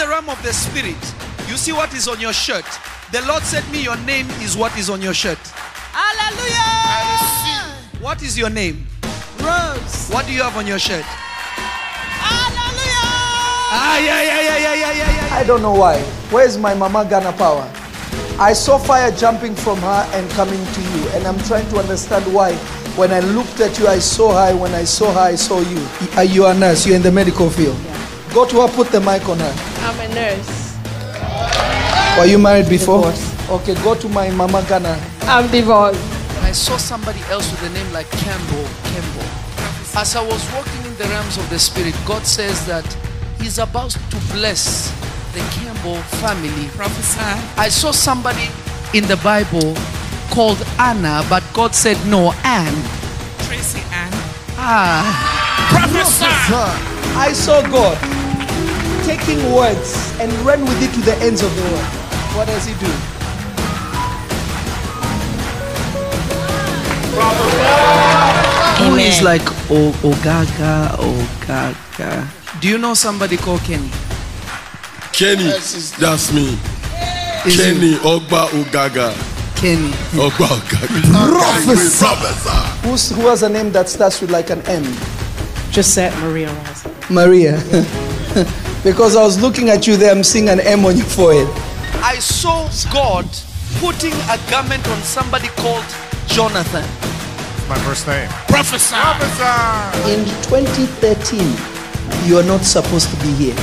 [0.00, 0.96] the realm of the spirit,
[1.46, 2.64] you see what is on your shirt.
[3.12, 5.36] The Lord said me, your name is what is on your shirt.
[5.92, 7.76] Hallelujah.
[8.00, 8.86] What is your name?
[9.40, 10.08] Rose.
[10.08, 11.04] What do you have on your shirt?
[12.24, 13.10] Hallelujah.
[13.76, 15.34] Ah, yeah, yeah, yeah, yeah, yeah, yeah, yeah.
[15.36, 16.00] I don't know why.
[16.30, 17.70] Where's my mama Ghana power?
[18.38, 22.24] I saw fire jumping from her and coming to you, and I'm trying to understand
[22.32, 22.54] why.
[22.96, 24.56] When I looked at you, I saw her.
[24.56, 25.86] When I saw her, I saw you.
[26.16, 26.86] Are you a nurse?
[26.86, 27.76] You're in the medical field.
[28.32, 29.54] Go to her, put the mic on her.
[29.80, 30.70] I'm a nurse.
[32.18, 32.98] Were you married before?
[32.98, 33.50] Divorced.
[33.50, 35.00] Okay, go to my mama Ghana.
[35.22, 36.00] I'm divorced.
[36.42, 38.64] I saw somebody else with a name like Campbell.
[38.84, 39.28] Campbell.
[39.98, 42.86] As I was walking in the realms of the spirit, God says that
[43.40, 44.90] He's about to bless
[45.32, 46.68] the Campbell family.
[46.76, 47.20] Prophesy.
[47.56, 48.48] I saw somebody
[48.94, 49.74] in the Bible
[50.30, 52.82] called Anna, but God said no, Anne.
[53.46, 54.12] Tracy Ann.
[54.56, 55.02] Ah,
[55.70, 56.89] Prophesy.
[57.16, 57.96] I saw God
[59.04, 61.84] taking words and ran with it to the ends of the world.
[62.36, 62.90] What does He do?
[68.80, 72.26] who is like o- Ogaga, Ogaga?
[72.60, 73.90] Do you know somebody called Kenny?
[75.12, 75.50] Kenny,
[75.98, 76.56] that's me.
[77.46, 79.12] Is Kenny Ogba Ugaga.
[79.56, 79.90] Kenny.
[80.16, 81.30] Ogba Ugaga.
[81.30, 82.04] Prophesy.
[82.04, 82.88] Prophesy.
[82.88, 84.84] Who's, who has a name that starts with like an M?
[85.72, 86.79] Gisette Maria Rosa.
[87.10, 87.56] Maria.
[88.84, 91.48] because I was looking at you there, I'm seeing an M on your forehead.
[92.02, 93.26] I saw God
[93.78, 95.84] putting a garment on somebody called
[96.26, 96.84] Jonathan.
[97.68, 98.28] My first name.
[98.48, 98.96] Prophesy.
[100.10, 101.40] In 2013,
[102.28, 103.54] you are not supposed to be here.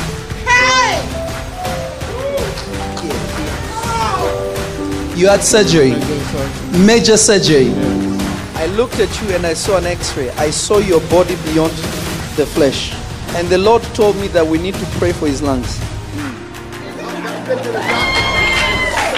[0.45, 1.03] Hey!
[5.15, 5.91] You had surgery,
[6.85, 7.71] major surgery.
[8.55, 10.29] I looked at you and I saw an x ray.
[10.31, 11.73] I saw your body beyond
[12.35, 12.93] the flesh.
[13.37, 15.79] And the Lord told me that we need to pray for his lungs.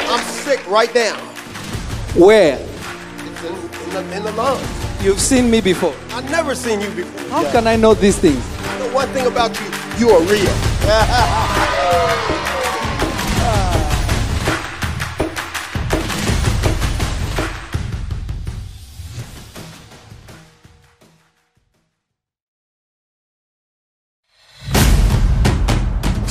[0.09, 1.15] I'm sick right now.
[2.15, 2.57] Where?
[2.59, 4.67] It's in, in, the, in the lungs.
[5.01, 5.95] You've seen me before.
[6.09, 7.29] I've never seen you before.
[7.29, 8.43] How can I know these things?
[8.79, 9.67] The one thing about you,
[9.97, 10.53] you are real.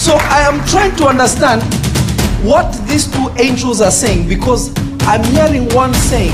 [0.08, 1.60] So I am trying to understand
[2.42, 6.32] what these two angels are saying because I'm hearing one saying,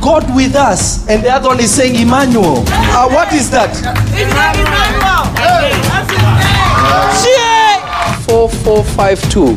[0.00, 2.64] God with us, and the other one is saying Emmanuel.
[2.66, 3.70] Uh, what is that?
[8.26, 9.54] Four four five two.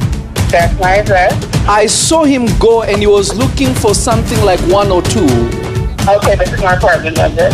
[0.51, 1.33] That's my address.
[1.67, 5.25] I saw him go and he was looking for something like one or two.
[6.07, 7.49] Okay, this is my apartment number.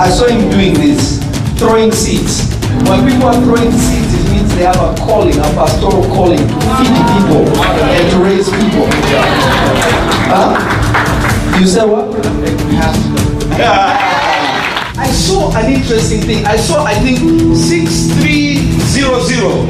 [0.00, 1.20] I saw him doing this,
[1.58, 2.50] throwing seeds.
[2.88, 4.03] When people are throwing seeds, it means
[4.56, 8.86] they have a calling, a pastoral calling to feed people and to raise people.
[10.30, 10.54] Huh?
[11.60, 12.04] You said what?
[14.96, 16.46] I saw an interesting thing.
[16.46, 19.68] I saw, I think, 6300.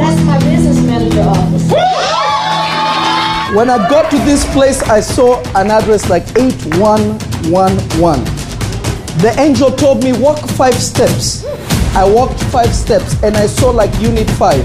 [0.00, 1.70] That's my business manager office.
[3.54, 8.24] When I got to this place, I saw an address like 8111.
[9.20, 11.44] The angel told me, walk five steps.
[11.92, 14.64] I walked five steps and I saw like unit five.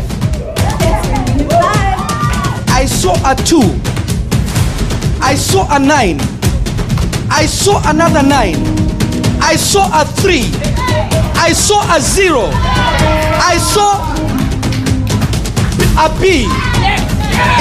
[2.70, 3.74] I saw a two.
[5.22, 6.20] I saw a nine.
[7.32, 8.56] I saw another nine.
[9.42, 10.46] I saw a three.
[11.36, 12.50] I saw a zero.
[12.54, 14.06] I saw
[15.98, 16.46] a B.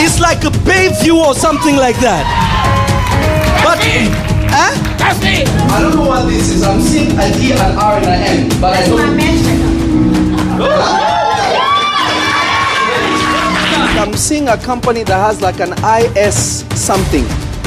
[0.02, 2.24] It's like a Bayview or something like that.
[3.64, 3.78] But,
[4.50, 4.72] huh?
[4.98, 5.44] That's me.
[5.72, 6.62] I don't know what this is.
[6.62, 9.53] I'm seeing a D, an R, and an M, but I don't.
[13.98, 17.24] I'm seeing a company that has like an IS something.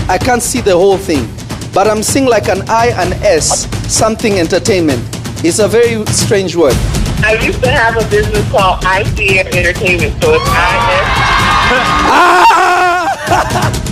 [0.09, 1.27] I can't see the whole thing,
[1.73, 5.01] but I'm seeing like an I and S something entertainment.
[5.43, 6.75] It's a very strange word.
[7.23, 10.49] I used to have a business called ICM Entertainment, so it's IS.
[10.49, 10.55] La
[13.29, 13.83] ah!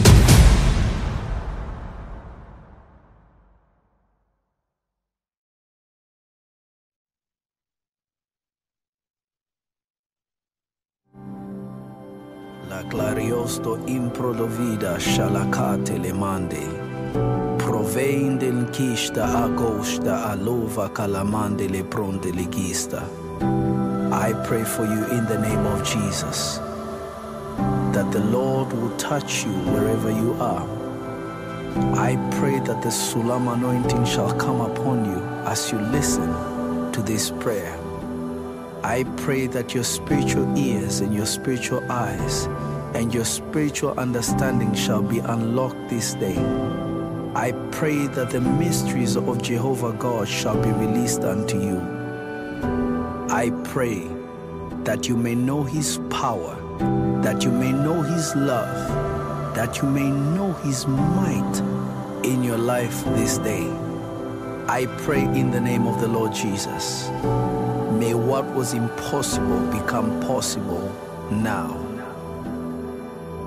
[13.87, 16.85] improdovida shalakate le mande.
[18.71, 21.83] Kista agosta alova calamande le
[22.33, 23.03] legista.
[24.11, 26.59] I pray for you in the name of Jesus
[27.93, 30.67] that the Lord will touch you wherever you are.
[31.95, 36.27] I pray that the Sulam anointing shall come upon you as you listen
[36.91, 37.77] to this prayer.
[38.83, 42.47] I pray that your spiritual ears and your spiritual eyes
[42.95, 46.37] and your spiritual understanding shall be unlocked this day.
[47.35, 51.77] I pray that the mysteries of Jehovah God shall be released unto you.
[53.29, 54.07] I pray
[54.85, 56.55] that you may know his power,
[57.21, 61.59] that you may know his love, that you may know his might
[62.23, 63.67] in your life this day.
[64.69, 67.09] I pray in the name of the Lord Jesus.
[67.99, 70.89] May what was impossible become possible
[71.29, 71.84] now.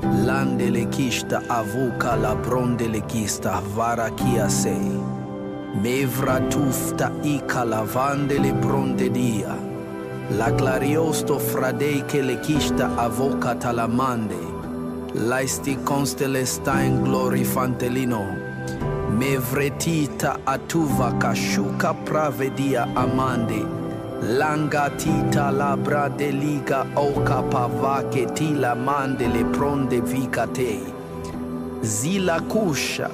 [0.03, 4.77] Landele kista avuka la brondele kista varakia se.
[5.83, 9.57] Mevra tufta ika la vandele bronde dia.
[10.39, 14.39] La clariosto fradei che le kista avoca talamande.
[15.15, 18.23] Laisti constele stain glori fantelino.
[19.11, 23.78] Mevretita atuva kashuka pravedia amande.
[24.21, 30.81] Langatita labra de liga oka pavake tila mande le pronde vicate.
[31.83, 33.09] Zila kusha,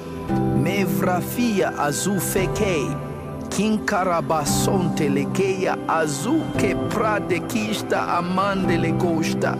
[0.57, 2.89] mevrafia azufeke,
[3.49, 9.55] kinkarabasonte lekeya azuke prade kista amande le costa.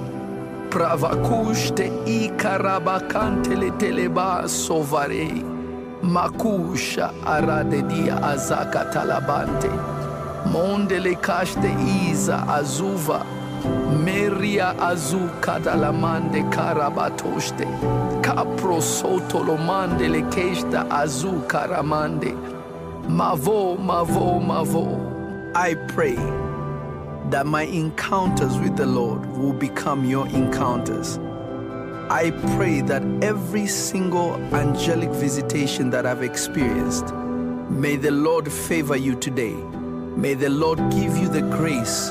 [0.72, 5.44] Pravakushte ikarabakante le teleba sovare.
[6.02, 10.05] Makusha arade dia azaka talabante.
[10.52, 11.76] Mondele kashte
[12.10, 13.26] iza azuva
[14.04, 17.66] Meria azu kadalamande karabatoshte
[18.22, 18.80] Kapro
[20.10, 22.34] le keshta azu karamande
[23.08, 25.16] Mavo, mavo, mavo
[25.56, 26.16] I pray
[27.30, 31.18] that my encounters with the Lord will become your encounters.
[32.10, 37.14] I pray that every single angelic visitation that I've experienced,
[37.70, 39.56] may the Lord favor you today.
[40.16, 42.10] May the Lord give you the grace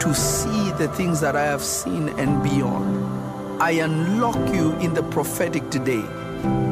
[0.00, 3.62] to see the things that I have seen and beyond.
[3.62, 6.02] I unlock you in the prophetic today.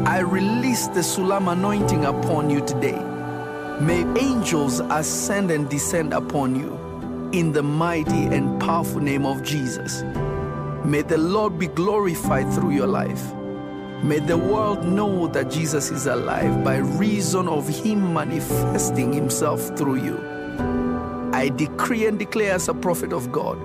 [0.05, 2.99] I release the Sulam anointing upon you today.
[3.81, 6.75] May angels ascend and descend upon you
[7.33, 10.03] in the mighty and powerful name of Jesus.
[10.85, 13.33] May the Lord be glorified through your life.
[14.03, 20.03] May the world know that Jesus is alive by reason of Him manifesting Himself through
[20.03, 20.34] you.
[21.35, 23.59] I decree and declare as a prophet of God,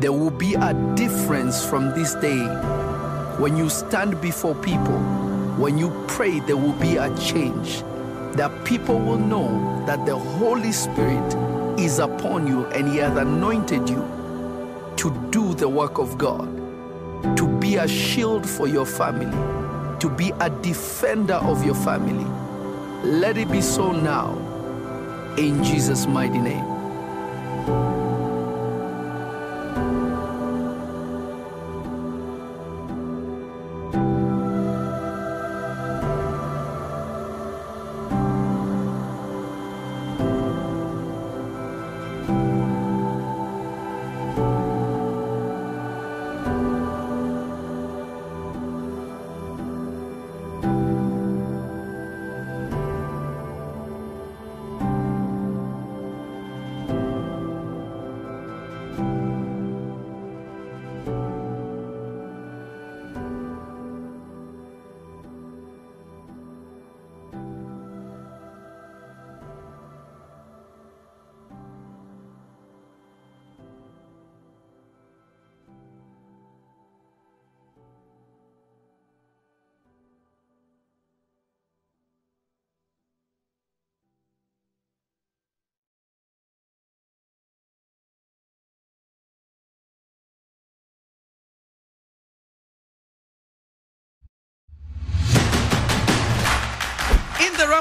[0.00, 2.40] there will be a difference from this day.
[3.38, 4.98] When you stand before people,
[5.58, 7.82] when you pray, there will be a change.
[8.38, 13.90] That people will know that the Holy Spirit is upon you and He has anointed
[13.90, 14.08] you
[14.96, 16.48] to do the work of God,
[17.36, 19.30] to be a shield for your family,
[19.98, 22.24] to be a defender of your family.
[23.04, 24.32] Let it be so now,
[25.36, 26.71] in Jesus' mighty name.
[27.68, 27.91] In the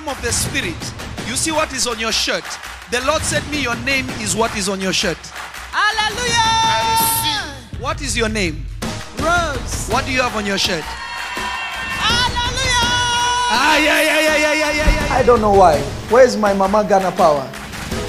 [0.01, 0.75] realm of the spirit,
[1.27, 2.43] you see what is on your shirt.
[2.91, 5.17] The Lord said me, your name is what is on your shirt.
[5.71, 7.55] Hallelujah.
[7.79, 8.65] What is your name?
[9.19, 9.89] Rose.
[9.89, 10.83] What do you have on your shirt?
[12.01, 12.87] Hallelujah.
[13.53, 15.13] Ah, yeah, yeah, yeah, yeah, yeah, yeah, yeah.
[15.15, 15.79] I don't know why.
[16.09, 17.49] Where's my mama Ghana power?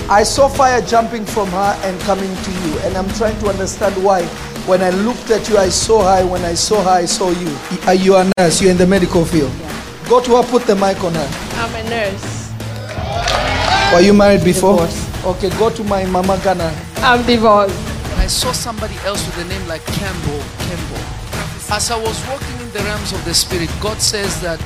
[0.09, 4.03] I saw fire jumping from her and coming to you, and I'm trying to understand
[4.03, 4.25] why.
[4.67, 6.27] When I looked at you, I saw her.
[6.27, 7.57] When I saw her, I saw you.
[7.87, 8.61] Are you a nurse?
[8.61, 9.53] You're in the medical field.
[10.09, 11.29] Go to her, put the mic on her.
[11.55, 12.43] I'm a nurse.
[13.93, 14.87] Were you married before?
[14.87, 15.25] Divorced.
[15.25, 16.75] Okay, go to my mama Ghana.
[16.99, 17.77] I'm divorced.
[18.19, 20.41] I saw somebody else with a name like Campbell.
[20.59, 21.03] Campbell.
[21.75, 24.61] As I was walking in the realms of the spirit, God says that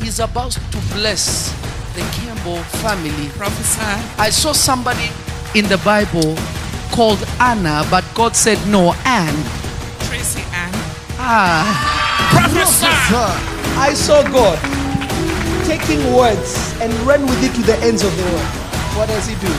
[0.00, 1.52] He's about to bless
[1.94, 3.28] the Campbell family.
[3.30, 3.80] Prophesy.
[4.18, 5.10] I saw somebody
[5.54, 6.36] in the Bible
[6.92, 9.36] called Anna, but God said no, Anne.
[10.06, 10.70] Tracy Ann.
[11.18, 12.86] Ah, Prophesy.
[13.78, 14.58] I saw God
[15.66, 18.50] taking words and ran with it to the ends of the world.
[18.96, 19.52] What does he do?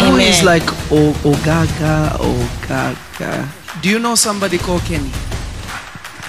[0.00, 3.48] who is like o- Ogaga, Ogaga?
[3.82, 5.10] Do you know somebody called Kenny?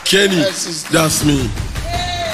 [0.05, 0.41] Kenny,
[0.91, 1.49] that's me.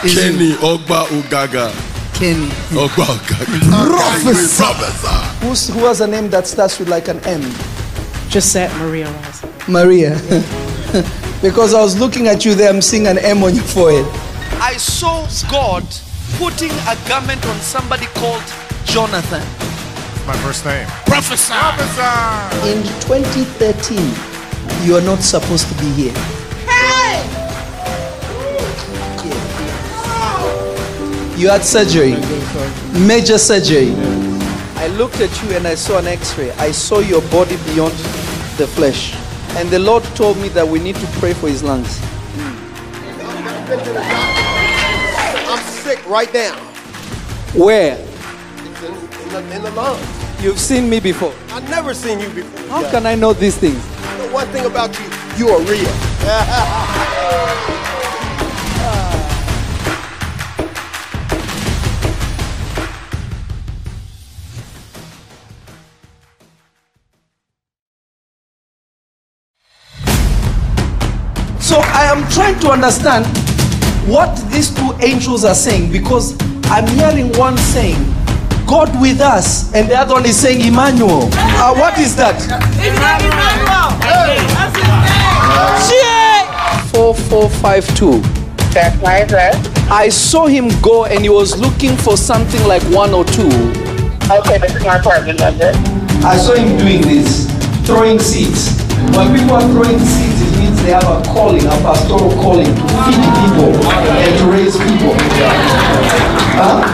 [0.03, 1.71] Is it Kenny Ogba Ugaga.
[2.13, 2.47] Kenny.
[2.71, 3.87] Ogba Ugaga.
[3.87, 4.63] Prophesy.
[4.63, 5.45] Prophesy.
[5.45, 7.41] Who's, who has a name that starts with like an M?
[8.35, 9.47] Gisette Maria Rosa.
[9.69, 10.09] Maria.
[11.41, 14.05] because I was looking at you there, I'm seeing an M on your forehead.
[14.59, 15.85] I saw God
[16.35, 18.43] putting a garment on somebody called
[18.83, 19.39] Jonathan.
[20.27, 20.85] My first name.
[21.05, 21.53] Prophesy.
[22.67, 23.95] In 2013,
[24.85, 26.13] you are not supposed to be here.
[31.37, 32.15] You had surgery,
[33.07, 33.93] major surgery.
[34.75, 36.51] I looked at you and I saw an x ray.
[36.51, 37.93] I saw your body beyond
[38.57, 39.15] the flesh.
[39.57, 41.99] And the Lord told me that we need to pray for his lungs.
[45.47, 46.55] I'm sick right now.
[47.53, 47.97] Where?
[47.97, 48.05] In,
[48.65, 50.43] in, the, in the lungs.
[50.43, 51.33] You've seen me before.
[51.49, 52.67] I've never seen you before.
[52.67, 53.81] How can I know these things?
[54.17, 55.05] The one thing about you,
[55.37, 55.91] you are real.
[71.65, 73.25] So I am trying to understand
[74.07, 77.97] what these two angels are saying because I'm hearing one saying,
[78.67, 81.27] God with us, and the other one is saying Emmanuel.
[81.33, 82.37] Uh, what is that?
[82.77, 83.97] Emmanuel.
[86.93, 88.21] Four four five two.
[88.69, 89.25] That's my.
[89.89, 93.49] I saw him go and he was looking for something like one or two.
[94.29, 95.71] Okay, this is my apartment number.
[96.23, 97.49] I saw him doing this,
[97.87, 98.85] throwing seeds.
[99.17, 100.34] When people are throwing seeds,
[100.85, 105.15] they have a calling, a pastoral calling to feed people and to raise people.
[106.61, 106.85] Huh?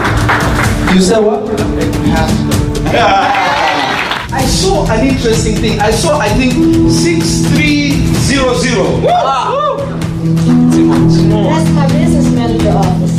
[0.94, 1.42] You said what?
[4.32, 5.78] I saw an interesting thing.
[5.78, 6.54] I saw, I think,
[6.90, 9.02] 6300.
[11.44, 13.18] That's my business manager office.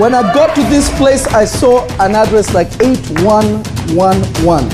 [0.00, 4.68] When I got to this place, I saw an address like 8111.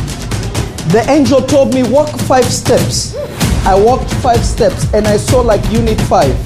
[0.92, 3.16] The angel told me, walk five steps.
[3.66, 6.37] I walked five steps and I saw like unit five.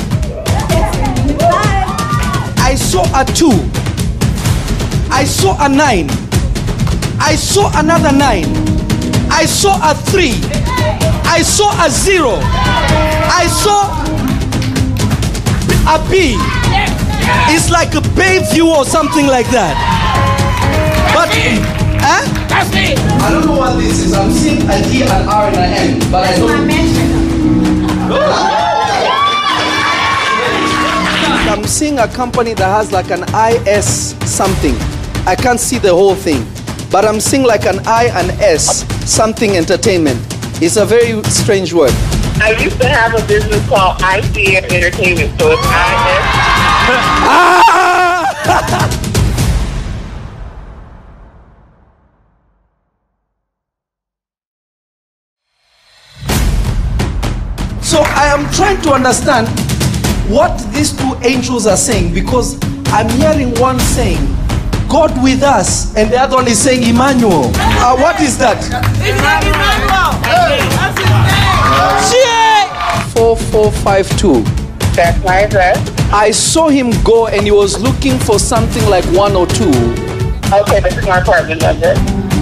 [2.59, 3.59] I saw a two.
[5.11, 6.07] I saw a nine.
[7.19, 8.47] I saw another nine.
[9.31, 10.35] I saw a three.
[11.27, 12.39] I saw a zero.
[12.39, 13.91] I saw
[15.93, 16.37] a B.
[17.53, 19.75] It's like a Bayview or something like that.
[21.13, 21.35] But,
[22.01, 22.47] huh?
[22.49, 22.95] That's me.
[22.95, 24.13] I don't know what this is.
[24.15, 27.08] I'm seeing a D, an R, and an M, but I don't.
[31.51, 34.75] I'm seeing a company that has like an IS something.
[35.27, 36.47] I can't see the whole thing,
[36.91, 40.19] but I'm seeing like an I and S something entertainment.
[40.63, 41.93] It's a very strange word.
[42.41, 45.69] I used to have a business called ICN Entertainment, so it's IS.
[48.51, 48.95] Ah!
[58.39, 59.49] So I am trying to understand
[60.31, 62.57] what these two angels are saying because
[62.93, 64.25] I'm hearing one saying,
[64.89, 67.51] God with us, and the other one is saying Emmanuel.
[67.57, 68.63] Uh, what is that?
[69.03, 70.15] Emmanuel.
[73.11, 74.45] Four four five two.
[74.95, 75.79] That's my address.
[76.13, 79.73] I saw him go and he was looking for something like one or two.
[80.55, 81.95] Okay, this is my apartment number.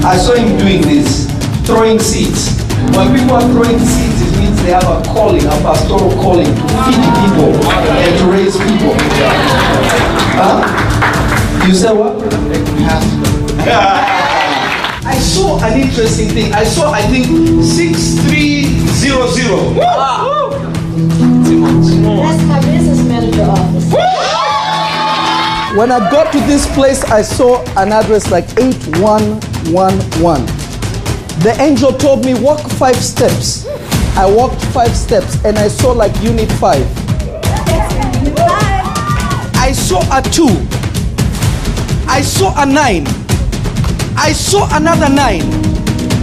[0.04, 1.26] I saw him doing this,
[1.66, 2.60] throwing seeds.
[2.94, 4.35] When people are throwing seeds,
[4.66, 8.96] they have a calling, a pastoral calling to feed people and to raise people.
[10.34, 10.58] Huh?
[11.68, 12.16] You said what?
[15.06, 16.52] I saw an interesting thing.
[16.52, 17.26] I saw, I think,
[17.62, 19.76] 6300.
[22.18, 23.92] That's my business manager office.
[25.78, 30.44] When I got to this place, I saw an address like 8111.
[31.38, 33.64] The angel told me, walk five steps.
[34.18, 36.86] I walked five steps and I saw like unit five.
[39.54, 40.48] I saw a two.
[42.08, 43.04] I saw a nine.
[44.16, 45.42] I saw another nine.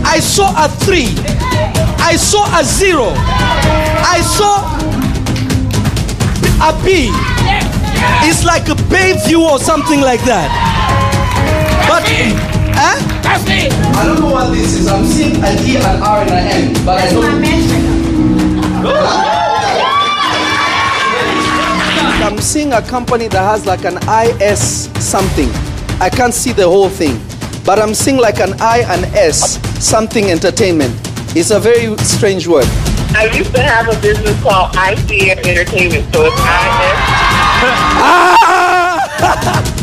[0.03, 1.09] I saw a three.
[2.01, 3.13] I saw a zero.
[3.13, 4.65] I saw
[6.67, 7.09] a B.
[8.27, 10.49] It's like a Bayview or something like that.
[11.87, 12.33] But, eh?
[12.73, 13.13] huh?
[13.25, 14.87] I don't know what this is.
[14.87, 16.85] I'm seeing an E, an R, and an M.
[16.85, 17.72] But I don't.
[22.23, 25.49] I'm seeing a company that has like an IS something.
[26.01, 27.19] I can't see the whole thing.
[27.65, 30.93] But I'm seeing like an I and S something entertainment.
[31.35, 32.65] It's a very strange word.
[33.15, 36.99] I used to have a business called ICN Entertainment, so it's IS.
[39.25, 39.79] Ah!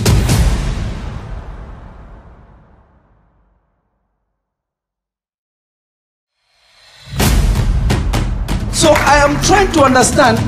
[8.81, 10.39] So I am trying to understand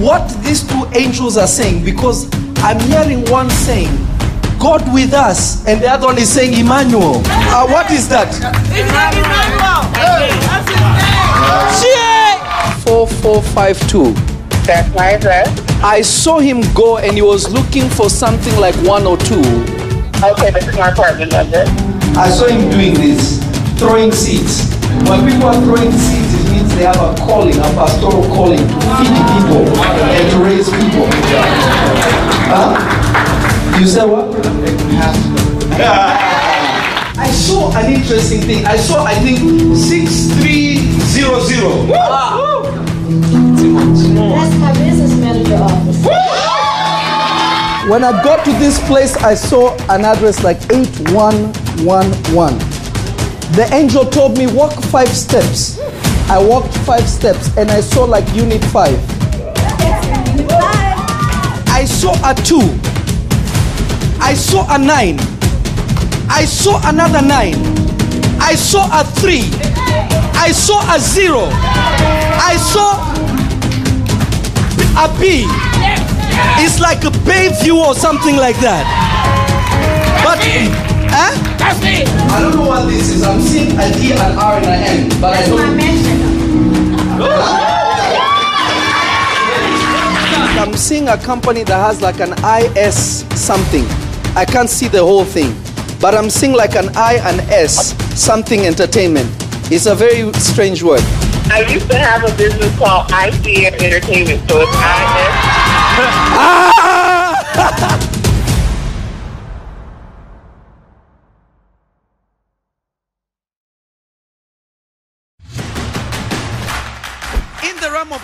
[0.00, 2.24] what these two angels are saying because
[2.64, 3.94] I'm hearing one saying,
[4.58, 7.20] God with us, and the other one is saying Emmanuel.
[7.26, 8.32] Uh, what is that?
[12.82, 14.14] Four four five two.
[14.64, 15.48] That's my address.
[15.82, 19.44] I saw him go and he was looking for something like one or two.
[20.24, 21.64] Okay, this is my apartment number.
[22.16, 23.38] I saw him doing this,
[23.78, 24.64] throwing seeds.
[25.08, 26.19] When people are throwing seeds, it means
[26.80, 31.04] they have a calling, a pastoral calling to feed people and to raise people.
[32.48, 32.72] Huh?
[33.78, 34.34] You said what?
[37.18, 38.64] I saw an interesting thing.
[38.64, 39.40] I saw, I think,
[39.76, 41.92] 6300.
[41.94, 42.38] Ah.
[44.30, 46.02] That's my business manager office.
[47.90, 52.58] When I got to this place, I saw an address like 8111.
[53.52, 55.78] The angel told me, walk five steps.
[56.30, 58.96] I walked five steps and I saw like unit five.
[61.66, 62.70] I saw a two.
[64.22, 65.18] I saw a nine.
[66.30, 67.56] I saw another nine.
[68.38, 69.50] I saw a three.
[70.38, 71.48] I saw a zero.
[71.50, 72.94] I saw
[75.02, 75.46] a B.
[76.62, 78.86] It's like a Bayview or something like that.
[80.22, 80.38] But,
[81.10, 81.50] huh?
[81.60, 83.24] I don't know what this is.
[83.24, 85.20] I'm seeing an E, an R, and an M.
[85.20, 86.19] But I don't.
[90.58, 93.84] I'm seeing a company that has like an IS something.
[94.36, 95.54] I can't see the whole thing.
[96.00, 99.28] But I'm seeing like an I and S something entertainment.
[99.70, 101.02] It's a very strange word.
[101.52, 104.80] I used to have a business called ICN Entertainment, so it's IS.
[106.42, 107.96] Ah!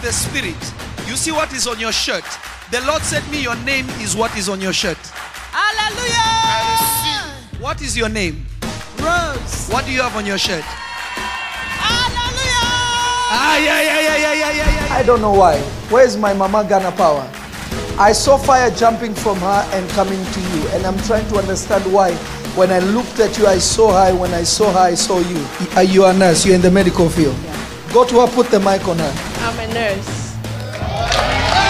[0.07, 2.25] the realm of the spirit, you see what is on your shirt.
[2.71, 4.99] The Lord said me, Your name is what is on your shirt.
[5.53, 7.33] Hallelujah.
[7.61, 8.47] What is your name?
[8.99, 9.69] Rose.
[9.69, 10.63] What do you have on your shirt?
[11.83, 12.71] Hallelujah.
[13.29, 14.95] Ah, yeah, yeah, yeah, yeah, yeah, yeah, yeah.
[14.95, 15.59] I don't know why.
[15.91, 17.29] Where's my Mama Ghana power?
[17.99, 21.91] I saw fire jumping from her and coming to you, and I'm trying to understand
[21.93, 22.13] why.
[22.55, 24.15] When I looked at you, I saw her.
[24.15, 25.47] When I saw her, I saw you.
[25.77, 26.45] Are you a nurse?
[26.45, 27.37] You're in the medical field.
[27.93, 29.13] Go to her, put the mic on her.
[29.41, 30.27] I'm a nurse.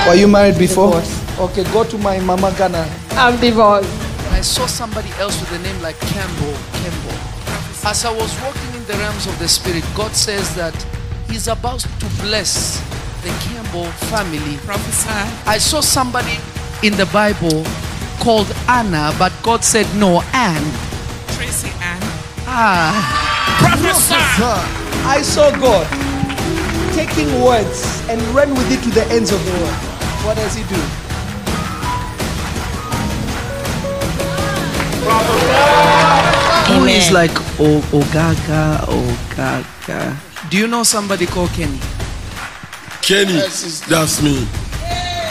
[0.06, 1.00] Were you married before?
[1.00, 1.40] Divorced.
[1.40, 2.88] Okay, go to my Mama Ghana.
[3.12, 3.90] I'm divorced.
[4.32, 6.54] I saw somebody else with a name like Campbell.
[6.72, 7.18] Campbell.
[7.88, 10.74] As I was walking in the realms of the spirit, God says that
[11.28, 12.80] He's about to bless
[13.22, 14.56] the Campbell family.
[14.58, 15.10] Prophesy.
[15.46, 16.38] I saw somebody
[16.82, 17.64] in the Bible
[18.20, 20.70] called Anna, but God said no, Anne.
[21.34, 22.00] Tracy Ann.
[22.46, 24.14] Ah, Prophesy.
[25.08, 25.86] I saw God
[26.94, 29.78] taking words and ran with it to the ends of the world.
[30.24, 30.80] What does He do?
[36.68, 40.16] Who is like o- Ogaga, Ogaga?
[40.50, 41.78] Do you know somebody called Kenny?
[43.02, 43.38] Kenny,
[43.88, 44.46] that's me.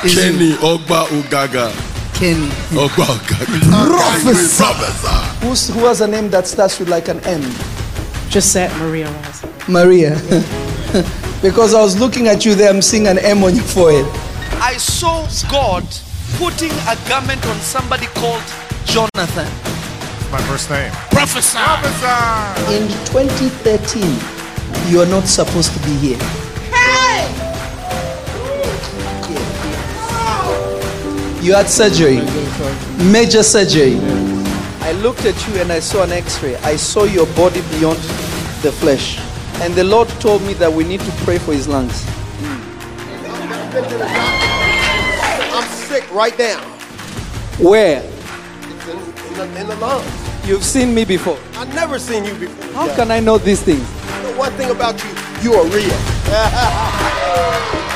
[0.04, 1.72] Is it Kenny Ogba Ugaga.
[2.16, 2.48] Kenny.
[2.80, 3.90] Ogba Ugaga.
[3.90, 4.64] Prophesy.
[4.64, 5.46] Prophesy.
[5.46, 7.42] Who's, who has a name that starts with like an M?
[8.30, 9.48] Gisette Maria Rosa.
[9.68, 10.16] Maria.
[11.42, 14.06] because I was looking at you there, I'm seeing an M on your forehead.
[14.62, 15.84] I saw God
[16.38, 18.44] putting a garment on somebody called
[18.86, 19.48] Jonathan.
[20.32, 20.92] My first name.
[21.12, 21.60] Prophesy.
[22.74, 24.04] In 2013,
[24.92, 26.18] you are not supposed to be here.
[26.74, 27.46] Hey!
[31.42, 32.18] You had surgery,
[33.12, 33.96] major surgery.
[34.86, 36.58] I looked at you and I saw an x ray.
[36.58, 37.98] I saw your body beyond
[38.62, 39.18] the flesh.
[39.64, 42.06] And the Lord told me that we need to pray for his lungs.
[45.52, 46.62] I'm sick right now.
[47.58, 48.04] Where?
[48.04, 50.06] It's in, in, the, in the lungs.
[50.48, 51.40] You've seen me before.
[51.56, 52.72] I've never seen you before.
[52.74, 53.90] How can I know these things?
[54.22, 55.10] The one thing about you,
[55.42, 55.98] you are real.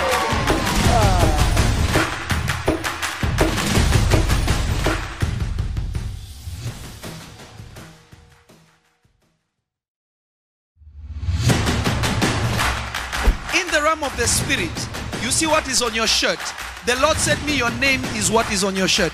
[14.19, 16.39] the realm of the spirit, you see what is on your shirt.
[16.86, 19.13] The Lord said me, Your name is what is on your shirt.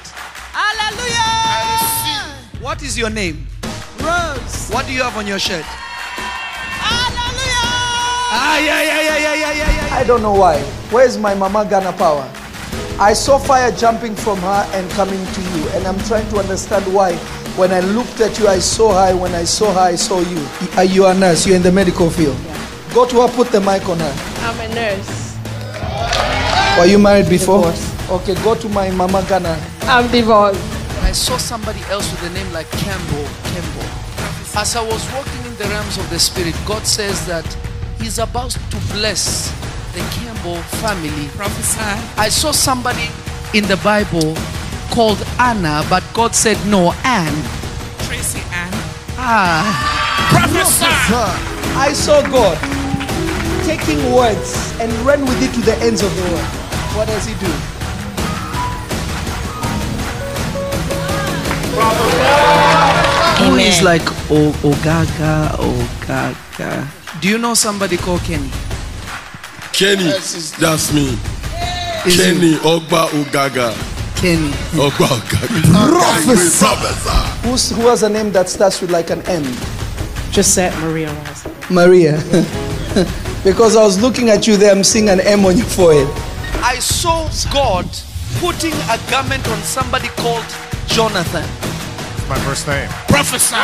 [0.53, 2.23] Hallelujah.
[2.61, 3.47] What is your name?
[3.99, 4.69] Rose.
[4.69, 5.63] What do you have on your shirt?
[6.81, 7.69] Hallelujah.
[8.31, 9.95] Ah, yeah, yeah, yeah, yeah, yeah, yeah, yeah.
[9.95, 10.59] I don't know why.
[10.91, 12.29] Where's my mama Ghana power?
[12.99, 16.91] I saw fire jumping from her and coming to you, and I'm trying to understand
[16.93, 17.15] why.
[17.57, 19.15] When I looked at you, I saw her.
[19.15, 20.47] When I saw her, I saw you.
[20.77, 21.45] Are you a nurse?
[21.45, 22.37] You're in the medical field.
[22.95, 24.15] Go to her, put the mic on her.
[24.39, 25.35] I'm a nurse.
[26.79, 27.57] Were you married before?
[27.57, 28.09] Divorced.
[28.09, 29.59] Okay, go to my mama Ghana.
[29.81, 30.61] I'm divorced.
[31.03, 33.27] I saw somebody else with a name like Campbell.
[33.51, 33.83] Campbell.
[34.55, 37.45] As I was walking in the realms of the spirit, God says that
[37.99, 39.51] He's about to bless
[39.91, 41.27] the Campbell family.
[41.35, 41.99] Prophesy.
[42.15, 43.09] I saw somebody
[43.53, 44.35] in the Bible
[44.89, 47.43] called Anna, but God said no, Anne.
[48.07, 48.71] Tracy Ann.
[49.19, 50.85] Ah, Prophesy.
[51.77, 52.84] I saw God
[53.65, 56.49] taking words and run with it to the ends of the world.
[56.95, 57.51] What does He do?
[63.39, 66.87] who is like o- Ogaga, Ogaga.
[67.21, 68.49] Do you know somebody called Kenny?
[69.73, 70.09] Kenny,
[70.59, 71.17] that's me.
[72.05, 73.73] Is Kenny Ogba Ugaga.
[74.15, 74.51] Kenny.
[74.79, 75.89] Ogba Ugaga.
[75.89, 76.65] Prophesy.
[76.65, 77.47] Prophesy.
[77.49, 79.43] Who's, who has a name that starts with like an M?
[80.31, 81.51] Gisette Maria Rosa.
[81.69, 82.21] Maria.
[83.45, 86.07] because I was looking at you there, I'm seeing an M on your forehead.
[86.63, 87.85] I saw God
[88.39, 90.43] putting a garment on somebody called
[90.87, 91.45] Jonathan.
[92.27, 92.89] My first name.
[93.07, 93.55] Prophesy.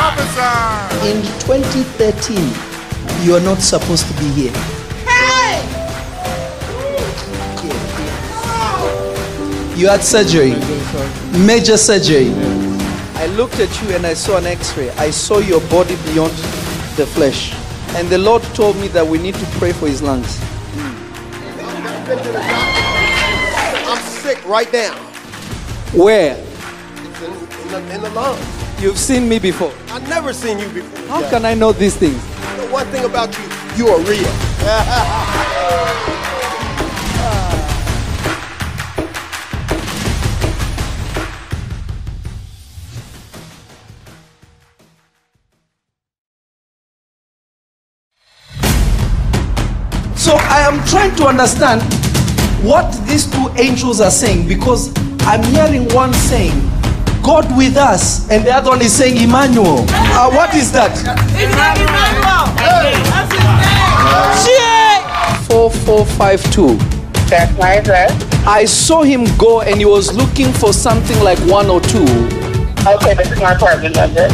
[1.10, 2.38] In 2013,
[3.26, 4.52] you are not supposed to be here.
[5.04, 5.58] Hey!
[9.76, 10.52] You had surgery,
[11.44, 12.30] major surgery.
[13.16, 14.90] I looked at you and I saw an x ray.
[14.90, 16.32] I saw your body beyond
[16.96, 17.52] the flesh.
[17.94, 20.40] And the Lord told me that we need to pray for his lungs.
[23.86, 24.94] I'm sick right now.
[25.92, 26.36] Where?
[26.36, 26.42] In,
[27.70, 28.80] the, in the lungs.
[28.82, 29.72] You've seen me before.
[29.88, 31.06] I've never seen you before.
[31.06, 32.20] How can I know these things?
[32.56, 33.44] The one thing about you,
[33.76, 34.32] you are real.
[50.32, 51.82] So I am trying to understand
[52.64, 54.90] what these two angels are saying because
[55.28, 56.58] I'm hearing one saying,
[57.22, 59.84] God with us, and the other one is saying Emmanuel.
[59.90, 60.96] Uh, what is that?
[65.48, 66.78] Four four five two.
[67.28, 68.12] That's my address.
[68.46, 72.08] I saw him go and he was looking for something like one or two.
[72.88, 74.28] Okay, this is my apartment number.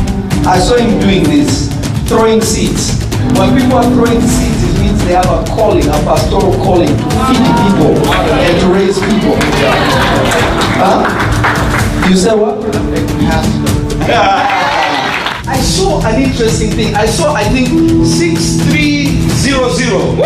[0.47, 1.67] I saw him doing this,
[2.09, 2.95] throwing seeds.
[3.37, 6.95] When people are throwing seeds, it means they have a calling, a pastoral calling to
[6.95, 9.37] feed people and to raise people.
[10.81, 11.01] Huh?
[12.09, 12.65] You said what?
[15.49, 16.95] I saw an interesting thing.
[16.95, 17.69] I saw, I think,
[18.07, 20.19] 6300.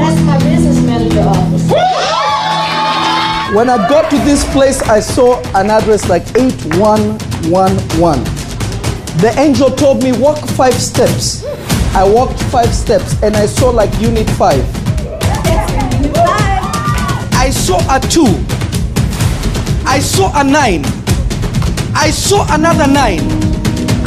[0.00, 1.70] That's my business manager office.
[3.54, 8.24] When I got to this place, I saw an address like 8111.
[9.20, 11.44] The angel told me, walk five steps.
[11.94, 14.64] I walked five steps and I saw like unit five.
[17.32, 18.34] I saw a two.
[19.86, 20.82] I saw a nine.
[21.94, 23.20] I saw another nine.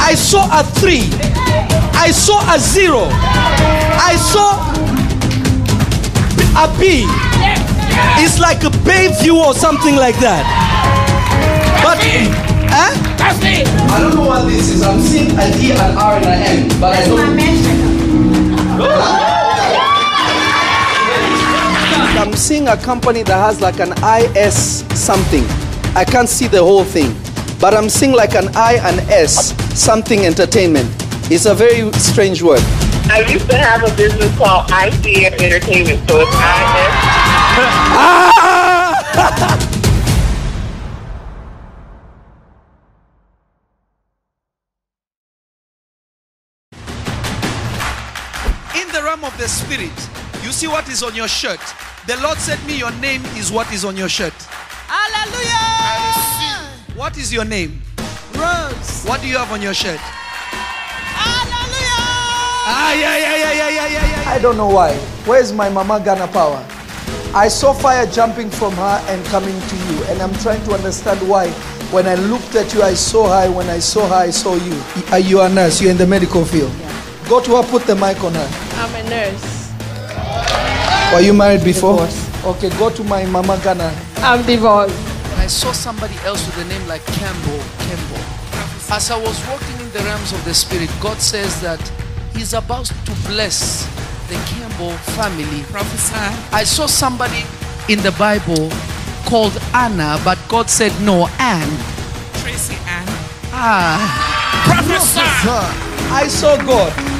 [0.00, 1.08] I saw a three.
[1.94, 3.08] I saw a zero.
[3.10, 4.68] I saw
[6.62, 7.04] a B.
[8.22, 10.44] It's like a Bayview or something like that.
[11.82, 11.98] But,
[13.28, 13.34] huh?
[13.34, 13.64] That's me.
[13.92, 14.82] I don't know what this is.
[14.82, 17.18] I'm seeing an E, an R, and an M, but I don't.
[22.18, 25.44] I'm seeing a company that has like an IS something.
[25.96, 27.14] I can't see the whole thing,
[27.60, 30.88] but I'm seeing like an I and S something entertainment.
[31.30, 32.62] It's a very strange word.
[33.10, 36.38] I used to have a business called ICN Entertainment, so it's IS.
[39.20, 39.64] Ah!
[49.38, 51.60] the realm of the spirit, you see what is on your shirt.
[52.06, 54.34] The Lord said me, Your name is what is on your shirt.
[54.88, 56.64] Hallelujah.
[56.94, 57.80] What is your name?
[58.34, 59.04] Rose.
[59.04, 59.98] What do you have on your shirt?
[61.18, 62.04] Hallelujah.
[62.70, 64.30] Ah, yeah, yeah, yeah, yeah, yeah, yeah, yeah.
[64.30, 64.94] I don't know why.
[65.26, 66.64] Where's my mama Ghana power?
[67.34, 71.20] I saw fire jumping from her and coming to you, and I'm trying to understand
[71.28, 71.50] why.
[71.92, 73.50] When I looked at you, I saw her.
[73.50, 74.82] When I saw her, I saw you.
[75.12, 75.80] Are you a nurse?
[75.80, 76.72] You're in the medical field.
[77.28, 78.48] Go to her, put the mic on her.
[78.76, 79.70] I'm a nurse.
[81.12, 81.92] Were you married before?
[81.92, 82.44] Divorced.
[82.46, 83.94] Okay, go to my Mama Ghana.
[84.18, 84.96] I'm divorced.
[85.36, 87.60] I saw somebody else with a name like Campbell.
[87.80, 88.24] Campbell.
[88.90, 91.80] As I was walking in the realms of the spirit, God says that
[92.34, 93.84] He's about to bless
[94.28, 95.64] the Campbell family.
[95.64, 96.16] Prophesy.
[96.50, 97.44] I saw somebody
[97.90, 98.70] in the Bible
[99.26, 101.68] called Anna, but God said no, Anne.
[102.40, 103.04] Tracy Ann.
[103.52, 104.00] Ah,
[104.64, 105.20] Prophesy.
[106.10, 107.17] I saw God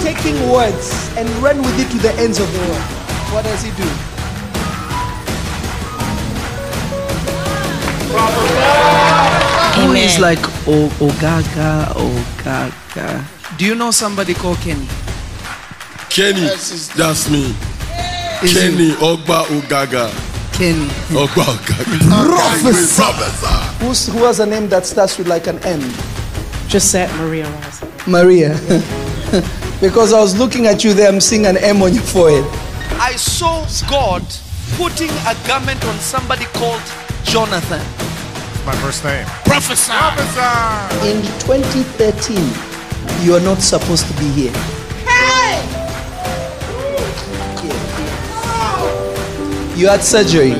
[0.00, 2.82] taking words and run with it to the ends of the world.
[3.32, 3.88] What does He do?
[9.76, 13.24] who is like o- Ogaga, Ogaga.
[13.56, 14.86] Do you know somebody called Kenny?
[16.10, 16.46] Kenny,
[16.96, 17.54] that's me.
[18.42, 20.10] Is Kenny Ogba Ugaga.
[20.52, 20.88] Kenny.
[21.16, 22.26] Ogba Ugaga.
[22.26, 22.96] Prophesy.
[23.02, 23.84] Prophesy.
[23.84, 25.80] Who's, who has a name that starts with like an M?
[26.68, 27.92] Gisette Maria Rosa.
[28.06, 28.58] Maria.
[29.80, 32.44] because I was looking at you there, I'm seeing an M on your forehead.
[33.00, 34.22] I saw God
[34.76, 36.82] putting a garment on somebody called
[37.24, 37.80] Jonathan.
[38.66, 39.24] My first name.
[39.46, 39.92] Prophesy.
[39.92, 41.08] Prophesy.
[41.10, 42.36] In 2013,
[43.24, 44.52] you are not supposed to be here.
[45.06, 45.80] Hey!
[49.76, 50.50] You had surgery,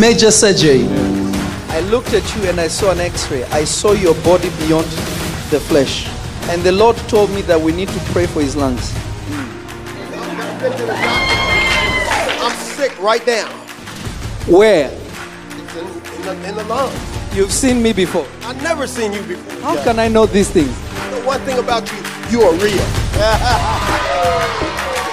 [0.00, 0.88] major surgery.
[1.68, 3.44] I looked at you and I saw an x ray.
[3.44, 4.86] I saw your body beyond
[5.50, 6.08] the flesh.
[6.50, 8.92] And the Lord told me that we need to pray for his lungs.
[12.40, 13.48] I'm sick right now.
[14.46, 14.90] Where?
[14.92, 17.34] It's in, in, the, in the lungs.
[17.34, 18.26] You've seen me before.
[18.42, 19.60] I've never seen you before.
[19.60, 20.68] How can I know these things?
[20.68, 21.98] The one thing about you,
[22.30, 22.84] you are real.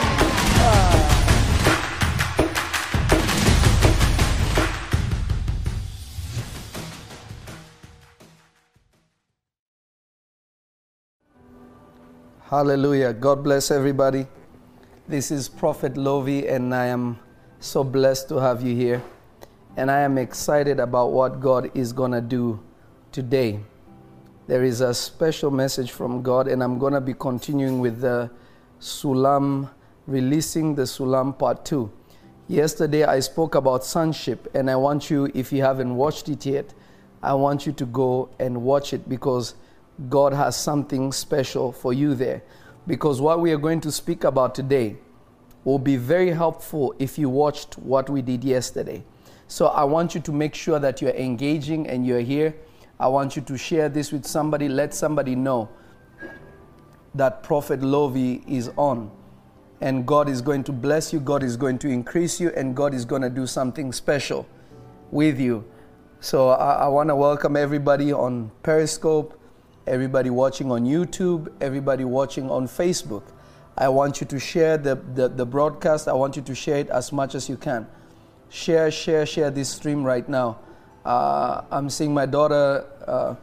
[12.51, 13.13] Hallelujah.
[13.13, 14.27] God bless everybody.
[15.07, 17.17] This is Prophet Lovy, and I am
[17.61, 19.01] so blessed to have you here.
[19.77, 22.59] And I am excited about what God is going to do
[23.13, 23.61] today.
[24.47, 28.29] There is a special message from God, and I'm going to be continuing with the
[28.81, 29.69] Sulam,
[30.05, 31.89] releasing the Sulam part two.
[32.49, 36.73] Yesterday, I spoke about sonship, and I want you, if you haven't watched it yet,
[37.23, 39.55] I want you to go and watch it because
[40.09, 42.41] God has something special for you there.
[42.87, 44.97] Because what we are going to speak about today
[45.63, 49.03] will be very helpful if you watched what we did yesterday.
[49.47, 52.55] So I want you to make sure that you're engaging and you're here.
[52.99, 55.69] I want you to share this with somebody, let somebody know
[57.15, 59.11] that Prophet Lovy is on.
[59.81, 62.93] And God is going to bless you, God is going to increase you, and God
[62.93, 64.47] is going to do something special
[65.09, 65.65] with you.
[66.19, 69.40] So I, I want to welcome everybody on Periscope,
[69.87, 73.23] everybody watching on YouTube, everybody watching on Facebook.
[73.77, 76.07] I want you to share the, the, the, broadcast.
[76.07, 77.87] I want you to share it as much as you can.
[78.49, 80.59] Share, share, share this stream right now.
[81.05, 83.35] Uh, I'm seeing my daughter, uh,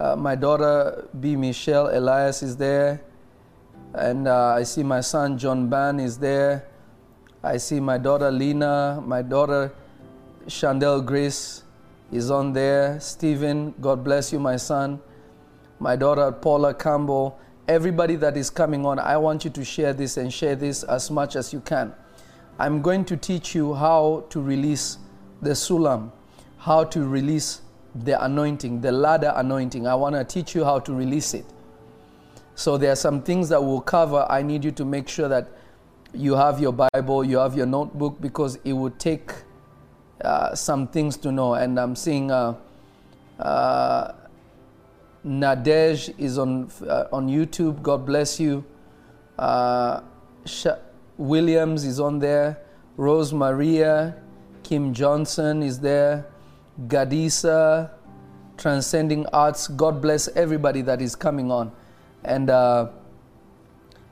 [0.00, 1.36] uh, my daughter B.
[1.36, 3.00] Michelle Elias is there.
[3.94, 6.66] And uh, I see my son John Ban is there.
[7.42, 9.72] I see my daughter Lena, my daughter
[10.48, 11.62] Chandel Grace
[12.10, 12.98] is on there.
[13.00, 15.00] Stephen, God bless you, my son.
[15.80, 17.38] My daughter Paula Campbell.
[17.68, 21.10] Everybody that is coming on, I want you to share this and share this as
[21.10, 21.92] much as you can.
[22.58, 24.98] I'm going to teach you how to release
[25.42, 26.10] the sulam,
[26.58, 27.60] how to release
[27.94, 29.86] the anointing, the ladder anointing.
[29.86, 31.44] I want to teach you how to release it.
[32.54, 34.26] So there are some things that we'll cover.
[34.28, 35.48] I need you to make sure that
[36.12, 39.32] you have your Bible, you have your notebook, because it will take
[40.24, 41.54] uh, some things to know.
[41.54, 42.56] And I'm seeing uh,
[43.38, 44.12] uh,
[45.24, 47.82] Nadej is on uh, on YouTube.
[47.82, 48.64] God bless you.
[49.38, 50.00] Uh,
[51.16, 52.58] Williams is on there.
[52.96, 54.16] Rose Maria,
[54.62, 56.26] Kim Johnson is there.
[56.86, 57.90] Gadisa,
[58.56, 59.68] Transcending Arts.
[59.68, 61.72] God bless everybody that is coming on.
[62.24, 62.88] And uh,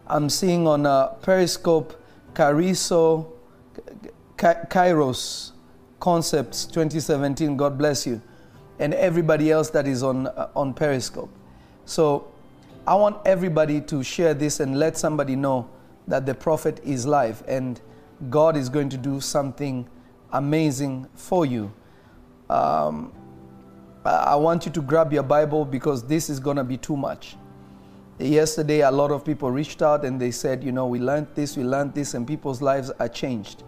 [0.07, 2.01] I'm seeing on uh, Periscope,
[2.35, 3.33] Cariso,
[4.37, 5.53] Ka- Kairos
[6.01, 7.57] Concepts 2017.
[7.57, 8.21] God bless you.
[8.78, 11.30] And everybody else that is on, uh, on Periscope.
[11.84, 12.28] So
[12.86, 15.68] I want everybody to share this and let somebody know
[16.08, 17.80] that the prophet is live and
[18.30, 19.88] God is going to do something
[20.32, 21.72] amazing for you.
[22.48, 23.12] Um,
[24.04, 27.36] I want you to grab your Bible because this is going to be too much.
[28.18, 31.56] Yesterday, a lot of people reached out and they said, You know, we learned this,
[31.56, 33.64] we learned this, and people's lives are changed.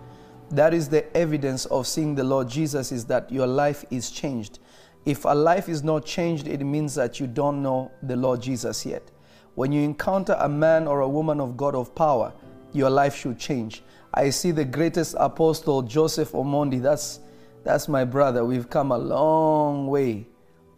[0.50, 4.60] That is the evidence of seeing the Lord Jesus, is that your life is changed.
[5.08, 8.84] If a life is not changed, it means that you don't know the Lord Jesus
[8.84, 9.10] yet.
[9.54, 12.30] When you encounter a man or a woman of God of power,
[12.74, 13.82] your life should change.
[14.12, 16.82] I see the greatest apostle, Joseph Omondi.
[16.82, 17.20] That's,
[17.64, 18.44] that's my brother.
[18.44, 20.26] We've come a long way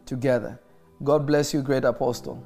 [0.06, 0.60] together.
[1.02, 2.40] God bless you, great apostle.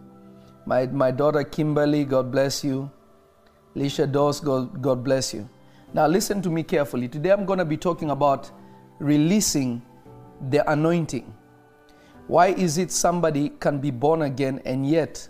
[0.65, 2.91] My, my daughter Kimberly, God bless you.
[3.77, 5.47] Lisha Doss, God, God bless you.
[5.93, 7.09] Now, listen to me carefully.
[7.09, 8.51] Today I'm going to be talking about
[9.01, 9.83] releasing
[10.49, 11.31] the anointing.
[12.27, 15.29] Why is it somebody can be born again and yet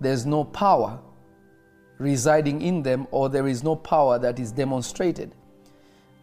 [0.00, 0.98] there's no power
[1.98, 5.34] residing in them or there is no power that is demonstrated?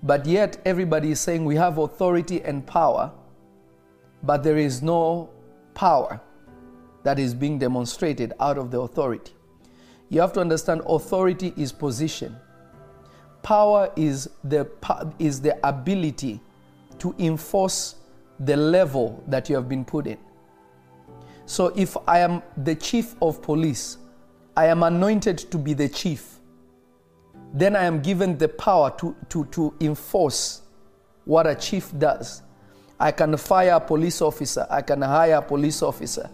[0.04, 3.12] But yet everybody is saying we have authority and power,
[4.24, 5.30] but there is no
[5.74, 6.20] power
[7.04, 9.34] that is being demonstrated out of the authority.
[10.10, 12.36] You have to understand authority is position.
[13.42, 14.70] Power is the,
[15.20, 16.42] is the ability
[17.00, 17.96] to enforce
[18.40, 20.18] the level that you have been put in.
[21.46, 23.98] So if I am the chief of police,
[24.56, 26.40] I am anointed to be the chief,
[27.54, 30.64] then I am given the power to, to, to enforce
[31.26, 32.42] what a chief does.
[33.00, 36.30] I can fire a police officer, I can hire a police officer.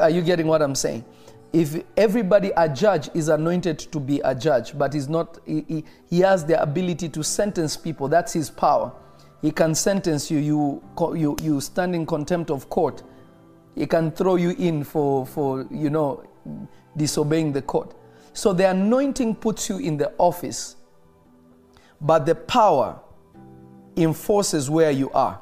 [0.00, 1.04] Are you getting what I'm saying?
[1.52, 6.20] If everybody, a judge, is anointed to be a judge, but he's not, he, he
[6.20, 8.92] has the ability to sentence people, that's his power.
[9.40, 10.82] He can sentence you, you,
[11.14, 13.02] you, you stand in contempt of court.
[13.74, 16.24] He can throw you in for, for, you know,
[16.96, 17.94] disobeying the court.
[18.32, 20.76] So the anointing puts you in the office,
[22.00, 23.00] but the power
[23.96, 25.40] enforces where you are.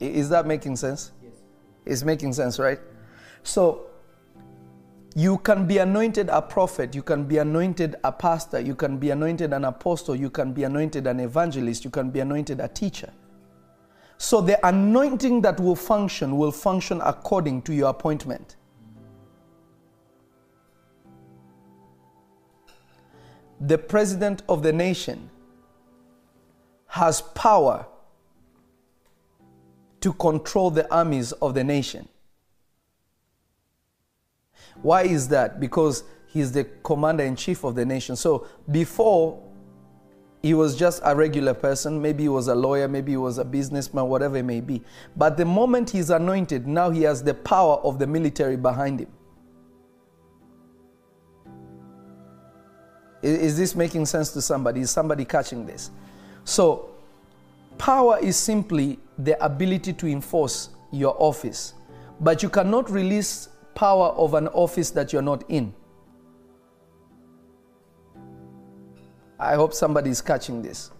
[0.00, 1.12] Is that making sense?
[1.22, 1.32] Yes.
[1.86, 2.80] It's making sense, right?
[3.42, 3.86] So
[5.14, 9.10] you can be anointed a prophet, you can be anointed a pastor, you can be
[9.10, 13.12] anointed an apostle, you can be anointed an evangelist, you can be anointed a teacher.
[14.18, 18.56] So the anointing that will function will function according to your appointment.
[23.60, 25.30] The president of the nation
[26.88, 27.86] has power
[30.00, 32.08] to control the armies of the nation.
[34.84, 35.60] Why is that?
[35.60, 38.16] Because he's the commander in chief of the nation.
[38.16, 39.42] So before,
[40.42, 42.02] he was just a regular person.
[42.02, 44.82] Maybe he was a lawyer, maybe he was a businessman, whatever it may be.
[45.16, 49.08] But the moment he's anointed, now he has the power of the military behind him.
[53.22, 54.82] Is this making sense to somebody?
[54.82, 55.90] Is somebody catching this?
[56.44, 56.90] So,
[57.78, 61.72] power is simply the ability to enforce your office.
[62.20, 65.74] But you cannot release power of an office that you're not in.
[69.38, 70.90] I hope somebody is catching this.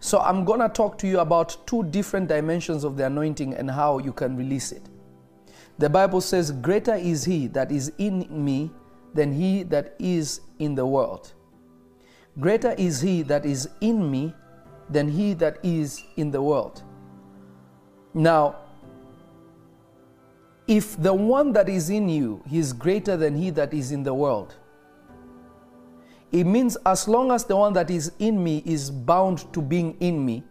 [0.00, 3.70] So, I'm going to talk to you about two different dimensions of the anointing and
[3.70, 4.82] how you can release it.
[5.78, 8.70] The Bible says, Greater is he that is in me
[9.14, 11.32] than he that is in the world.
[12.38, 14.34] Greater is he that is in me
[14.90, 16.82] than he that is in the world.
[18.14, 18.56] Now,
[20.68, 24.12] if the one that is in you is greater than he that is in the
[24.12, 24.56] world,
[26.32, 29.96] it means as long as the one that is in me is bound to being
[30.00, 30.42] in me,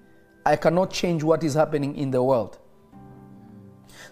[0.45, 2.59] I cannot change what is happening in the world.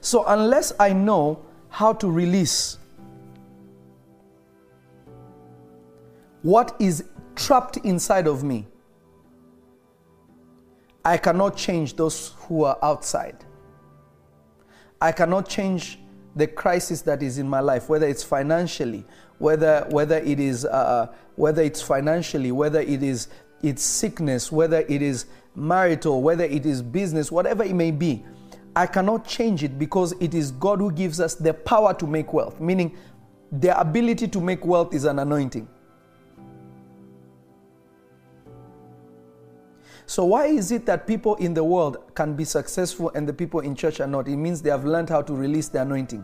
[0.01, 1.39] So, unless I know
[1.69, 2.77] how to release
[6.41, 8.67] what is trapped inside of me,
[11.05, 13.45] I cannot change those who are outside.
[15.03, 15.99] I cannot change
[16.33, 19.03] the crisis that is in my life, whether it's financially,
[19.37, 23.27] whether whether it is uh, uh, whether it's financially, whether it is
[23.61, 28.23] it's sickness, whether it is marital, whether it is business, whatever it may be.
[28.77, 32.31] I cannot change it because it is God who gives us the power to make
[32.31, 32.97] wealth, meaning
[33.51, 35.67] the ability to make wealth is an anointing.
[40.13, 43.61] So, why is it that people in the world can be successful and the people
[43.61, 44.27] in church are not?
[44.27, 46.23] It means they have learned how to release the anointing.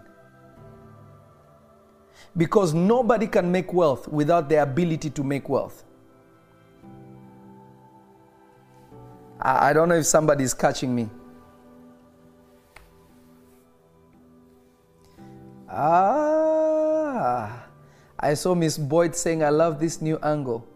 [2.37, 5.85] Because nobody can make wealth without the ability to make wealth.
[9.41, 11.09] I, don't know if somebody is catching me.
[15.67, 17.65] Ah,
[18.19, 20.67] I saw Miss Boyd saying, I love this new angle.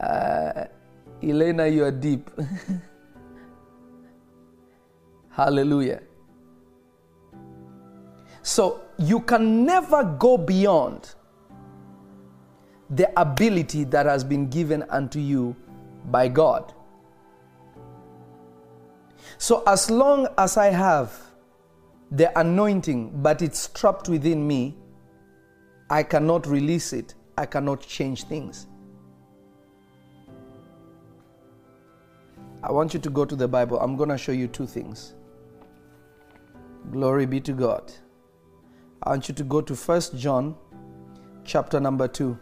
[0.00, 0.64] Uh,
[1.22, 2.30] Elena, you are deep.
[5.30, 6.02] Hallelujah.
[8.42, 11.14] So you can never go beyond
[12.90, 15.56] the ability that has been given unto you
[16.10, 16.72] by God.
[19.38, 21.18] So as long as I have
[22.10, 24.76] the anointing, but it's trapped within me,
[25.90, 28.66] I cannot release it, I cannot change things.
[32.66, 33.78] I want you to go to the Bible.
[33.78, 35.12] I'm going to show you two things.
[36.90, 37.92] Glory be to God.
[39.02, 40.56] I want you to go to 1 John
[41.44, 42.38] chapter number 2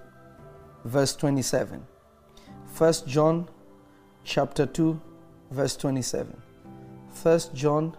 [0.85, 1.85] verse 27.
[2.79, 3.49] 1 John
[4.23, 5.01] chapter 2
[5.51, 6.41] verse 27.
[7.21, 7.97] 1 John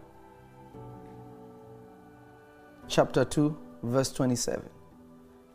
[2.87, 4.69] chapter 2 verse 27.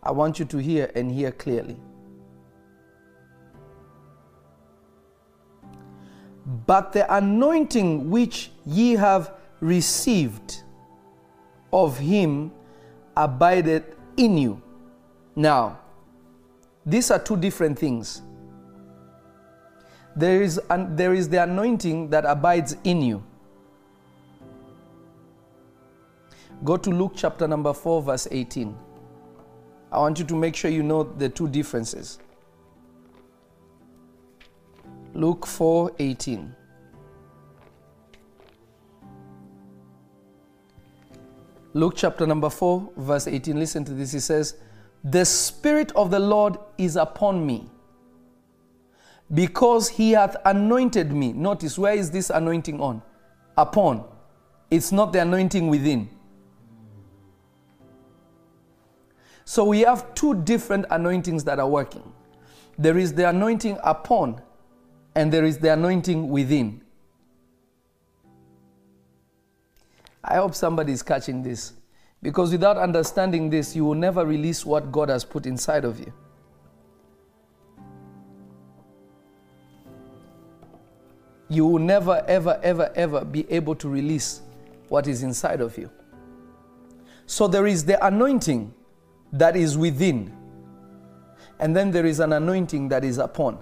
[0.03, 1.79] I want you to hear and hear clearly.
[6.67, 10.63] But the anointing which ye have received
[11.71, 12.53] of him
[13.15, 13.85] abideth
[14.17, 14.63] in you.
[15.37, 15.79] Now,
[16.87, 18.23] these are two different things.
[20.17, 23.23] There is, an, there is the anointing that abides in you.
[26.65, 28.75] Go to Luke chapter number 4, verse 18.
[29.93, 32.19] I want you to make sure you know the two differences.
[35.15, 36.55] Luke 4 18.
[41.75, 43.59] Luke chapter number 4, verse 18.
[43.59, 44.13] Listen to this.
[44.13, 44.57] He says,
[45.05, 47.69] The Spirit of the Lord is upon me
[49.33, 51.33] because he hath anointed me.
[51.33, 53.03] Notice, where is this anointing on?
[53.57, 54.05] Upon.
[54.71, 56.09] It's not the anointing within.
[59.45, 62.13] So we have two different anointings that are working.
[62.79, 64.41] There is the anointing upon,
[65.19, 66.81] and there is the anointing within.
[70.23, 71.73] I hope somebody is catching this.
[72.23, 76.13] Because without understanding this, you will never release what God has put inside of you.
[81.49, 84.43] You will never, ever, ever, ever be able to release
[84.87, 85.91] what is inside of you.
[87.27, 88.73] So there is the anointing
[89.33, 90.33] that is within,
[91.59, 93.59] and then there is an anointing that is upon.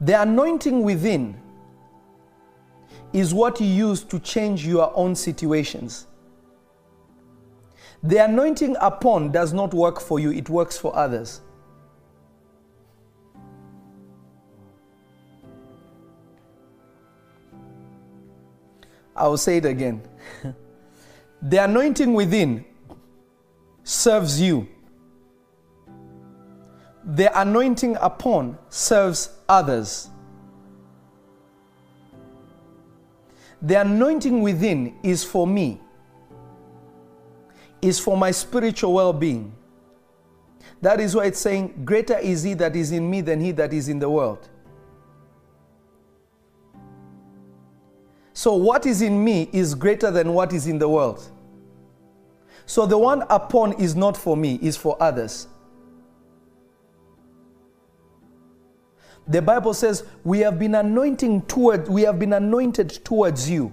[0.00, 1.40] The anointing within
[3.12, 6.06] is what you use to change your own situations.
[8.02, 11.40] The anointing upon does not work for you, it works for others.
[19.16, 20.02] I will say it again.
[21.42, 22.66] the anointing within
[23.82, 24.68] serves you,
[27.06, 30.10] the anointing upon serves others.
[33.62, 35.80] The anointing within is for me,
[37.80, 39.54] is for my spiritual well being.
[40.82, 43.72] That is why it's saying, Greater is he that is in me than he that
[43.72, 44.48] is in the world.
[48.34, 51.26] So, what is in me is greater than what is in the world.
[52.66, 55.48] So, the one upon is not for me, is for others.
[59.28, 63.72] The Bible says we have been anointing toward we have been anointed towards you.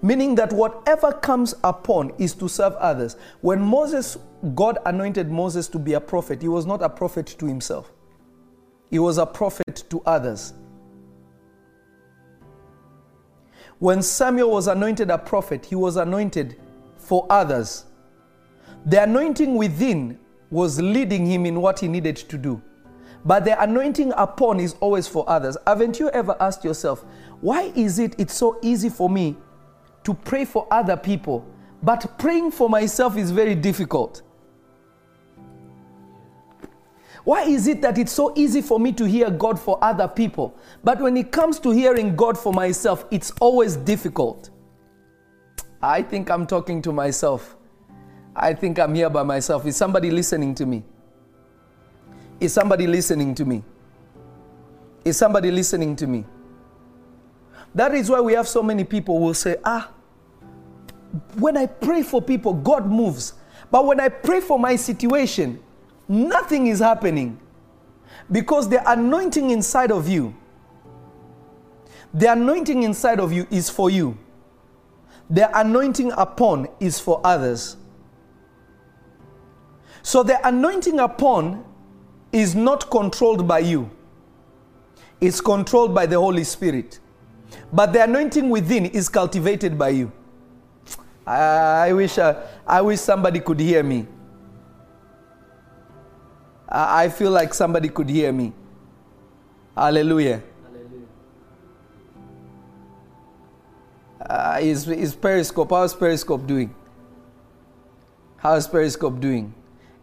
[0.00, 3.16] Meaning that whatever comes upon is to serve others.
[3.40, 4.16] When Moses
[4.54, 7.90] God anointed Moses to be a prophet, he was not a prophet to himself.
[8.90, 10.54] He was a prophet to others.
[13.80, 16.60] When Samuel was anointed a prophet, he was anointed
[16.96, 17.86] for others.
[18.86, 20.18] The anointing within
[20.50, 22.62] was leading him in what he needed to do.
[23.28, 25.54] But the anointing upon is always for others.
[25.66, 27.04] Haven't you ever asked yourself,
[27.42, 29.36] why is it it's so easy for me
[30.04, 31.44] to pray for other people,
[31.82, 34.22] but praying for myself is very difficult?
[37.24, 40.56] Why is it that it's so easy for me to hear God for other people,
[40.82, 44.48] but when it comes to hearing God for myself, it's always difficult?
[45.82, 47.58] I think I'm talking to myself.
[48.34, 49.66] I think I'm here by myself.
[49.66, 50.82] Is somebody listening to me?
[52.40, 53.64] Is somebody listening to me?
[55.04, 56.24] Is somebody listening to me?
[57.74, 59.90] That is why we have so many people will say, ah,
[61.36, 63.34] when I pray for people, God moves.
[63.70, 65.60] But when I pray for my situation,
[66.08, 67.38] nothing is happening.
[68.30, 70.34] Because the anointing inside of you,
[72.12, 74.16] the anointing inside of you is for you.
[75.30, 77.76] The anointing upon is for others.
[80.02, 81.64] So the anointing upon
[82.32, 83.90] is not controlled by you,
[85.20, 87.00] it's controlled by the Holy Spirit.
[87.72, 90.12] But the anointing within is cultivated by you.
[91.26, 94.06] I, wish, uh, I wish somebody could hear me.
[96.68, 98.52] I, I feel like somebody could hear me.
[99.76, 100.42] Hallelujah.
[104.20, 106.74] Uh, is, is Periscope, how's Periscope doing?
[108.36, 109.54] How's Periscope doing?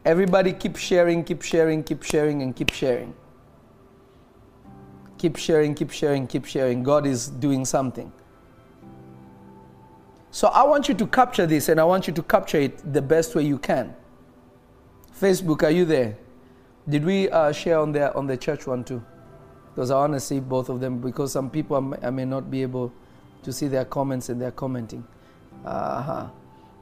[0.06, 3.14] Everybody keep sharing, keep sharing, keep sharing, and keep sharing.
[5.18, 6.84] Keep sharing, keep sharing, keep sharing.
[6.84, 8.12] God is doing something.
[10.30, 13.02] So I want you to capture this and I want you to capture it the
[13.02, 13.96] best way you can.
[15.20, 16.18] Facebook, are you there?
[16.88, 19.04] Did we uh, share on the, on the church one too?
[19.74, 22.26] Because I want to see both of them because some people I may, I may
[22.26, 22.94] not be able
[23.44, 25.08] to see their comments and they're commenting.
[25.64, 26.28] Uh-huh.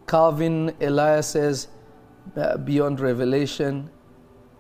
[0.08, 1.68] Calvin Elias says,
[2.64, 3.90] Beyond Revelation.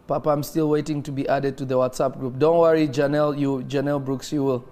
[0.07, 2.37] Papa, I'm still waiting to be added to the WhatsApp group.
[2.37, 4.65] Don't worry, Janelle, you, Janelle Brooks, you will.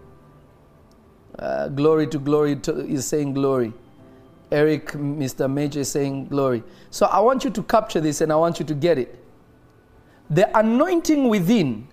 [1.39, 3.73] Uh, glory to glory to, is saying glory.
[4.51, 5.49] Eric, Mr.
[5.49, 6.61] Major, is saying glory.
[6.89, 9.17] So I want you to capture this and I want you to get it.
[10.29, 11.87] The anointing within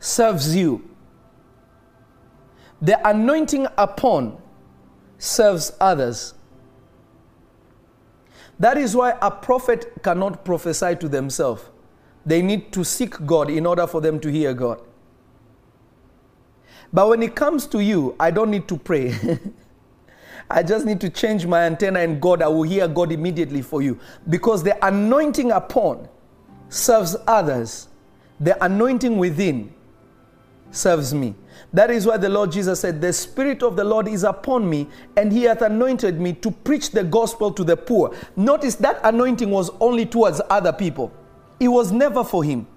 [0.00, 0.88] serves you,
[2.82, 4.36] the anointing upon
[5.18, 6.33] serves others.
[8.58, 11.64] That is why a prophet cannot prophesy to themselves.
[12.24, 14.80] They need to seek God in order for them to hear God.
[16.92, 19.14] But when it comes to you, I don't need to pray.
[20.50, 23.82] I just need to change my antenna and God, I will hear God immediately for
[23.82, 23.98] you.
[24.28, 26.08] Because the anointing upon
[26.68, 27.88] serves others,
[28.38, 29.72] the anointing within
[30.70, 31.34] serves me.
[31.74, 34.86] That is why the Lord Jesus said, The Spirit of the Lord is upon me,
[35.16, 38.14] and He hath anointed me to preach the gospel to the poor.
[38.36, 41.12] Notice that anointing was only towards other people,
[41.58, 42.68] it was never for Him.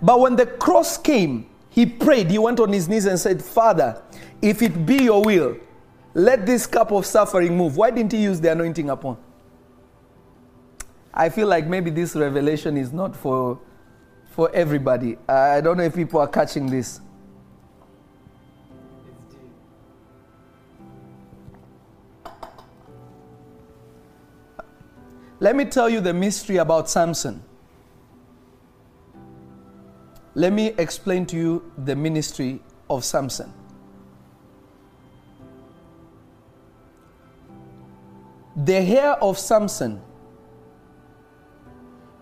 [0.00, 4.02] But when the cross came, He prayed, He went on His knees and said, Father,
[4.40, 5.58] if it be your will,
[6.14, 7.76] let this cup of suffering move.
[7.76, 9.18] Why didn't He use the anointing upon?
[11.12, 13.60] I feel like maybe this revelation is not for,
[14.30, 15.18] for everybody.
[15.28, 17.02] I don't know if people are catching this.
[25.40, 27.42] Let me tell you the mystery about Samson.
[30.34, 32.60] Let me explain to you the ministry
[32.90, 33.52] of Samson.
[38.56, 40.00] The hair of Samson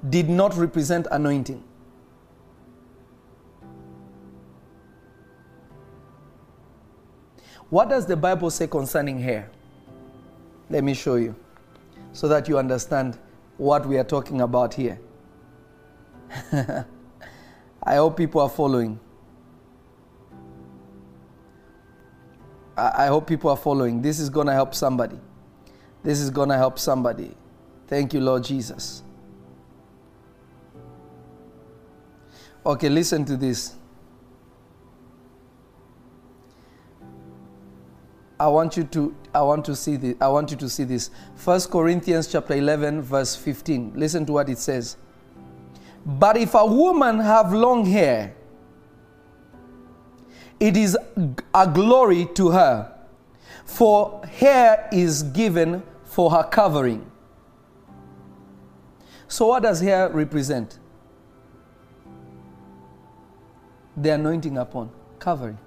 [0.08, 1.62] did not represent anointing.
[7.70, 9.50] What does the Bible say concerning hair?
[10.70, 11.34] Let me show you
[12.16, 13.18] so that you understand
[13.58, 14.98] what we are talking about here.
[17.82, 18.98] I hope people are following.
[22.74, 24.00] I hope people are following.
[24.00, 25.18] This is going to help somebody.
[26.02, 27.36] This is going to help somebody.
[27.86, 29.02] Thank you, Lord Jesus.
[32.64, 33.74] Okay, listen to this.
[38.46, 40.14] I want you to I want to see this.
[40.20, 41.10] I want you to see this.
[41.34, 43.94] First Corinthians chapter 11 verse 15.
[43.96, 44.96] Listen to what it says.
[46.04, 48.36] But if a woman have long hair,
[50.60, 50.96] it is
[51.52, 52.96] a glory to her,
[53.64, 57.10] for hair is given for her covering.
[59.26, 60.78] So what does hair represent?
[63.96, 65.58] The anointing upon covering.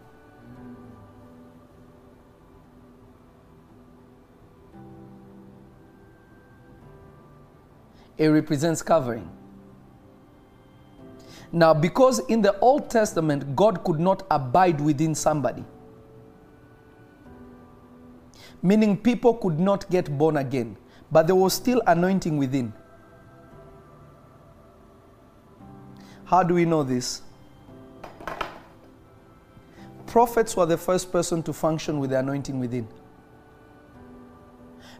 [8.20, 9.28] It represents covering.
[11.52, 15.64] Now, because in the Old Testament, God could not abide within somebody,
[18.62, 20.78] meaning people could not get born again,
[21.12, 22.72] but there was still anointing within.
[26.26, 27.24] How do we know this?
[30.06, 32.88] Prophets were the first person to function with the anointing within.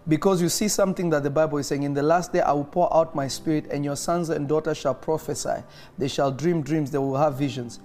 [0.10, 2.66] Because you see something that the Bible is saying, in the last day I will
[2.66, 5.64] pour out my spirit, and your sons and daughters shall prophesy.
[5.98, 7.80] They shall dream dreams, they will have visions.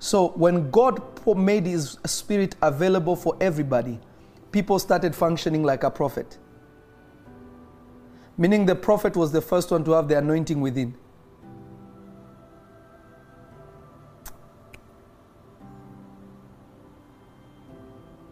[0.00, 1.00] So when God
[1.36, 4.00] made his spirit available for everybody,
[4.50, 6.38] people started functioning like a prophet.
[8.36, 10.96] Meaning the prophet was the first one to have the anointing within.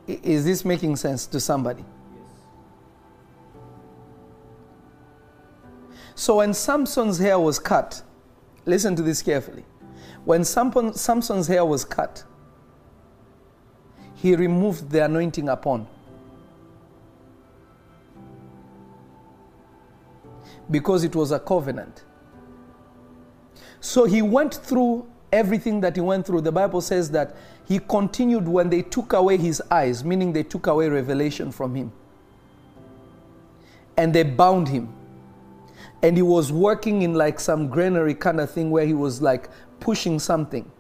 [0.09, 1.85] Is this making sense to somebody?
[6.19, 8.03] So when Samson's hair was cut,
[8.67, 9.65] listen to this carefully.
[10.25, 12.25] When Samson's hair was cut,
[14.17, 15.87] he removed the anointing upon.
[20.69, 22.03] Because it was a covenant.
[23.79, 28.49] So he went through everything that he went through, the Bible says that he continued
[28.49, 31.93] when they took away his eyes, meaning they took away revelation from him.
[33.97, 34.93] And they bound him.
[36.03, 39.49] And he was working in like some granary kind of thing where he was like
[39.81, 40.71] pushing something.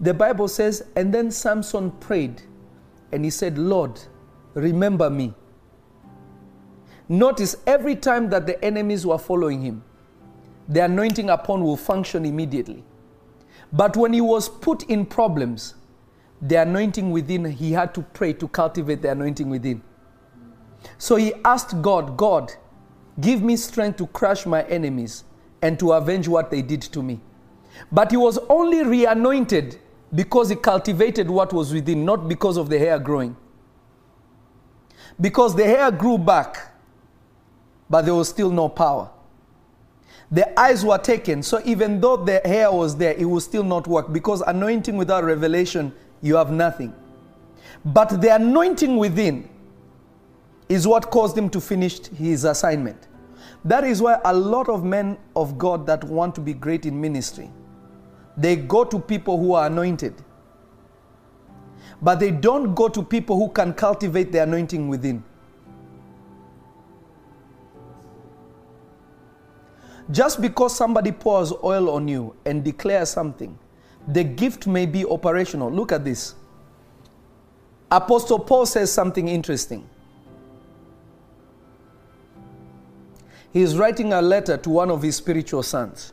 [0.00, 2.42] The Bible says, and then Samson prayed
[3.12, 4.00] and he said, Lord,
[4.54, 5.34] remember me.
[7.08, 9.84] Notice every time that the enemies were following him,
[10.68, 12.82] the anointing upon will function immediately.
[13.72, 15.74] But when he was put in problems,
[16.40, 19.82] the anointing within, he had to pray to cultivate the anointing within.
[20.98, 22.52] So he asked God, God,
[23.20, 25.24] give me strength to crush my enemies
[25.62, 27.20] and to avenge what they did to me.
[27.90, 29.78] But he was only re anointed
[30.14, 33.36] because he cultivated what was within, not because of the hair growing.
[35.20, 36.72] Because the hair grew back,
[37.88, 39.10] but there was still no power.
[40.30, 43.86] The eyes were taken, so even though the hair was there, it would still not
[43.86, 45.92] work because anointing without revelation,
[46.22, 46.94] you have nothing.
[47.84, 49.48] But the anointing within
[50.68, 53.08] is what caused him to finish his assignment.
[53.64, 57.00] That is why a lot of men of God that want to be great in
[57.00, 57.50] ministry,
[58.36, 60.14] they go to people who are anointed.
[62.02, 65.22] But they don't go to people who can cultivate the anointing within.
[70.10, 73.58] Just because somebody pours oil on you and declares something,
[74.08, 75.70] the gift may be operational.
[75.70, 76.34] Look at this.
[77.90, 79.88] Apostle Paul says something interesting.
[83.54, 86.12] He is writing a letter to one of his spiritual sons,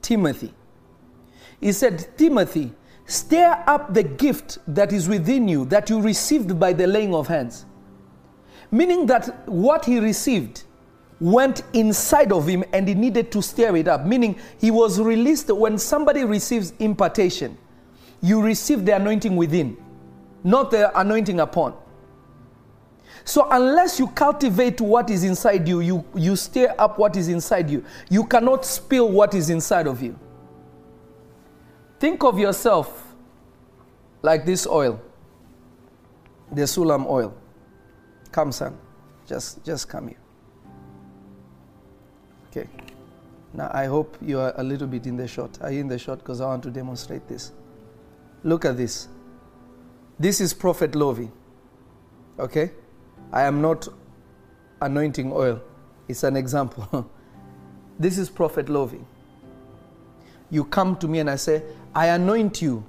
[0.00, 0.54] Timothy.
[1.60, 2.72] He said, Timothy,
[3.04, 7.28] stir up the gift that is within you that you received by the laying of
[7.28, 7.66] hands.
[8.70, 10.62] Meaning that what he received
[11.20, 14.06] went inside of him and he needed to stir it up.
[14.06, 17.58] Meaning he was released when somebody receives impartation,
[18.22, 19.76] you receive the anointing within,
[20.42, 21.74] not the anointing upon.
[23.24, 27.70] So unless you cultivate what is inside you, you, you stir up what is inside
[27.70, 30.18] you, you cannot spill what is inside of you.
[32.00, 33.14] Think of yourself
[34.22, 35.00] like this oil,
[36.50, 37.34] the Sulam oil.
[38.32, 38.76] Come, son.
[39.26, 40.18] Just, just come here.
[42.48, 42.68] Okay.
[43.54, 45.58] Now I hope you are a little bit in the shot.
[45.60, 46.18] Are you in the shot?
[46.18, 47.52] Because I want to demonstrate this.
[48.42, 49.08] Look at this.
[50.18, 51.30] This is Prophet Lovy.
[52.38, 52.72] Okay?
[53.32, 53.88] I am not
[54.80, 55.60] anointing oil.
[56.08, 57.10] It's an example.
[57.98, 59.00] this is Prophet Lovy.
[60.50, 61.62] You come to me and I say,
[61.94, 62.84] I anoint you,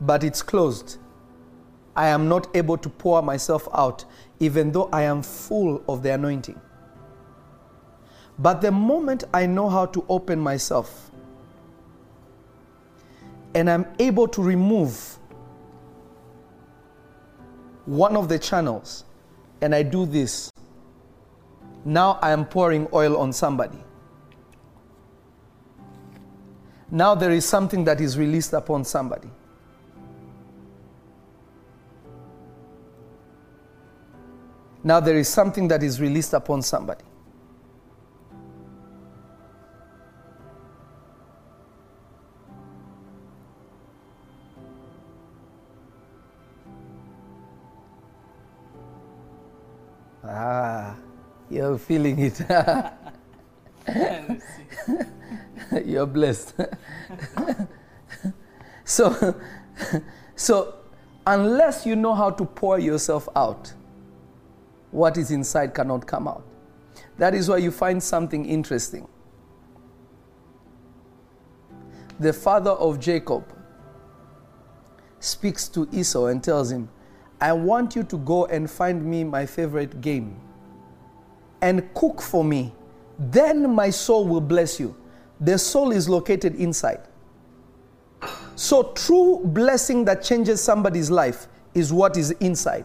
[0.00, 0.98] but it's closed.
[1.94, 4.06] I am not able to pour myself out,
[4.40, 6.58] even though I am full of the anointing.
[8.38, 11.10] But the moment I know how to open myself
[13.54, 15.18] and I'm able to remove
[17.86, 19.04] one of the channels
[19.60, 20.52] and I do this,
[21.84, 23.78] now I am pouring oil on somebody.
[26.90, 29.30] Now there is something that is released upon somebody.
[34.84, 37.04] Now there is something that is released upon somebody.
[50.34, 50.96] Ah,
[51.50, 52.40] you're feeling it.
[55.84, 56.54] you're blessed.
[58.84, 59.34] so,
[60.34, 60.74] so,
[61.26, 63.74] unless you know how to pour yourself out,
[64.90, 66.46] what is inside cannot come out.
[67.18, 69.06] That is why you find something interesting.
[72.18, 73.44] The father of Jacob
[75.20, 76.88] speaks to Esau and tells him,
[77.42, 80.36] I want you to go and find me my favorite game
[81.60, 82.72] and cook for me.
[83.18, 84.96] Then my soul will bless you.
[85.40, 87.00] The soul is located inside.
[88.54, 92.84] So, true blessing that changes somebody's life is what is inside.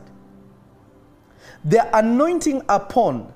[1.64, 3.32] The anointing upon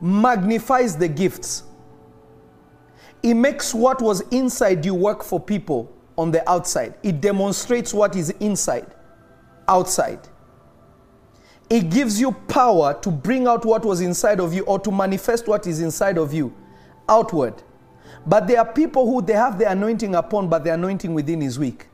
[0.00, 1.62] magnifies the gifts.
[3.22, 6.94] It makes what was inside you work for people on the outside.
[7.04, 8.92] It demonstrates what is inside,
[9.68, 10.28] outside.
[11.70, 15.48] It gives you power to bring out what was inside of you or to manifest
[15.48, 16.54] what is inside of you
[17.08, 17.62] outward.
[18.26, 21.58] But there are people who they have the anointing upon, but the anointing within is
[21.58, 21.86] weak.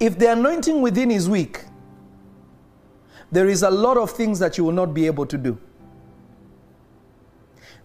[0.00, 1.64] If the anointing within is weak,
[3.30, 5.58] there is a lot of things that you will not be able to do.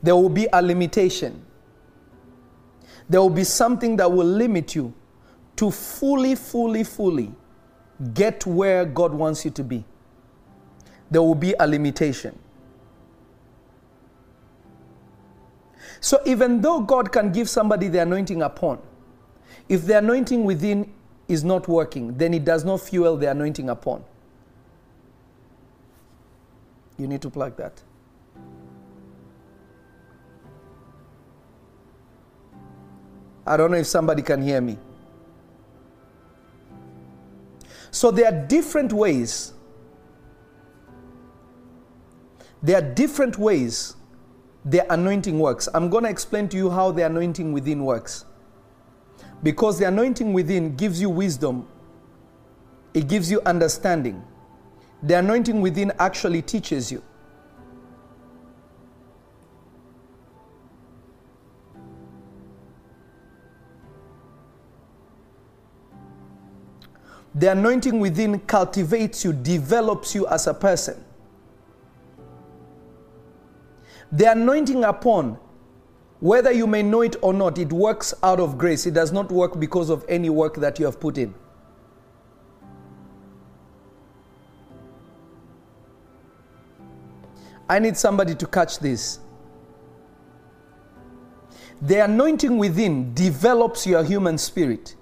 [0.04, 1.44] there will be a limitation.
[3.10, 4.94] There will be something that will limit you
[5.58, 7.32] to fully, fully, fully
[8.14, 9.86] get where God wants you to be.
[11.12, 12.38] There will be a limitation.
[16.00, 18.80] So, even though God can give somebody the anointing upon,
[19.70, 20.92] if the anointing within
[21.28, 24.04] is not working, then it does not fuel the anointing upon.
[26.98, 27.82] You need to plug that.
[33.46, 34.78] I don't know if somebody can hear me.
[37.92, 39.54] So there are different ways.
[42.62, 43.96] There are different ways
[44.66, 45.68] the anointing works.
[45.74, 48.26] I'm going to explain to you how the anointing within works.
[49.44, 51.68] Because the anointing within gives you wisdom,
[52.94, 54.24] it gives you understanding.
[55.04, 57.04] The anointing within actually teaches you.
[67.36, 71.04] The anointing within cultivates you, develops you as a person.
[74.12, 75.40] The anointing upon,
[76.20, 78.86] whether you may know it or not, it works out of grace.
[78.86, 81.34] It does not work because of any work that you have put in.
[87.68, 89.20] I need somebody to catch this.
[91.82, 94.96] The anointing within develops your human spirit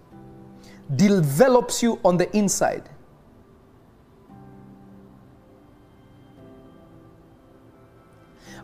[0.96, 2.90] develops you on the inside.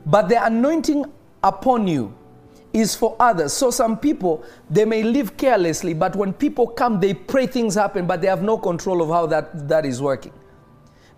[0.06, 1.06] But the anointing
[1.44, 2.14] upon you
[2.72, 3.54] is for others.
[3.54, 8.06] So some people, they may live carelessly, but when people come, they pray things happen,
[8.06, 10.34] but they have no control of how that, that is working.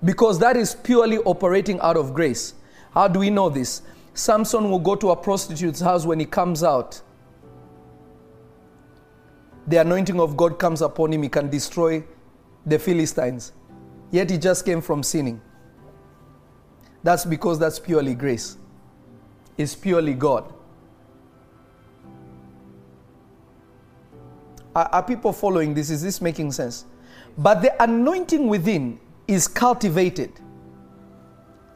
[0.03, 2.53] Because that is purely operating out of grace.
[2.93, 3.81] How do we know this?
[4.13, 7.01] Samson will go to a prostitute's house when he comes out
[9.69, 12.03] the anointing of God comes upon him, he can destroy
[12.65, 13.51] the Philistines.
[14.09, 15.39] Yet he just came from sinning.
[17.03, 18.57] That's because that's purely grace.
[19.57, 20.51] It's purely God.
[24.75, 25.91] Are, are, people following this?
[25.91, 26.85] Is this making sense?
[27.37, 30.31] But the anointing within is cultivated.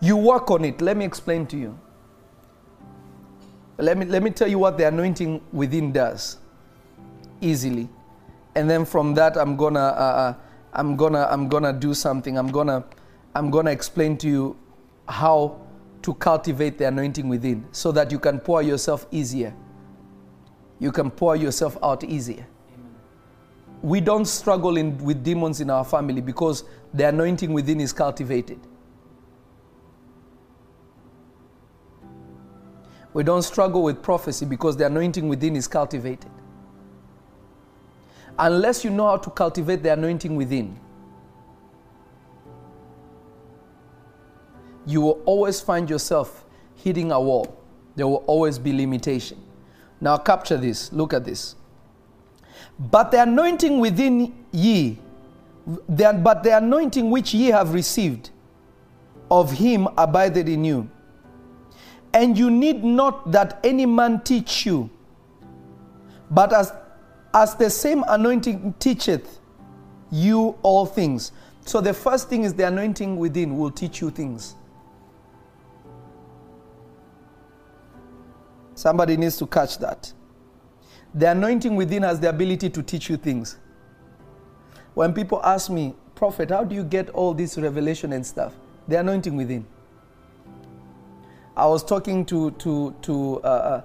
[0.02, 0.82] You work on it.
[0.82, 1.80] Let me explain to you.
[3.78, 6.38] Let me, let me tell you what the anointing within does
[7.44, 7.90] easily.
[8.56, 10.34] And then from that i'm gonna uh, uh,
[10.74, 12.38] i'm gonna i'm gonna do something.
[12.38, 12.84] I'm gonna
[13.36, 14.58] i'm gonna explain to you
[15.08, 15.60] how
[16.04, 19.54] to cultivate the anointing within so that you can pour yourself easier.
[20.80, 22.46] You can pour yourself out easier.
[23.82, 26.64] We don't struggle in, with demons in our family because
[26.94, 28.60] the anointing within is cultivated.
[33.14, 36.32] We don't struggle with prophecy because the anointing within is cultivated
[38.40, 40.80] unless you know how to cultivate the anointing within,
[44.86, 47.58] you will always find yourself hitting a wall.
[47.96, 49.42] There will always be limitation.
[50.02, 50.92] Now, capture this.
[50.92, 51.56] Look at this.
[52.78, 55.00] But the anointing within ye,
[55.88, 58.32] the, but the anointing which ye have received
[59.32, 60.90] of him abideth in you.
[62.14, 64.90] And you need not that any man teach you,
[66.30, 66.72] but as
[67.34, 69.40] as the same anointing teacheth
[70.12, 71.32] you all things.
[71.66, 74.56] So the first thing is the anointing within will teach you things.
[78.76, 80.12] Somebody needs to catch that.
[81.16, 83.58] The anointing within has the ability to teach you things.
[84.94, 88.54] When people ask me, Prophet, how do you get all this revelation and stuff?
[88.88, 89.66] The anointing within.
[91.56, 93.82] I was talking to, to, to, uh, uh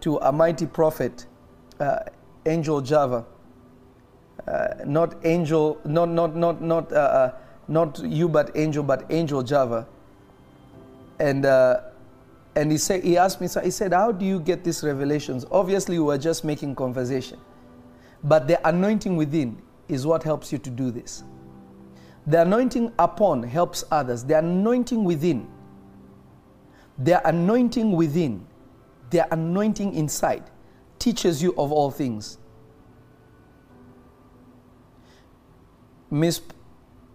[0.00, 1.26] to a mighty prophet.
[1.78, 1.98] Uh,
[2.46, 3.24] Angel Java.
[4.46, 7.32] Uh, not Angel, not not not not uh, uh,
[7.68, 9.86] not you, but Angel, but Angel Java.
[11.18, 11.82] And uh,
[12.56, 15.44] and he said he asked me, so he said, "How do you get these revelations?"
[15.50, 17.38] Obviously, we were just making conversation,
[18.24, 21.22] but the anointing within is what helps you to do this.
[22.26, 24.24] The anointing upon helps others.
[24.24, 25.48] The anointing within,
[26.98, 28.46] the anointing within,
[29.10, 30.44] the anointing inside
[31.00, 32.38] teaches you of all things.
[36.10, 36.40] Miss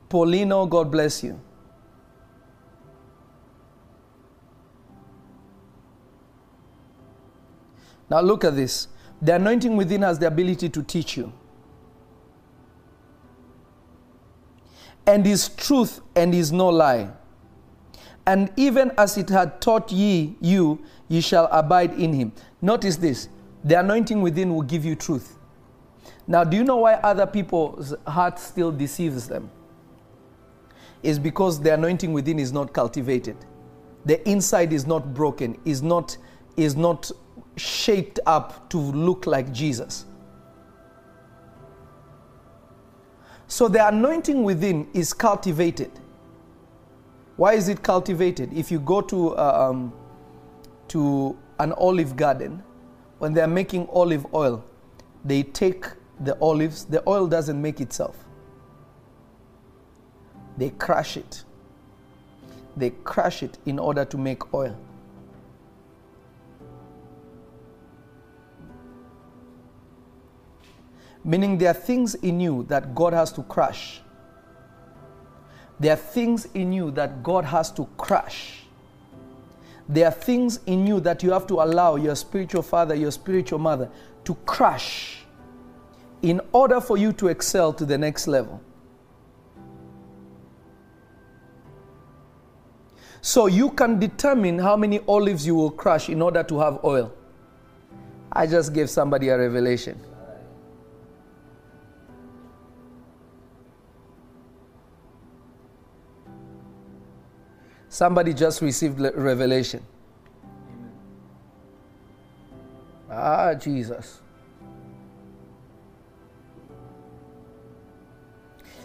[0.10, 1.40] Paulino, God bless you.
[8.10, 8.88] Now look at this.
[9.22, 11.32] The anointing within has the ability to teach you.
[15.08, 17.10] And is truth and is no lie.
[18.28, 22.32] And even as it had taught ye you, ye shall abide in him.
[22.62, 23.30] Notice this
[23.66, 25.38] the anointing within will give you truth.
[26.28, 29.49] Now, do you know why other people's heart still deceives them?
[31.01, 33.36] Is because the anointing within is not cultivated.
[34.05, 36.16] The inside is not broken, is not,
[36.57, 37.11] is not
[37.57, 40.05] shaped up to look like Jesus.
[43.47, 45.91] So the anointing within is cultivated.
[47.36, 48.53] Why is it cultivated?
[48.53, 49.93] If you go to, uh, um,
[50.89, 52.63] to an olive garden,
[53.26, 54.63] when they are making olive oil,
[55.23, 55.88] they take
[56.19, 58.15] the olives, the oil doesn't make itself.
[60.59, 61.43] They crush it.
[62.78, 64.78] They crush it in order to make oil.
[71.23, 74.01] Meaning there are things in you that God has to crush.
[75.80, 78.64] There are things in you that God has to crush.
[79.88, 83.60] There are things in you that you have to allow your spiritual father, your spiritual
[83.60, 83.90] mother
[84.24, 85.24] to crush
[86.22, 88.62] in order for you to excel to the next level.
[93.22, 97.14] So you can determine how many olives you will crush in order to have oil.
[98.32, 100.00] I just gave somebody a revelation.
[107.96, 109.82] Somebody just received revelation.
[113.10, 114.20] Ah, Jesus.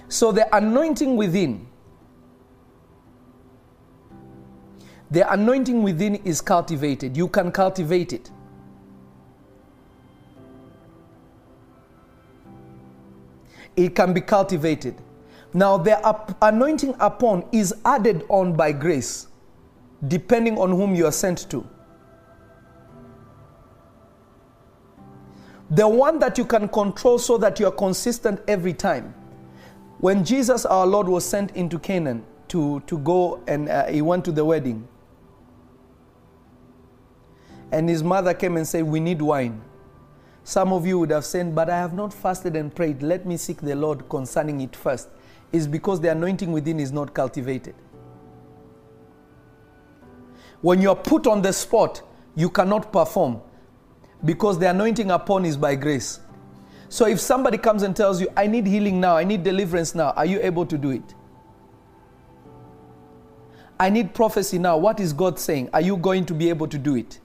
[0.09, 1.67] So the anointing within,
[5.11, 7.17] the anointing within is cultivated.
[7.17, 8.31] You can cultivate it.
[13.75, 14.95] It can be cultivated.
[15.53, 15.99] Now, the
[16.43, 19.27] anointing upon is added on by grace,
[20.07, 21.67] depending on whom you are sent to.
[25.71, 29.15] The one that you can control so that you are consistent every time.
[29.99, 34.25] When Jesus, our Lord, was sent into Canaan to, to go and uh, he went
[34.25, 34.89] to the wedding,
[37.73, 39.63] and his mother came and said, We need wine.
[40.43, 43.03] Some of you would have said, But I have not fasted and prayed.
[43.03, 45.09] Let me seek the Lord concerning it first.
[45.53, 47.75] Is because the anointing within is not cultivated.
[50.61, 52.03] When you're put on the spot,
[52.37, 53.41] you cannot perform
[54.25, 56.21] because the anointing upon is by grace.
[56.89, 60.11] So if somebody comes and tells you, I need healing now, I need deliverance now,
[60.11, 61.15] are you able to do it?
[63.79, 64.77] I need prophecy now.
[64.77, 65.71] What is God saying?
[65.73, 67.19] Are you going to be able to do it?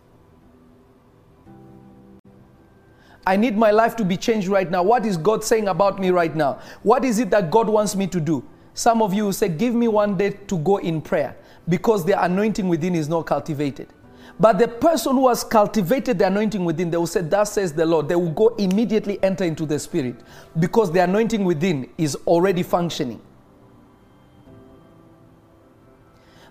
[3.27, 4.83] I need my life to be changed right now.
[4.83, 6.59] What is God saying about me right now?
[6.83, 8.43] What is it that God wants me to do?
[8.75, 11.35] Some of you will say, Give me one day to go in prayer
[11.67, 13.87] because the anointing within is not cultivated.
[14.39, 17.85] But the person who has cultivated the anointing within, they will say, Thus says the
[17.85, 18.09] Lord.
[18.09, 20.15] They will go immediately enter into the Spirit
[20.59, 23.21] because the anointing within is already functioning.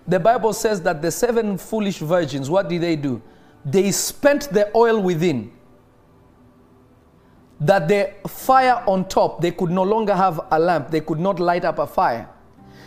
[0.07, 3.21] The Bible says that the seven foolish virgins, what did they do?
[3.63, 5.51] They spent the oil within
[7.59, 11.39] that the fire on top, they could no longer have a lamp, they could not
[11.39, 12.27] light up a fire.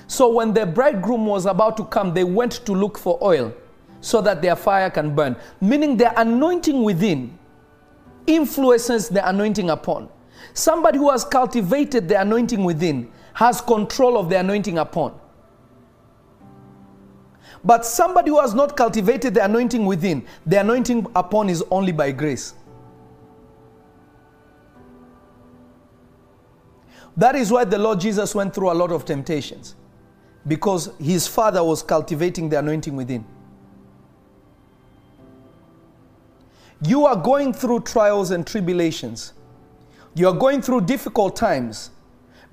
[0.07, 3.55] So when the bridegroom was about to come, they went to look for oil
[4.01, 5.37] so that their fire can burn.
[5.61, 7.39] Meaning the anointing within
[8.27, 10.09] influences the anointing upon.
[10.55, 15.19] Somebody who has cultivated the anointing within has control of the anointing upon.
[17.65, 22.13] But somebody who has not cultivated the anointing within, the anointing upon is only by
[22.13, 22.55] grace.
[27.19, 29.75] That is why the Lord Jesus went through a lot of temptations
[30.47, 33.25] because his father was cultivating the anointing within.
[36.81, 39.33] You are going through trials and tribulations.
[40.15, 41.91] You are going through difficult times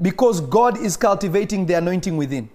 [0.01, 2.49] because God is cultivating the anointing within.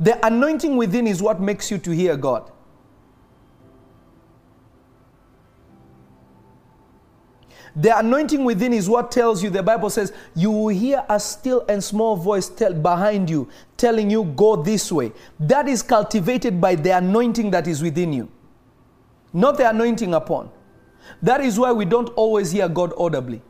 [0.00, 2.50] The anointing within is what makes you to hear God.
[7.76, 11.64] The anointing within is what tells you, the Bible says, you will hear a still
[11.68, 15.12] and small voice tell, behind you telling you, go this way.
[15.38, 18.28] That is cultivated by the anointing that is within you,
[19.32, 20.50] not the anointing upon.
[21.22, 23.40] That is why we don't always hear God audibly.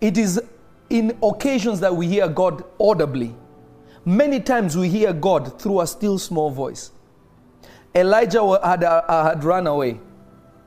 [0.00, 0.40] It is
[0.90, 3.34] in occasions that we hear God audibly.
[4.04, 6.90] Many times we hear God through a still small voice.
[7.94, 9.98] Elijah had, uh, had run away.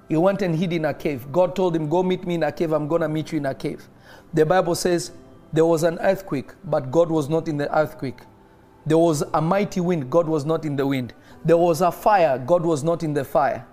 [0.10, 1.32] He went and hid in a cave.
[1.32, 2.74] God told him, Go meet me in a cave.
[2.74, 3.88] I'm going to meet you in a cave.
[4.34, 5.12] The Bible says
[5.54, 8.20] There was an earthquake, but God was not in the earthquake.
[8.86, 11.14] There was a mighty wind, God was not in the wind.
[11.46, 13.66] There was a fire, God was not in the fire.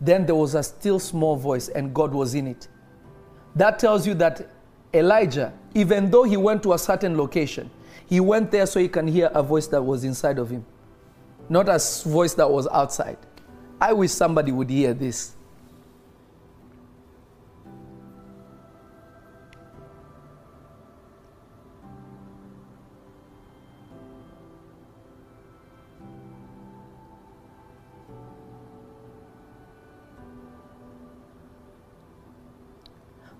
[0.00, 2.68] Then there was a still small voice, and God was in it.
[3.54, 4.46] That tells you that
[4.92, 7.70] Elijah, even though he went to a certain location,
[8.06, 10.66] he went there so he can hear a voice that was inside of him,
[11.48, 13.16] not a voice that was outside.
[13.80, 15.35] I wish somebody would hear this.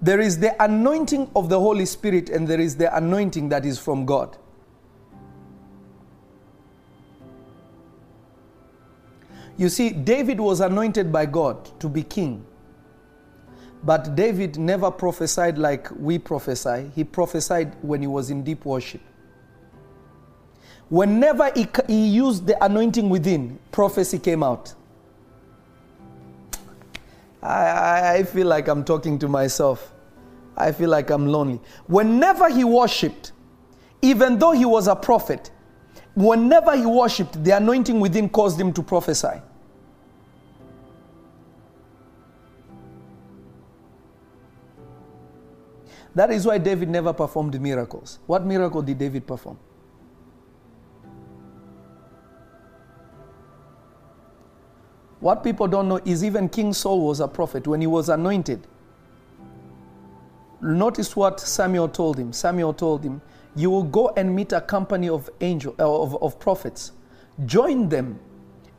[0.03, 3.79] There is the anointing of the Holy Spirit, and there is the anointing that is
[3.79, 4.37] from God.
[9.57, 12.45] You see, David was anointed by God to be king.
[13.83, 16.91] But David never prophesied like we prophesy.
[16.95, 19.01] He prophesied when he was in deep worship.
[20.89, 24.75] Whenever he, he used the anointing within, prophecy came out.
[27.47, 29.93] I, I, feel like I'm talking to myself.
[30.57, 31.61] I feel like I'm lonely.
[31.87, 33.33] Whenever he worshipped,
[34.03, 35.51] even though he was a prophet,
[36.15, 39.41] whenever he worshipped, the anointing within caused him to prophesy.
[46.15, 48.19] That is why David never performed miracles.
[48.27, 49.59] What miracle did David perform?
[55.21, 58.67] What people don't know is even King Saul was a prophet when he was anointed.
[60.61, 62.33] Notice what Samuel told him.
[62.33, 63.21] Samuel told him,
[63.55, 66.93] You will go and meet a company of angel uh, of, of prophets.
[67.45, 68.19] Join them,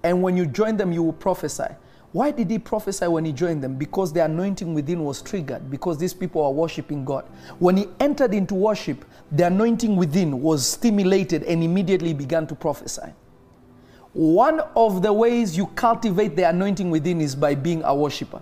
[0.03, 1.67] and when you join them, you will prophesy.
[2.13, 3.75] Why did he prophesy when he joined them?
[3.75, 7.25] Because the anointing within was triggered, because these people are worshiping God.
[7.59, 13.13] When he entered into worship, the anointing within was stimulated and immediately began to prophesy.
[14.17, 18.41] One of the ways you cultivate the anointing within is by being a worshiper.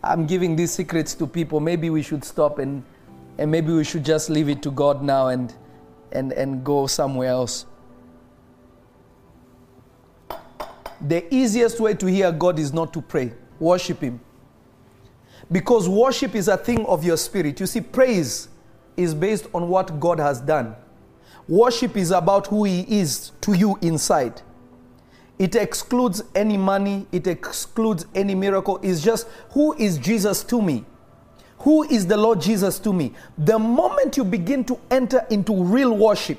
[0.00, 1.58] I'm giving these secrets to people.
[1.58, 2.84] Maybe we should stop and,
[3.36, 5.52] and maybe we should just leave it to God now and,
[6.12, 7.66] and, and go somewhere else.
[11.00, 14.20] The easiest way to hear God is not to pray, worship Him.
[15.50, 17.58] Because worship is a thing of your spirit.
[17.58, 18.46] You see, praise
[18.96, 20.76] is based on what God has done.
[21.48, 24.42] Worship is about who He is to you inside.
[25.38, 28.80] It excludes any money, it excludes any miracle.
[28.82, 30.84] It's just who is Jesus to me?
[31.58, 33.12] Who is the Lord Jesus to me?
[33.38, 36.38] The moment you begin to enter into real worship,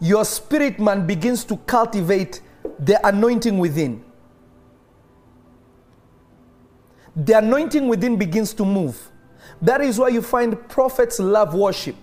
[0.00, 2.40] your spirit man begins to cultivate
[2.78, 4.04] the anointing within.
[7.16, 9.10] The anointing within begins to move.
[9.60, 11.96] That is why you find prophets love worship.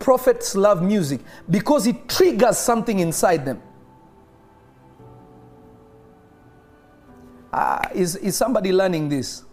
[0.00, 3.62] Prophets love music because it triggers something inside them.
[7.52, 9.44] Uh, is, is somebody learning this?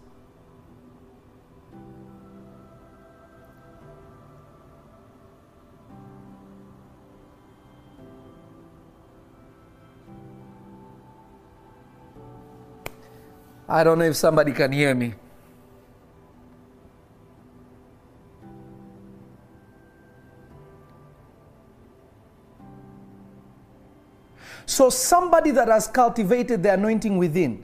[13.69, 15.13] I don't know if somebody can hear me.
[24.67, 27.63] So, somebody that has cultivated the anointing within,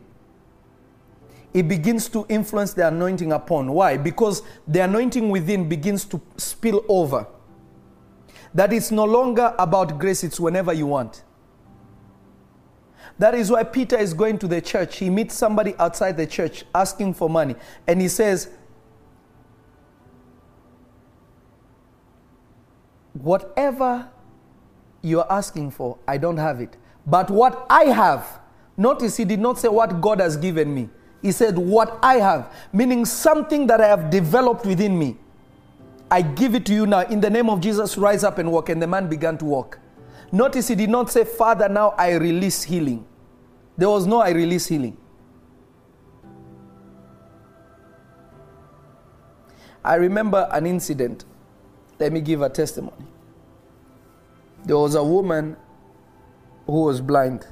[1.54, 3.70] it begins to influence the anointing upon.
[3.74, 3.98] Why?
[3.98, 7.28] Because the anointing within begins to spill over.
[8.54, 11.24] That it's no longer about grace, it's whenever you want.
[13.20, 14.98] That is why Peter is going to the church.
[14.98, 17.56] He meets somebody outside the church asking for money.
[17.86, 18.50] And he says,
[23.12, 24.10] Whatever
[25.02, 26.78] you're asking for, I don't have it.
[27.06, 28.40] But what I have,
[28.78, 30.90] notice he did not say what God has given me.
[31.22, 35.18] He said, What I have, meaning something that I have developed within me.
[36.12, 37.02] I give it to you now.
[37.02, 38.70] In the name of Jesus, rise up and walk.
[38.70, 39.80] And the man began to walk.
[40.32, 43.06] Notice he did not say, Father, now I release healing.
[43.78, 44.98] There was no I release healing.
[49.84, 51.26] I remember an incident.
[52.00, 53.06] Let me give a testimony.
[54.66, 55.58] There was a woman
[56.66, 57.48] who was blind,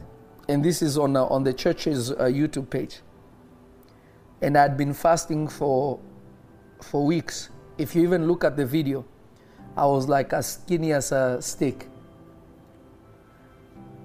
[0.47, 3.01] and this is on, uh, on the church's uh, YouTube page.
[4.41, 5.99] And I had been fasting for,
[6.81, 7.49] for weeks.
[7.77, 9.05] If you even look at the video,
[9.77, 11.87] I was like as skinny as a stick.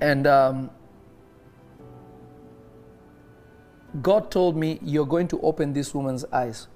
[0.00, 0.70] And um,
[4.02, 6.68] God told me, You're going to open this woman's eyes.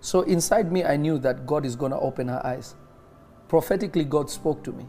[0.00, 2.76] So inside me, I knew that God is going to open her eyes.
[3.48, 4.86] Prophetically, God spoke to me.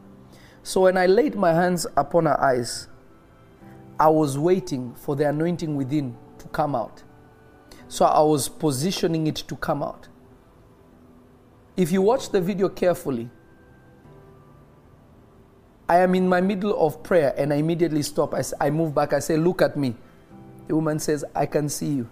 [0.68, 2.89] So when I laid my hands upon her eyes,
[3.97, 7.03] I was waiting for the anointing within to come out.
[7.88, 10.09] So I was positioning it to come out.
[11.78, 13.30] If you watch the video carefully,
[15.88, 18.36] I am in my middle of prayer and I immediately stop.
[18.59, 19.13] I move back.
[19.13, 19.95] I say, Look at me.
[20.68, 22.09] The woman says, I can see you.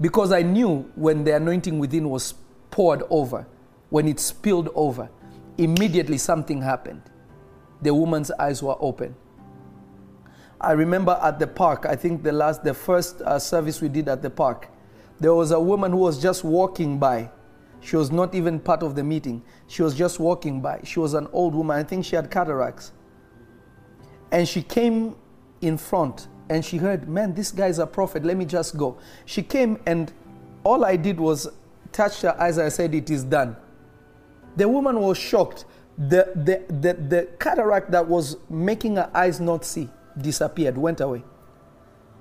[0.00, 2.34] because I knew when the anointing within was
[2.72, 3.46] poured over,
[3.90, 5.08] when it spilled over,
[5.56, 7.02] immediately something happened.
[7.82, 9.14] The woman's eyes were open.
[10.60, 14.08] I remember at the park, I think the last, the first uh, service we did
[14.08, 14.68] at the park,
[15.18, 17.30] there was a woman who was just walking by.
[17.80, 19.42] She was not even part of the meeting.
[19.66, 20.80] She was just walking by.
[20.84, 21.76] She was an old woman.
[21.76, 22.92] I think she had cataracts.
[24.30, 25.16] And she came
[25.60, 28.24] in front and she heard, Man, this guy is a prophet.
[28.24, 28.98] Let me just go.
[29.24, 30.12] She came and
[30.62, 31.48] all I did was
[31.90, 32.58] touch her eyes.
[32.58, 33.56] I said, It is done.
[34.56, 35.64] The woman was shocked.
[35.98, 39.88] The, the, the, the cataract that was making her eyes not see
[40.20, 41.24] disappeared, went away.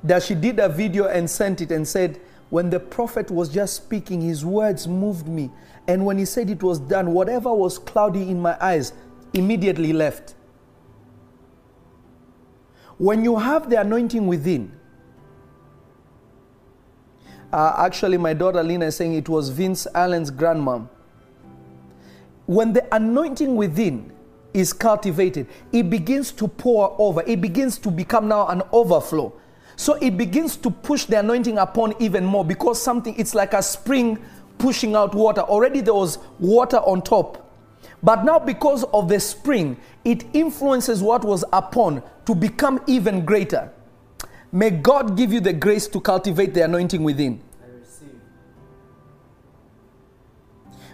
[0.04, 2.20] That she did a video and sent it and said,
[2.50, 5.52] When the prophet was just speaking, his words moved me.
[5.88, 8.94] And when he said it was done, whatever was cloudy in my eyes
[9.34, 10.36] immediately left.
[12.98, 14.78] When you have the anointing within,
[17.52, 20.88] uh, actually, my daughter Lena is saying it was Vince Allen's grandmom.
[22.46, 24.12] When the anointing within
[24.54, 27.24] is cultivated, it begins to pour over.
[27.26, 29.34] It begins to become now an overflow.
[29.76, 33.64] So it begins to push the anointing upon even more because something, it's like a
[33.64, 34.20] spring
[34.58, 35.42] pushing out water.
[35.42, 37.48] Already there was water on top.
[38.04, 43.72] But now, because of the spring, it influences what was upon to become even greater.
[44.52, 47.42] May God give you the grace to cultivate the anointing within.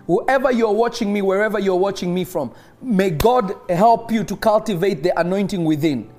[0.07, 5.03] Whoever you're watching me, wherever you're watching me from, may God help you to cultivate
[5.03, 6.09] the anointing within.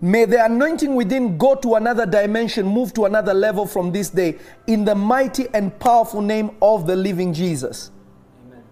[0.00, 4.38] May the anointing within go to another dimension, move to another level from this day,
[4.66, 7.90] in the mighty and powerful name of the living Jesus.
[8.46, 8.62] Amen.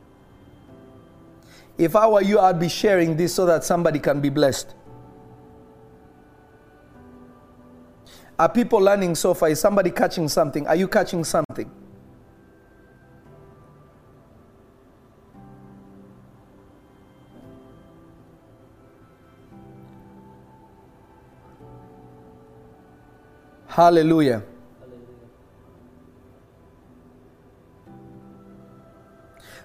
[1.79, 4.75] If I were you, I'd be sharing this so that somebody can be blessed.
[8.39, 9.49] Are people learning so far?
[9.49, 10.67] Is somebody catching something?
[10.67, 11.71] Are you catching something?
[23.77, 24.43] Hallelujah.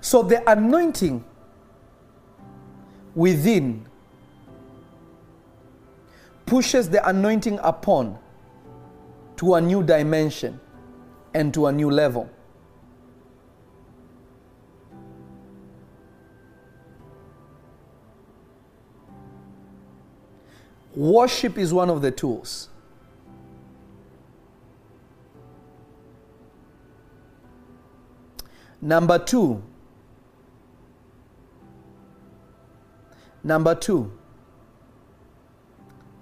[0.02, 1.24] So the anointing
[3.16, 3.88] within
[6.46, 8.20] pushes the anointing upon
[9.38, 10.60] to a new dimension
[11.34, 12.30] and to a new level.
[20.94, 22.71] Worship is one of the tools.
[28.82, 29.62] Number two,
[33.44, 34.12] number two,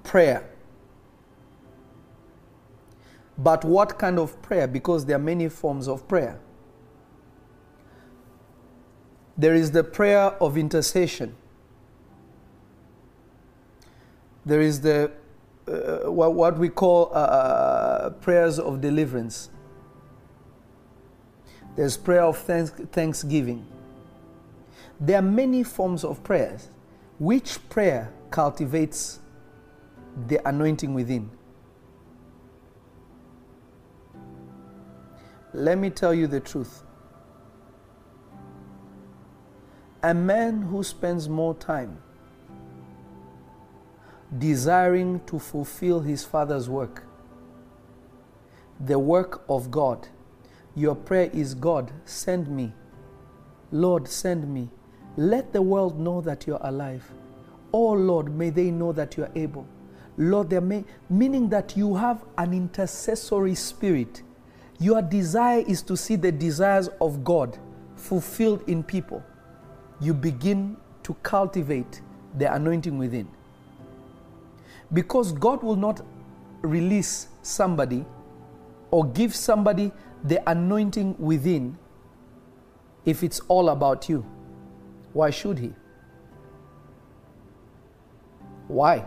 [0.03, 0.49] prayer.
[3.37, 4.67] But what kind of prayer?
[4.67, 6.39] Because there are many forms of prayer.
[9.37, 11.37] There is the prayer of intercession.
[14.45, 15.11] There is the
[15.69, 19.49] uh, what, we call uh, prayers of deliverance.
[21.79, 23.65] There's prayer of thanks, thanksgiving.
[24.99, 26.67] There are many forms of prayers.
[27.19, 29.19] Which prayer cultivates
[30.27, 31.31] the anointing within?
[35.53, 36.83] Let me tell you the truth.
[40.03, 41.97] A man who spends more time
[44.37, 47.05] desiring to fulfill his father's work,
[48.81, 50.09] the work of God,
[50.79, 52.71] your prayer is God, send me.
[53.71, 54.69] Lord, send me.
[55.17, 57.03] Let the world know that you're alive.
[57.73, 59.67] Oh Lord, may they know that you're able.
[60.17, 64.23] Lord, there may, meaning that you have an intercessory spirit.
[64.79, 67.57] Your desire is to see the desires of God
[67.95, 69.21] fulfilled in people.
[69.99, 72.01] You begin to cultivate
[72.37, 73.27] the anointing within.
[74.93, 76.01] Because God will not
[76.61, 78.05] release somebody
[78.91, 79.91] or give somebody
[80.23, 81.77] the anointing within
[83.05, 84.25] if it's all about you.
[85.13, 85.73] Why should He?
[88.67, 89.05] Why?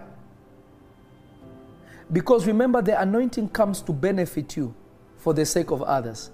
[2.13, 4.75] Because remember, the anointing comes to benefit you
[5.17, 6.31] for the sake of others.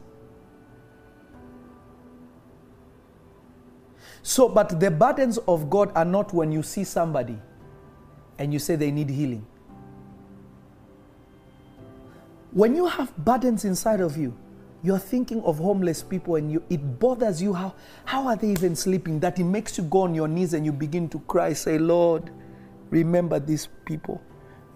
[4.22, 7.38] So, but the burdens of God are not when you see somebody
[8.38, 9.46] and you say they need healing.
[12.50, 14.36] When you have burdens inside of you,
[14.82, 17.52] you're thinking of homeless people and you, it bothers you.
[17.52, 17.74] How,
[18.04, 19.18] how are they even sleeping?
[19.20, 22.30] That it makes you go on your knees and you begin to cry say lord
[22.90, 24.22] remember these people.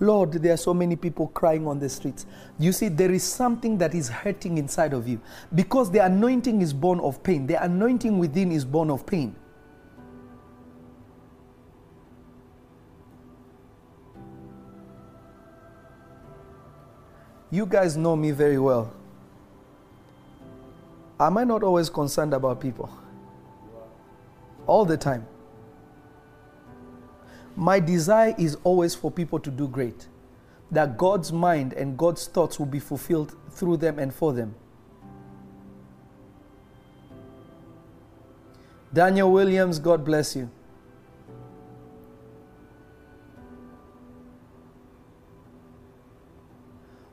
[0.00, 2.26] Lord there are so many people crying on the streets.
[2.58, 5.20] You see there is something that is hurting inside of you.
[5.54, 7.46] Because the anointing is born of pain.
[7.46, 9.36] The anointing within is born of pain.
[17.52, 18.92] You guys know me very well
[21.22, 22.90] Am I not always concerned about people?
[24.66, 25.24] All the time.
[27.54, 30.08] My desire is always for people to do great,
[30.72, 34.52] that God's mind and God's thoughts will be fulfilled through them and for them.
[38.92, 40.50] Daniel Williams, God bless you.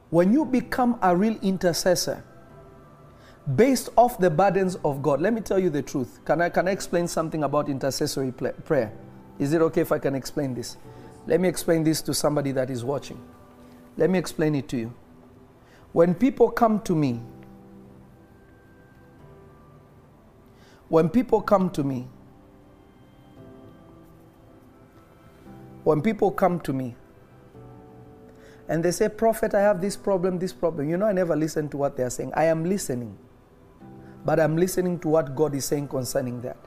[0.10, 2.23] When you become a real intercessor,
[3.55, 5.21] based off the burdens of God.
[5.21, 6.19] Let me tell you the truth.
[6.26, 8.91] Can I, can I explain something about intercessory prayer?
[9.39, 10.77] Is it okay if I can explain this?
[11.26, 13.19] Let me explain this to somebody that is watching.
[13.97, 14.93] Let me explain it to you.
[15.93, 17.21] When people come to me,
[20.89, 22.07] when people come to me,
[25.84, 26.95] when people come to me
[28.67, 31.69] and they say, Prophet, I have this problem, this problem, you know, I never listen
[31.69, 32.31] to what they are saying.
[32.35, 33.17] I am listening
[34.25, 36.57] but I'm listening to what God is saying concerning that.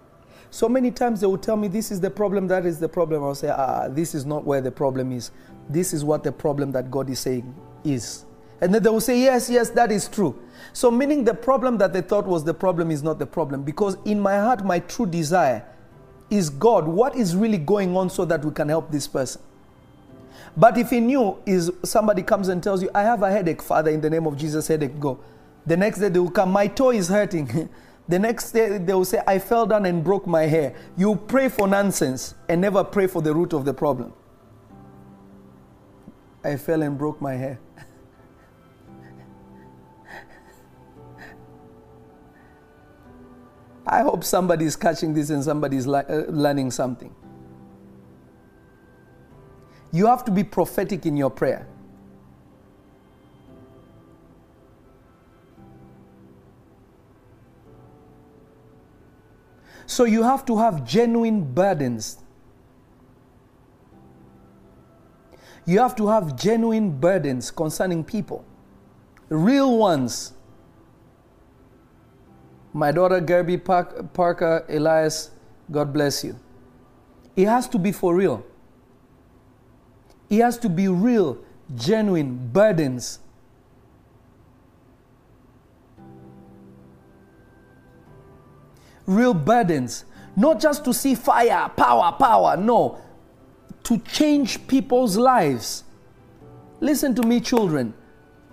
[0.50, 3.24] So many times they will tell me, This is the problem, that is the problem.
[3.24, 5.30] I'll say, Ah, this is not where the problem is.
[5.68, 7.54] This is what the problem that God is saying
[7.84, 8.26] is.
[8.60, 10.38] And then they will say, Yes, yes, that is true.
[10.74, 13.62] So, meaning the problem that they thought was the problem is not the problem.
[13.62, 15.64] Because in my heart, my true desire
[16.30, 19.40] is God, what is really going on so that we can help this person?
[20.56, 23.90] But if he knew is somebody comes and tells you, I have a headache, Father,
[23.90, 25.18] in the name of Jesus, headache, go.
[25.66, 27.68] The next day they will come, my toe is hurting.
[28.08, 30.74] the next day they will say, I fell down and broke my hair.
[30.96, 34.12] You pray for nonsense and never pray for the root of the problem.
[36.44, 37.60] I fell and broke my hair.
[43.86, 47.14] I hope somebody is catching this and somebody is uh, learning something.
[49.92, 51.68] You have to be prophetic in your prayer.
[59.86, 62.18] So you have to have genuine burdens.
[65.64, 68.44] You have to have genuine burdens concerning people,
[69.28, 70.32] real ones.
[72.72, 73.62] My daughter Gerby
[74.12, 75.30] Parker Elias,
[75.70, 76.38] God bless you.
[77.36, 78.44] It has to be for real.
[80.28, 81.38] It has to be real,
[81.74, 83.18] genuine burdens
[89.06, 90.04] real burdens.
[90.36, 92.56] Not just to see fire, power, power.
[92.56, 92.98] No.
[93.84, 95.84] To change people's lives.
[96.80, 97.94] Listen to me, children.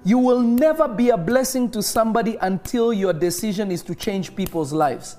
[0.03, 4.71] You will never be a blessing to somebody until your decision is to change people's
[4.71, 5.17] lives.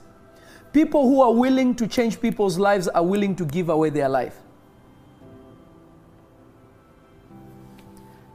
[0.72, 4.36] People who are willing to change people's lives are willing to give away their life.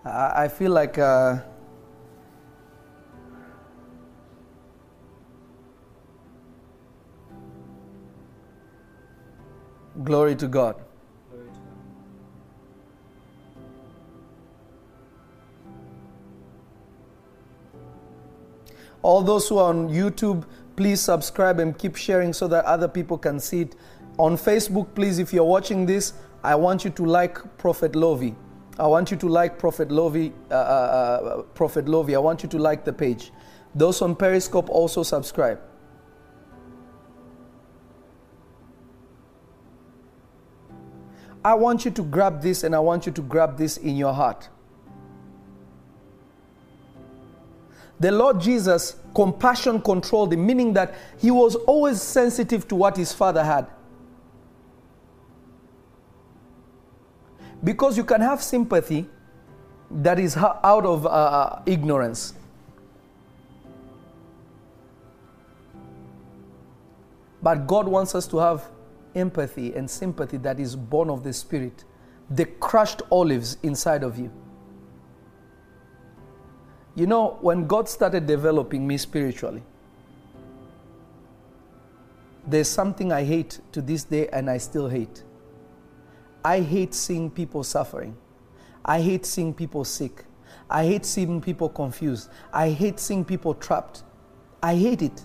[0.04, 0.98] I feel like.
[0.98, 1.40] Uh,
[10.04, 10.76] Glory to God.
[19.02, 20.46] All those who are on YouTube,
[20.76, 23.76] please subscribe and keep sharing so that other people can see it.
[24.18, 26.14] On Facebook, please, if you're watching this,
[26.44, 28.36] I want you to like Prophet Lovy.
[28.80, 30.34] I want you to like Prophet Lovy.
[30.50, 32.16] Uh, uh, uh, Prophet Lovy.
[32.16, 33.32] I want you to like the page.
[33.76, 35.60] Those on Periscope also subscribe.
[41.46, 44.12] I want you to grab this and I want you to grab this in your
[44.12, 44.50] heart.
[48.00, 53.14] The Lord Jesus, compassion controlled him, meaning that he was always sensitive to what his
[53.14, 53.68] father had.
[57.64, 59.08] Because you can have sympathy
[59.92, 62.34] that is out of uh, uh, ignorance.
[67.44, 68.68] But God wants us to have
[69.16, 71.84] empathy and sympathy that is born of the Spirit,
[72.30, 74.32] the crushed olives inside of you.
[76.96, 79.64] You know, when God started developing me spiritually,
[82.48, 85.24] there's something I hate to this day and I still hate.
[86.44, 88.16] I hate seeing people suffering.
[88.84, 90.26] I hate seeing people sick.
[90.70, 92.30] I hate seeing people confused.
[92.54, 94.04] I hate seeing people trapped.
[94.62, 95.22] I hate it.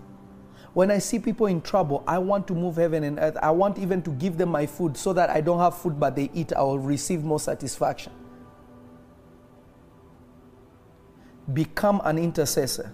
[0.72, 3.36] When I see people in trouble, I want to move heaven and earth.
[3.42, 6.14] I want even to give them my food so that I don't have food but
[6.14, 6.52] they eat.
[6.52, 8.12] I will receive more satisfaction.
[11.52, 12.92] Become an intercessor.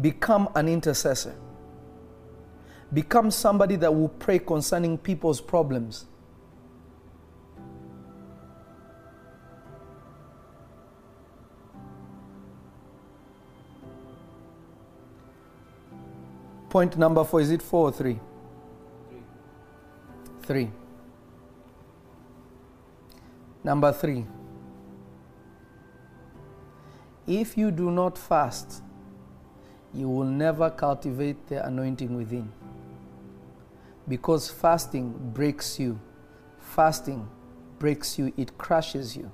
[0.00, 1.34] Become an intercessor.
[2.92, 6.06] Become somebody that will pray concerning people's problems.
[16.74, 18.18] Point number four is it four or three?
[20.42, 20.72] Three.
[23.62, 24.26] Number three.
[27.28, 28.82] If you do not fast,
[29.92, 32.50] you will never cultivate the anointing within.
[34.08, 36.00] Because fasting breaks you.
[36.58, 37.28] Fasting
[37.78, 39.30] breaks you, it crushes you.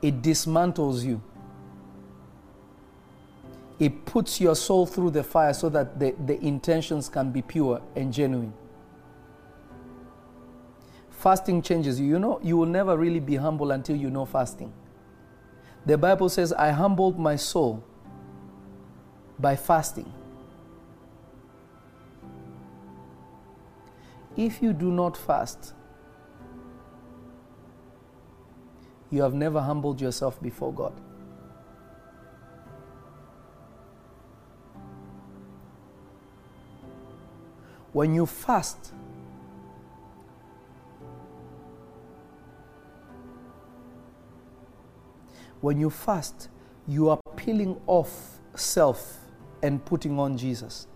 [0.00, 1.20] It dismantles you.
[3.78, 7.82] It puts your soul through the fire so that the, the intentions can be pure
[7.94, 8.54] and genuine.
[11.10, 12.06] Fasting changes you.
[12.06, 14.72] You know, you will never really be humble until you know fasting.
[15.84, 17.84] The Bible says, I humbled my soul
[19.38, 20.10] by fasting.
[24.36, 25.72] If you do not fast,
[29.10, 30.92] you have never humbled yourself before God.
[37.96, 38.92] When you fast,
[45.62, 46.50] when you fast,
[46.86, 49.16] you are peeling off self
[49.62, 50.88] and putting on Jesus.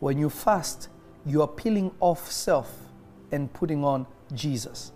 [0.00, 0.90] When you fast,
[1.24, 2.70] you are peeling off self
[3.32, 4.92] and putting on Jesus.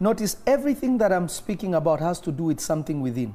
[0.00, 3.34] Notice everything that I'm speaking about has to do with something within.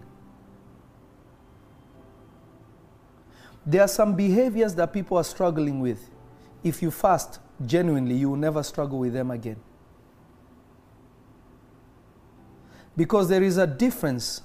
[3.66, 6.10] There are some behaviors that people are struggling with.
[6.64, 9.58] If you fast genuinely, you will never struggle with them again.
[12.96, 14.42] Because there is a difference.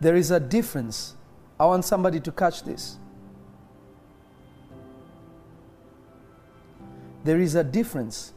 [0.00, 1.14] There is a difference.
[1.58, 2.98] I want somebody to catch this.
[7.24, 8.34] There is a difference.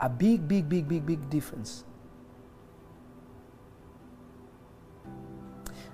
[0.00, 1.84] A big, big, big, big, big difference.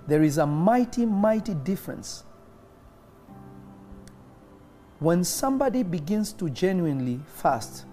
[0.06, 2.24] There is a mighty, mighty difference.
[4.98, 7.84] When somebody begins to genuinely fast,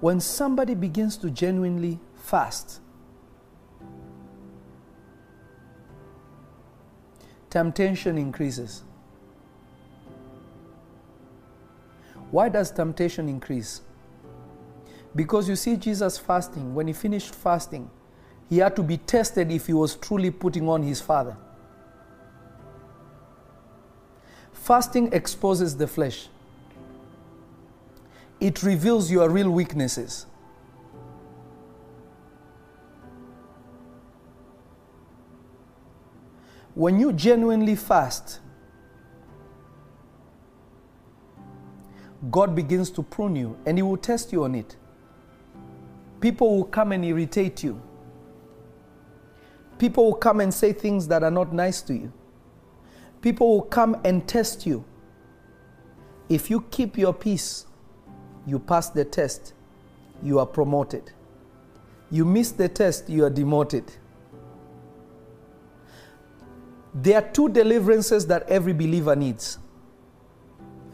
[0.00, 2.80] when somebody begins to genuinely fast,
[7.50, 8.82] temptation increases.
[12.30, 13.80] Why does temptation increase?
[15.14, 17.90] Because you see, Jesus fasting, when he finished fasting,
[18.48, 21.36] he had to be tested if he was truly putting on his Father.
[24.52, 26.28] Fasting exposes the flesh,
[28.38, 30.26] it reveals your real weaknesses.
[36.74, 38.38] When you genuinely fast,
[42.28, 44.76] God begins to prune you and He will test you on it.
[46.20, 47.80] People will come and irritate you.
[49.78, 52.12] People will come and say things that are not nice to you.
[53.22, 54.84] People will come and test you.
[56.28, 57.66] If you keep your peace,
[58.46, 59.54] you pass the test,
[60.22, 61.12] you are promoted.
[62.10, 63.84] You miss the test, you are demoted.
[66.92, 69.58] There are two deliverances that every believer needs.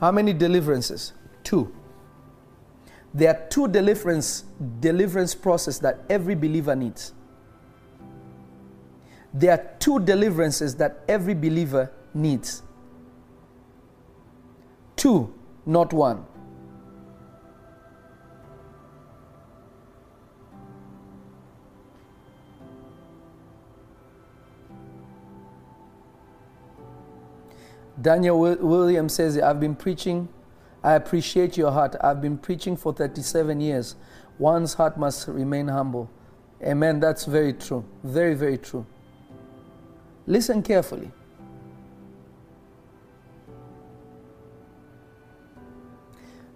[0.01, 1.13] How many deliverances?
[1.43, 1.75] Two.
[3.15, 4.45] There are two deliverance
[4.81, 7.15] deliverance process that every believer needs.
[9.33, 12.63] There are two deliverances that every believer needs.
[14.97, 15.33] Two,
[15.65, 16.27] not one.
[28.01, 30.29] Daniel Williams says, I've been preaching.
[30.83, 31.97] I appreciate your heart.
[32.01, 33.97] I've been preaching for 37 years.
[34.39, 36.11] One's heart must remain humble.
[36.63, 37.01] Amen.
[37.01, 37.85] That's very true.
[38.05, 38.87] Very, very true.
[40.27, 41.11] Listen carefully.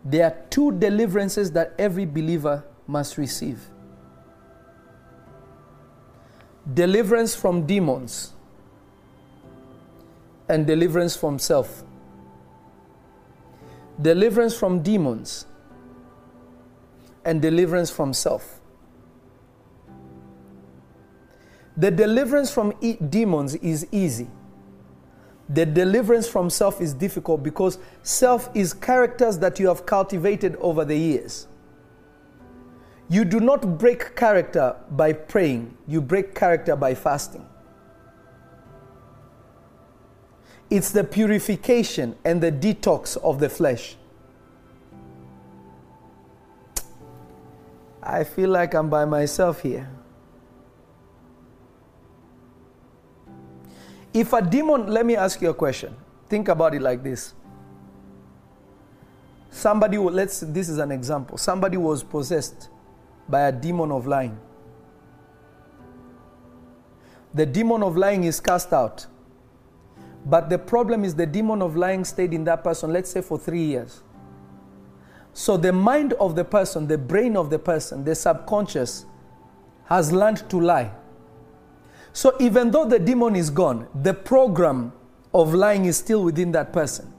[0.04, 3.60] There are two deliverances that every believer must receive
[6.74, 8.32] deliverance from demons
[10.50, 11.84] and deliverance from self.
[14.02, 15.46] Deliverance from demons
[17.24, 18.60] and deliverance from self.
[21.76, 24.28] The deliverance from e- demons is easy.
[25.48, 30.84] The deliverance from self is difficult because self is characters that you have cultivated over
[30.84, 31.46] the years.
[33.08, 37.46] You do not break character by praying, you break character by fasting.
[40.70, 43.96] It's the purification and the detox of the flesh.
[48.02, 49.90] I feel like I'm by myself here.
[54.14, 55.94] If a demon, let me ask you a question.
[56.28, 57.34] Think about it like this.
[59.50, 61.36] Somebody, let's, this is an example.
[61.36, 62.68] Somebody was possessed
[63.28, 64.38] by a demon of lying.
[67.34, 69.06] The demon of lying is cast out.
[70.26, 73.38] But the problem is the demon of lying stayed in that person, let's say for
[73.38, 74.02] three years.
[75.32, 79.06] So the mind of the person, the brain of the person, the subconscious
[79.86, 80.92] has learned to lie.
[82.12, 84.92] So even though the demon is gone, the program
[85.32, 87.12] of lying is still within that person.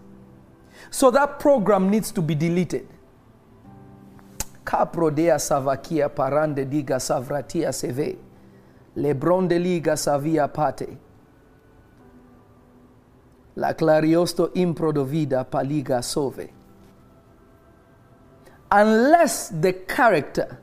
[0.90, 2.88] So that program needs to be deleted.
[4.65, 8.18] Caprodea savakia parande diga savratia seve.
[8.98, 10.98] Lebron de liga savia pate.
[13.56, 16.49] La clariosto improdovida paliga sove.
[18.72, 20.60] Unless the character,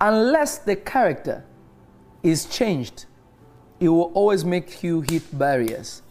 [0.00, 1.44] unless the character
[2.22, 3.04] is changed,
[3.78, 6.02] it will always make you hit barriers.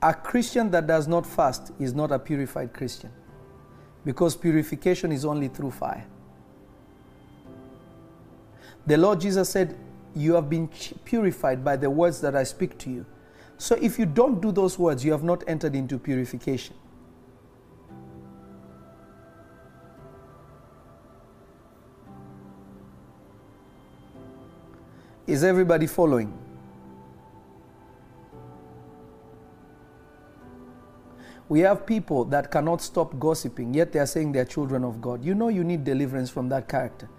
[0.00, 3.10] A Christian that does not fast is not a purified Christian
[4.04, 6.06] because purification is only through fire.
[8.88, 9.76] The Lord Jesus said,
[10.14, 10.66] You have been
[11.04, 13.04] purified by the words that I speak to you.
[13.58, 16.74] So if you don't do those words, you have not entered into purification.
[25.26, 26.32] Is everybody following?
[31.50, 35.02] We have people that cannot stop gossiping, yet they are saying they are children of
[35.02, 35.22] God.
[35.22, 37.10] You know, you need deliverance from that character.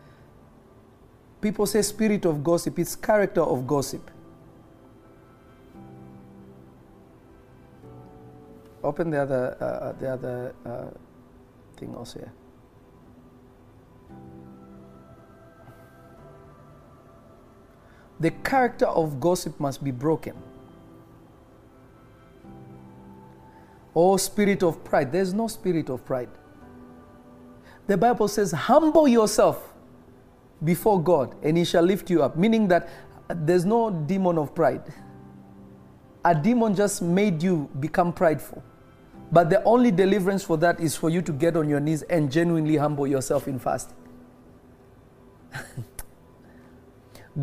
[1.41, 4.11] People say spirit of gossip, it's character of gossip.
[8.83, 10.85] Open the other, uh, the other uh,
[11.77, 12.33] thing also here.
[18.19, 20.35] The character of gossip must be broken.
[23.95, 25.11] Oh, spirit of pride.
[25.11, 26.29] There's no spirit of pride.
[27.87, 29.68] The Bible says, humble yourself
[30.63, 32.35] before God and he shall lift you up.
[32.35, 32.89] Meaning that
[33.27, 34.83] there's no demon of pride.
[36.25, 38.63] A demon just made you become prideful.
[39.31, 42.31] But the only deliverance for that is for you to get on your knees and
[42.31, 43.95] genuinely humble yourself in fasting.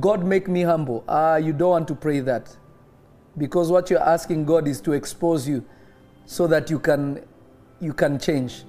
[0.00, 1.04] God make me humble.
[1.08, 2.54] Ah, you don't want to pray that.
[3.38, 5.64] Because what you're asking God is to expose you
[6.24, 7.24] so that you can
[7.80, 8.64] you can change.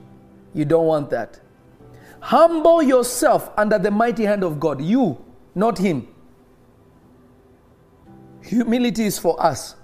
[0.53, 1.40] You don't want that.
[2.28, 4.82] Humble yourself under the mighty hand of God.
[4.82, 5.18] You,
[5.56, 6.10] not him.
[8.41, 9.78] Humility is for us,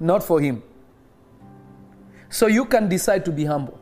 [0.00, 0.62] not for him.
[2.30, 3.78] So you can decide to be humble.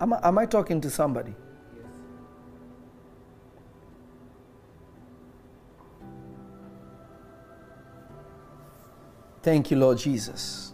[0.00, 1.34] Am I, am I talking to somebody?
[1.76, 1.86] Yes.
[9.42, 10.71] Thank you, Lord Jesus.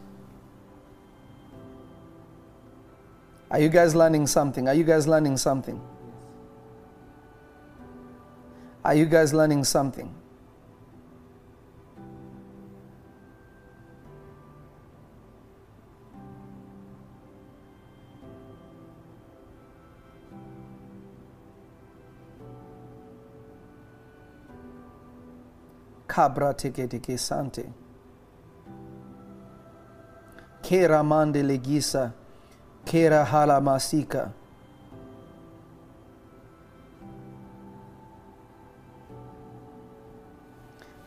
[3.50, 4.68] Are you guys learning something?
[4.68, 5.80] Are you guys learning something?
[8.84, 10.14] Are you guys learning something?
[26.06, 27.64] Cabra teke teke sante.
[30.62, 32.12] Keramande legisa.
[32.88, 34.30] Kera hala masika.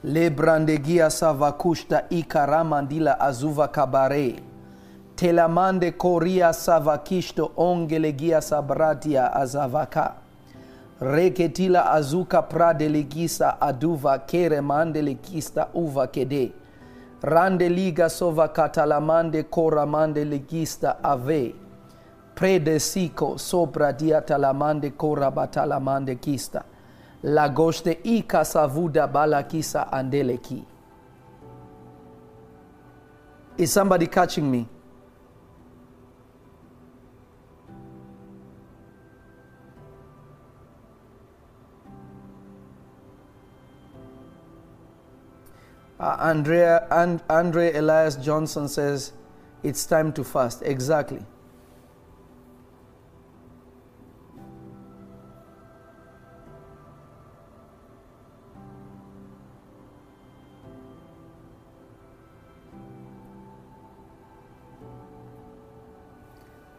[0.04, 4.36] Lebrandegia savakushta ikaramandila azuva kabare.
[5.16, 10.14] Telamande koria savakishto ongelegia sabratia azavaka.
[11.02, 16.52] Reketila azuka pradelegisa aduva kere mandelegista uva kede.
[17.22, 21.61] Randeliga sova katalamande koramande legista ave.
[22.36, 26.64] Predesico sopra dia talamande korabatalamande kista.
[27.24, 30.66] Lagoste ika savuda balakisa andeleki.
[33.58, 34.68] Is somebody catching me?
[46.00, 49.14] Uh, Andrea and Andre Elias Johnson says
[49.62, 50.64] it's time to fast.
[50.64, 51.24] Exactly.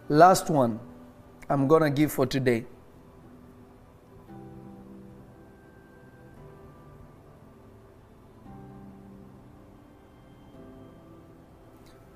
[0.09, 0.81] Last one
[1.49, 2.67] I'm going to give for today.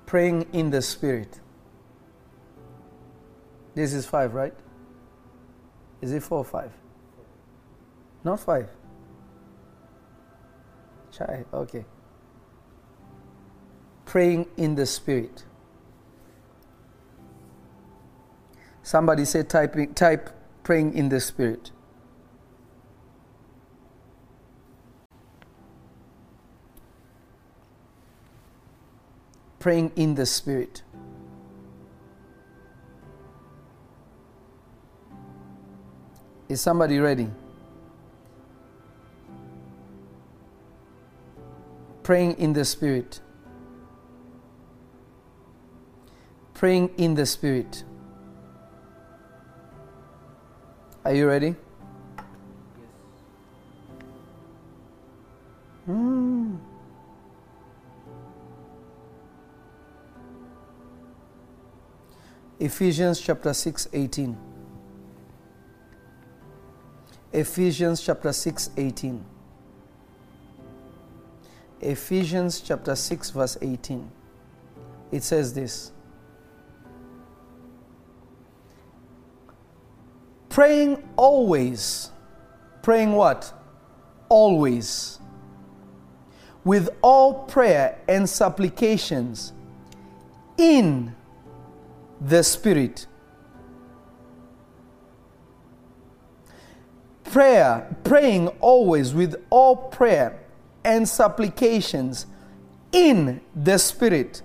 [0.05, 1.41] Praying in the Spirit.
[3.75, 4.53] This is five, right?
[6.01, 6.71] Is it four or five?
[8.23, 8.69] Not five.
[11.11, 11.85] Chai, okay.
[14.05, 15.43] Praying in the Spirit.
[18.87, 20.29] Somebody say typing, type
[20.63, 21.71] praying in the Spirit.
[29.59, 30.83] Praying in the Spirit.
[36.47, 37.29] Is somebody ready?
[42.03, 43.19] Praying in the Spirit.
[46.53, 47.83] Praying in the Spirit.
[51.07, 51.55] Are you ready?
[55.85, 56.57] Hmm.
[62.59, 64.37] Ephesians chapter 6 18.
[67.31, 69.25] Ephesians chapter 6 18.
[71.79, 74.11] Ephesians chapter 6 verse 18.
[75.13, 75.93] It says this.
[80.57, 82.09] Praying always.
[82.81, 83.53] Praying what?
[84.27, 85.19] Always.
[86.63, 89.53] With all prayer and supplications
[90.57, 91.15] in
[92.19, 93.05] the Spirit.
[97.25, 100.43] Prayer, praying always with all prayer
[100.83, 102.25] and supplications
[102.91, 104.41] in the Spirit.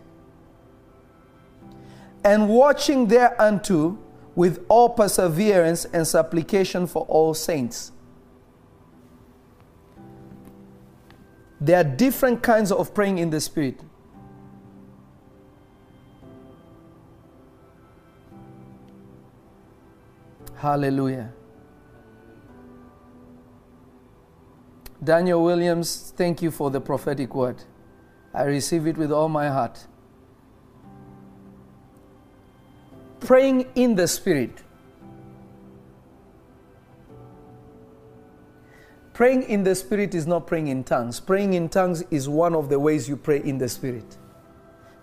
[2.22, 3.97] And watching thereunto
[4.35, 7.93] with all perseverance and supplication for all saints.
[11.61, 13.81] There are different kinds of praying in the Spirit.
[20.57, 21.33] Hallelujah.
[25.03, 27.65] Daniel Williams, thank you for the prophetic word.
[28.33, 29.87] I receive it with all my heart.
[33.24, 34.62] Praying in the Spirit.
[39.12, 41.20] Praying in the Spirit is not praying in tongues.
[41.20, 44.16] Praying in tongues is one of the ways you pray in the Spirit.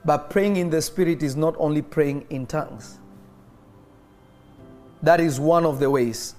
[0.04, 3.00] But praying in the Spirit is not only praying in tongues.
[5.02, 6.36] That is one of the ways.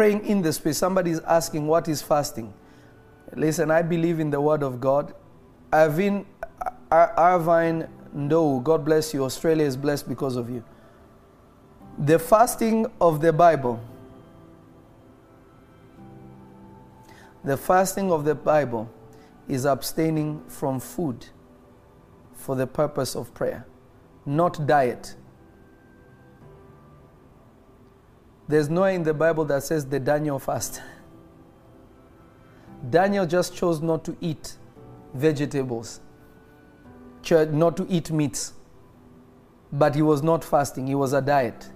[0.00, 0.76] Praying in the Spirit.
[0.76, 2.54] Somebody is asking, What is fasting?
[3.36, 5.12] Listen, I believe in the Word of God.
[5.74, 6.24] Irvine,
[6.90, 9.22] Irvine no, God bless you.
[9.26, 10.64] Australia is blessed because of you.
[11.98, 13.78] The fasting of the Bible.
[17.44, 18.90] The fasting of the Bible
[19.48, 21.26] is abstaining from food
[22.32, 23.66] for the purpose of prayer,
[24.24, 25.14] not diet.
[28.50, 30.82] There's nowhere in the Bible that says the Daniel fast.
[32.90, 34.56] Daniel just chose not to eat
[35.14, 36.00] vegetables,
[37.30, 38.54] not to eat meats.
[39.72, 41.70] but he was not fasting, he was a diet.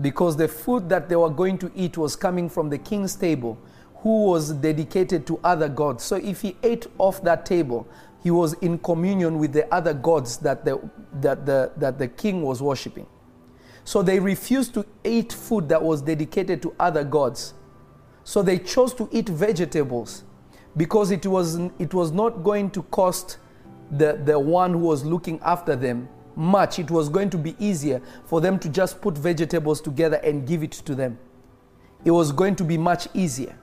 [0.00, 3.58] Because the food that they were going to eat was coming from the king's table,
[3.96, 6.04] who was dedicated to other gods.
[6.04, 7.86] So if he ate off that table,
[8.22, 10.80] he was in communion with the other gods that the,
[11.20, 13.06] that the, that the king was worshiping.
[13.88, 17.54] So they refused to eat food that was dedicated to other gods.
[18.22, 20.24] So they chose to eat vegetables
[20.76, 23.38] because it was, it was not going to cost
[23.90, 26.06] the, the one who was looking after them
[26.36, 26.78] much.
[26.78, 30.62] It was going to be easier for them to just put vegetables together and give
[30.62, 31.18] it to them.
[32.04, 33.58] It was going to be much easier.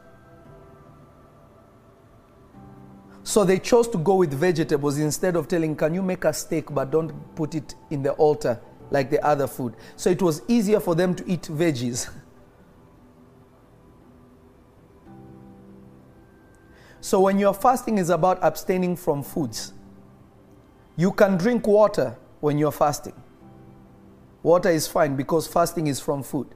[3.22, 6.73] So they chose to go with vegetables instead of telling, Can you make a steak
[6.73, 8.60] but don't put it in the altar
[8.91, 9.76] like the other food?
[9.95, 12.10] So it was easier for them to eat veggies.
[17.02, 19.74] so when your fasting is about abstaining from foods,
[20.95, 23.14] you can drink water when you're fasting.
[24.44, 26.48] Water is fine because fasting is from food.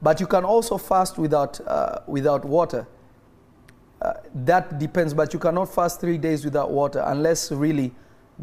[0.00, 2.86] But you can also fast without, uh, without water.
[4.00, 7.92] Uh, that depends, but you cannot fast three days without water unless really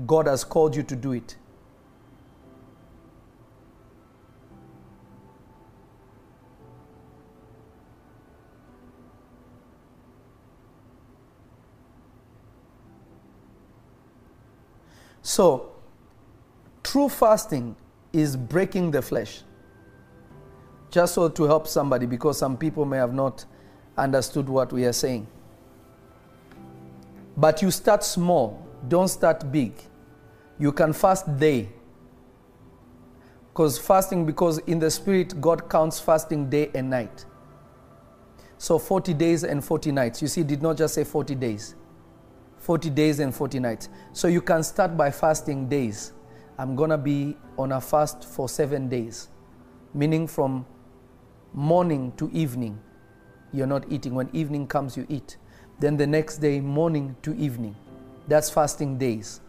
[0.06, 1.36] God has called you to do it.
[15.26, 15.72] So,
[16.84, 17.76] true fasting
[18.14, 19.42] is breaking the flesh.
[20.92, 23.44] Just so to help somebody, because some people may have not
[23.98, 25.26] understood what we are saying.
[27.36, 29.74] But you start small, don't start big.
[30.60, 31.70] You can fast day.
[33.52, 37.26] Because fasting, because in the spirit, God counts fasting day and night.
[38.60, 40.22] So 40 days and 40 nights.
[40.22, 41.74] You see, did not just say 40 days.
[42.66, 43.90] 40 days and 40 nights.
[44.12, 46.14] So you can start by fasting days.
[46.58, 49.28] I'm going to be on a fast for seven days,
[49.94, 50.66] meaning from
[51.54, 52.82] morning to evening,
[53.54, 54.16] you're not eating.
[54.16, 55.38] When evening comes, you eat.
[55.80, 57.76] Then the next day, morning to evening.
[58.28, 59.42] That's fasting days.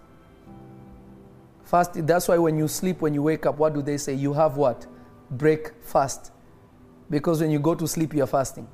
[1.64, 4.12] Fasting, that's why when you sleep, when you wake up, what do they say?
[4.12, 4.86] You have what?
[5.30, 6.32] Break fast.
[7.08, 8.68] Because when you go to sleep, you're fasting.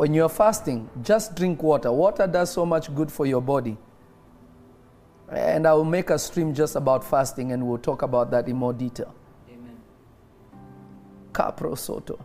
[0.00, 1.92] When you're fasting, just drink water.
[1.92, 3.76] Water does so much good for your body.
[5.28, 8.56] And I will make a stream just about fasting and we'll talk about that in
[8.56, 9.14] more detail.
[9.52, 9.76] Amen.
[11.32, 12.18] Capro soto.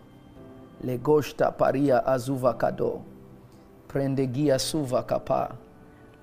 [0.86, 3.04] Legoshta paria azuva kado.
[3.90, 5.58] Prendegia suva kapa.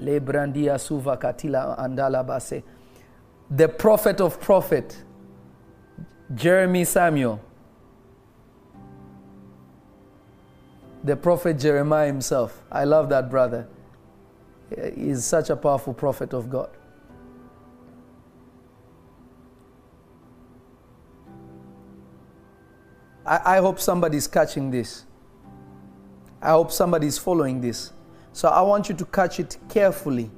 [0.01, 2.63] Lebrandia suva katila andala base.
[3.51, 4.97] The prophet of prophet,
[6.35, 7.39] Jeremy Samuel.
[11.05, 12.63] The prophet Jeremiah himself.
[12.71, 13.67] I love that brother.
[14.95, 16.71] He's such a powerful prophet of God.
[23.27, 25.05] I, I hope somebody's catching this.
[26.41, 27.93] I hope somebody's following this.
[28.33, 30.31] So I want you to catch it carefully.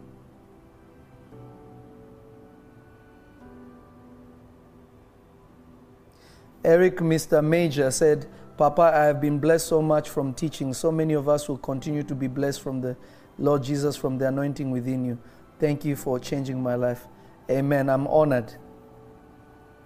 [6.65, 7.45] Eric, Mr.
[7.45, 8.27] Major, said,
[8.57, 10.73] Papa, I have been blessed so much from teaching.
[10.73, 12.97] So many of us will continue to be blessed from the
[13.39, 15.19] Lord Jesus, from the anointing within you.
[15.59, 17.07] Thank you for changing my life.
[17.51, 17.91] Amen.
[17.91, 18.55] I'm honored.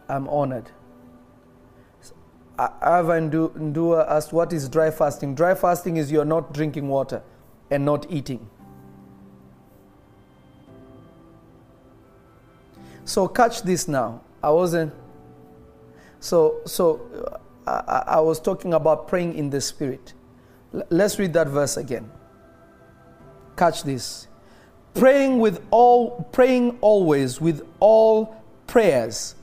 [0.09, 0.71] I'm honored.
[2.59, 5.35] Ivan Ndua asked, What is dry fasting?
[5.35, 7.23] Dry fasting is you're not drinking water
[7.71, 8.49] and not eating.
[13.05, 14.21] So catch this now.
[14.43, 14.93] I wasn't.
[16.21, 20.15] So so I, I was talking about praying in the spirit.
[20.75, 22.11] L- let's read that verse again.
[23.57, 24.29] Catch this.
[24.95, 28.37] Praying with all praying always with all
[28.67, 29.35] prayers.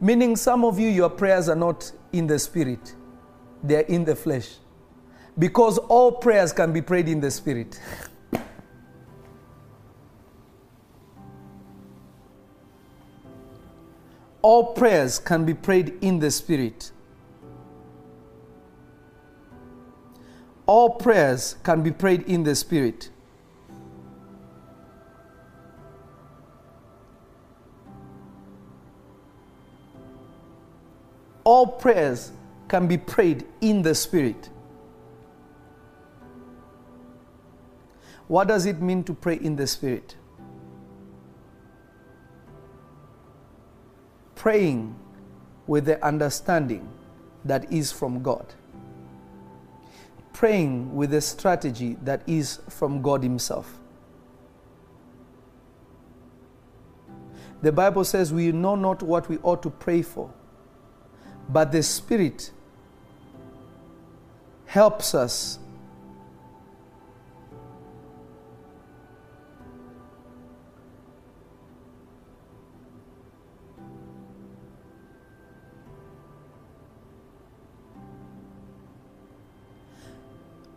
[0.00, 2.94] Meaning some of you your prayers are not in the spirit.
[3.62, 4.56] They're in the flesh.
[5.38, 7.80] Because all prayers can be prayed in the spirit.
[14.46, 16.92] all prayers can be prayed in the Spirit.
[20.66, 23.10] All prayers can be prayed in the Spirit.
[31.42, 32.30] All prayers
[32.68, 34.48] can be prayed in the Spirit.
[38.28, 40.14] What does it mean to pray in the Spirit?
[44.46, 44.94] Praying
[45.66, 46.88] with the understanding
[47.44, 48.54] that is from God.
[50.32, 53.80] praying with a strategy that is from God Himself.
[57.62, 60.30] The Bible says we know not what we ought to pray for,
[61.48, 62.52] but the Spirit
[64.66, 65.58] helps us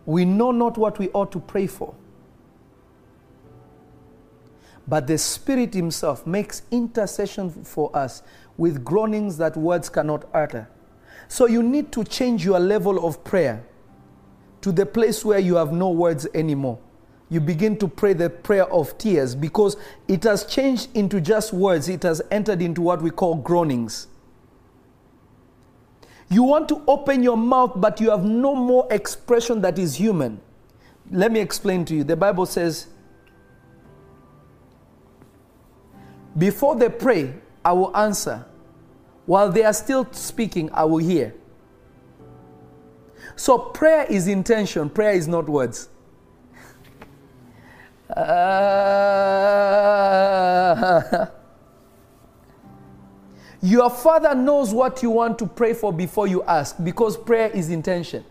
[0.09, 1.93] we know not what we ought to pray for.
[4.87, 8.23] But the Spirit Himself makes intercession for us
[8.57, 10.67] with groanings that words cannot utter.
[11.27, 13.63] So you need to change your level of prayer
[14.61, 16.79] to the place where you have no words anymore.
[17.29, 19.77] You begin to pray the prayer of tears because
[20.07, 24.07] it has changed into just words, it has entered into what we call groanings.
[26.29, 30.39] You want to open your mouth, but you have no more expression that is human.
[31.09, 32.03] Let me explain to you.
[32.03, 32.87] The Bible says,
[36.37, 37.33] Before they pray,
[37.65, 38.45] I will answer.
[39.25, 41.33] While they are still speaking, I will hear.
[43.35, 45.89] So prayer is intention, prayer is not words.
[48.09, 48.25] Uh,
[53.61, 57.69] your father knows what you want to pray for before you ask because prayer is
[57.69, 58.23] intention.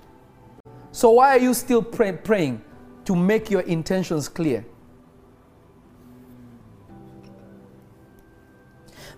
[0.91, 2.63] So why are you still pray- praying?
[3.05, 4.67] To make your intentions clear.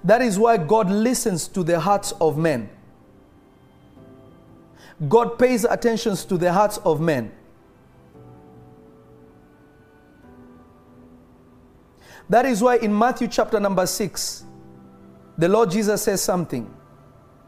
[0.05, 2.70] That is why God listens to the hearts of men.
[5.09, 7.32] God pays attention to the hearts of men.
[12.28, 14.45] That is why in Matthew chapter number 6,
[15.40, 16.68] the Lord Jesus says something.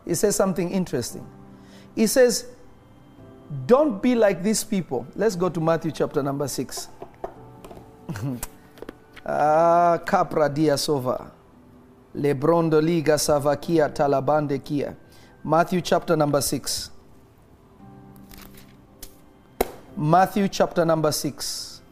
[0.07, 1.27] He says something interesting.
[1.95, 2.47] He says,
[3.67, 5.07] Don't be like these people.
[5.15, 6.89] Let's go to Matthew chapter number 6.
[9.27, 11.31] ah, Capra dia sova.
[12.17, 14.97] Lebrondo liga savakia talabande kia.
[15.45, 16.91] Matthew chapter number 6.
[19.99, 21.83] Matthew chapter number 6.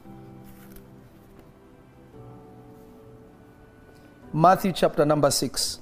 [4.33, 5.80] Matthew chapter number 6.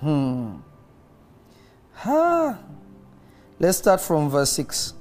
[0.00, 0.56] Hmm.
[1.94, 2.58] Ha.
[3.58, 4.94] Let's start from verse 6.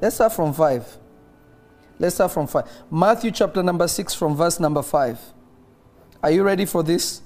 [0.00, 0.98] Let's start from 5.
[1.98, 2.64] Let's start from 5.
[2.90, 5.18] Matthew chapter number 6 from verse number 5.
[6.22, 7.20] Are you ready for this?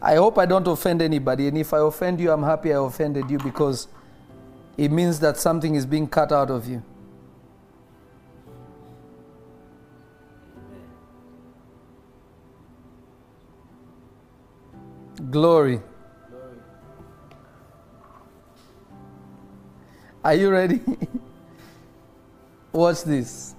[0.00, 1.48] I hope I don't offend anybody.
[1.48, 3.88] And if I offend you, I'm happy I offended you because
[4.76, 6.82] it means that something is being cut out of you.
[15.34, 15.80] Glory.
[20.22, 20.80] Are you ready?
[22.72, 23.56] Watch this.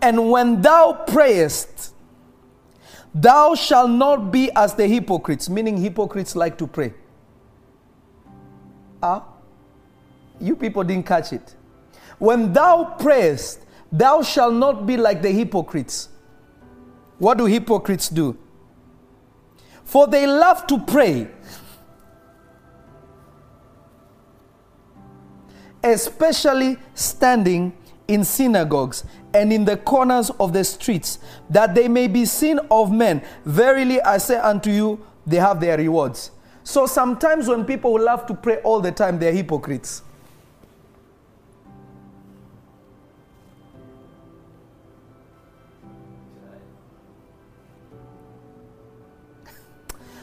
[0.00, 1.92] And when thou prayest,
[3.14, 6.94] thou shalt not be as the hypocrites, meaning hypocrites like to pray.
[9.02, 9.26] Ah?
[10.40, 11.54] You people didn't catch it.
[12.18, 13.60] When thou prayest,
[13.92, 16.09] thou shalt not be like the hypocrites.
[17.20, 18.36] What do hypocrites do?
[19.84, 21.28] For they love to pray,
[25.84, 27.76] especially standing
[28.08, 31.18] in synagogues and in the corners of the streets,
[31.50, 33.22] that they may be seen of men.
[33.44, 36.30] Verily I say unto you, they have their rewards.
[36.64, 40.02] So sometimes when people love to pray all the time, they're hypocrites.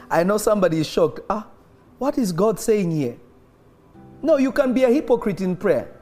[0.09, 1.19] I know somebody is shocked.
[1.29, 1.47] Ah,
[1.97, 3.17] what is God saying here?
[4.21, 5.93] No, you can be a hypocrite in prayer.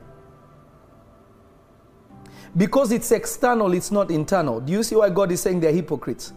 [2.55, 4.61] Because it's external, it's not internal.
[4.61, 6.33] Do you see why God is saying they're hypocrites?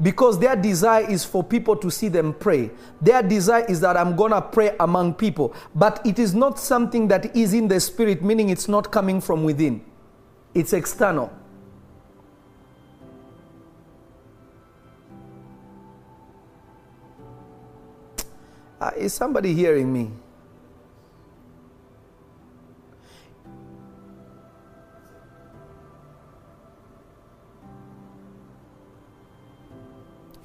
[0.00, 2.70] Because their desire is for people to see them pray.
[3.00, 5.54] Their desire is that I'm going to pray among people.
[5.74, 9.42] But it is not something that is in the spirit, meaning it's not coming from
[9.42, 9.84] within,
[10.54, 11.32] it's external.
[18.80, 20.10] Uh, is somebody hearing me?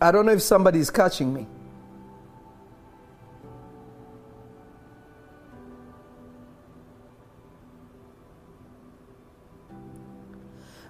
[0.02, 1.48] I don't know if somebody is catching me.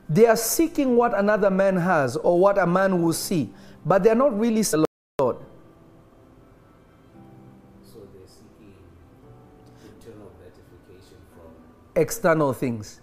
[0.09, 3.51] They are seeking what another man has or what a man will see,
[3.85, 4.85] but they are not really the
[5.19, 5.37] Lord.
[11.95, 13.01] External things.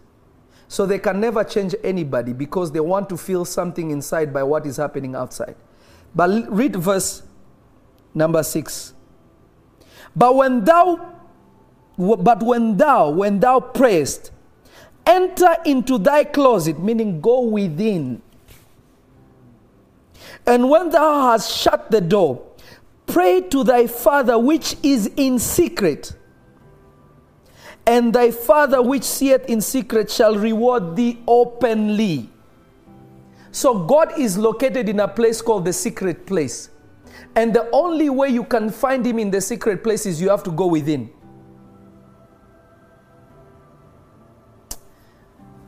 [0.68, 4.66] So they can never change anybody because they want to feel something inside by what
[4.66, 5.56] is happening outside.
[6.14, 7.22] But read verse
[8.14, 8.94] number 6.
[10.14, 11.16] But when thou
[11.98, 14.30] but when thou when thou prayest
[15.04, 18.22] enter into thy closet meaning go within
[20.46, 22.42] and when thou hast shut the door
[23.06, 26.12] pray to thy father which is in secret
[27.90, 32.30] and thy father which seeth in secret shall reward thee openly.
[33.50, 36.70] So God is located in a place called the secret place.
[37.34, 40.44] And the only way you can find him in the secret place is you have
[40.44, 41.10] to go within.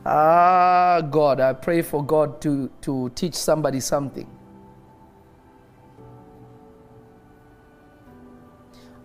[0.05, 4.29] Ah, God, I pray for God to, to teach somebody something.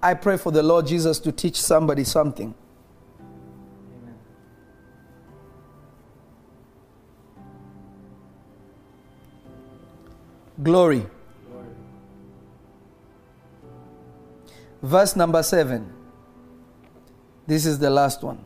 [0.01, 2.55] I pray for the Lord Jesus to teach somebody something.
[10.63, 11.07] Glory.
[14.83, 15.93] Verse number seven.
[17.47, 18.45] This is the last one.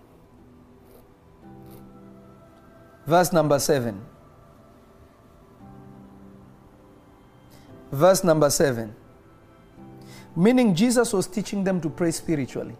[3.07, 4.01] Verse number seven.
[7.91, 8.95] Verse number seven.
[10.35, 12.77] Meaning Jesus was teaching them to pray spiritually.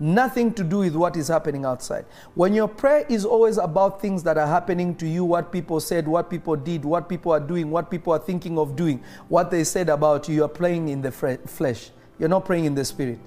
[0.00, 2.04] Nothing to do with what is happening outside.
[2.34, 6.08] When your prayer is always about things that are happening to you, what people said,
[6.08, 9.62] what people did, what people are doing, what people are thinking of doing, what they
[9.62, 11.90] said about you, you are praying in the flesh.
[12.18, 13.20] You're not praying in the spirit.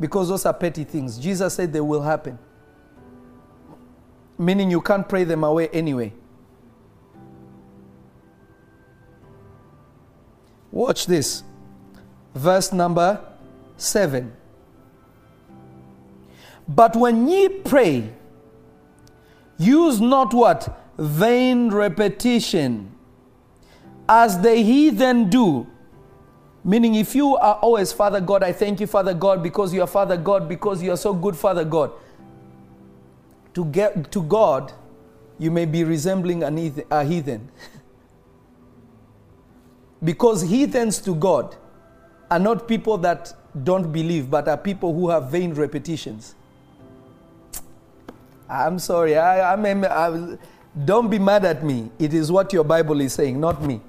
[0.00, 1.18] Because those are petty things.
[1.18, 2.38] Jesus said they will happen.
[4.38, 6.12] Meaning you can't pray them away anyway.
[10.72, 11.44] Watch this.
[12.34, 13.20] Verse number
[13.76, 14.34] 7.
[16.68, 18.10] But when ye pray,
[19.58, 20.80] use not what?
[20.98, 22.94] Vain repetition,
[24.08, 25.66] as the heathen do.
[26.62, 29.86] Meaning, if you are always, Father God, I thank you, Father God, because you are
[29.86, 31.92] Father God, because you are so good, Father God.
[33.52, 34.72] To get to God,
[35.38, 37.50] you may be resembling an a heathen.
[40.02, 41.54] because heathens to God
[42.30, 46.34] are not people that don't believe, but are people who have vain repetitions.
[48.54, 49.16] I'm sorry.
[49.16, 50.38] I, I'm, I,
[50.84, 51.90] don't be mad at me.
[51.98, 53.80] It is what your Bible is saying, not me.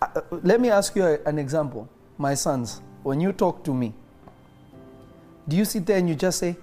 [0.00, 1.88] Uh, let me ask you an example.
[2.16, 3.94] My sons, when you talk to me,
[5.46, 6.56] do you sit there and you just say,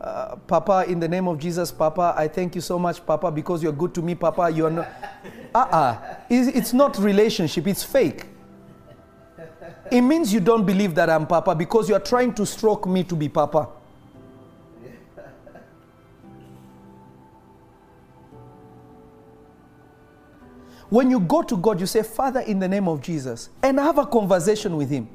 [0.00, 3.62] uh, Papa, in the name of Jesus, Papa, I thank you so much, Papa, because
[3.62, 4.50] you're good to me, Papa.
[4.50, 4.88] You're not.
[5.54, 5.96] Uh-uh.
[6.28, 7.66] It's, it's not relationship.
[7.66, 8.26] It's fake.
[9.90, 13.02] It means you don't believe that I'm Papa because you are trying to stroke me
[13.04, 13.68] to be Papa.
[20.88, 23.98] When you go to God, you say, Father, in the name of Jesus, and have
[23.98, 25.08] a conversation with Him.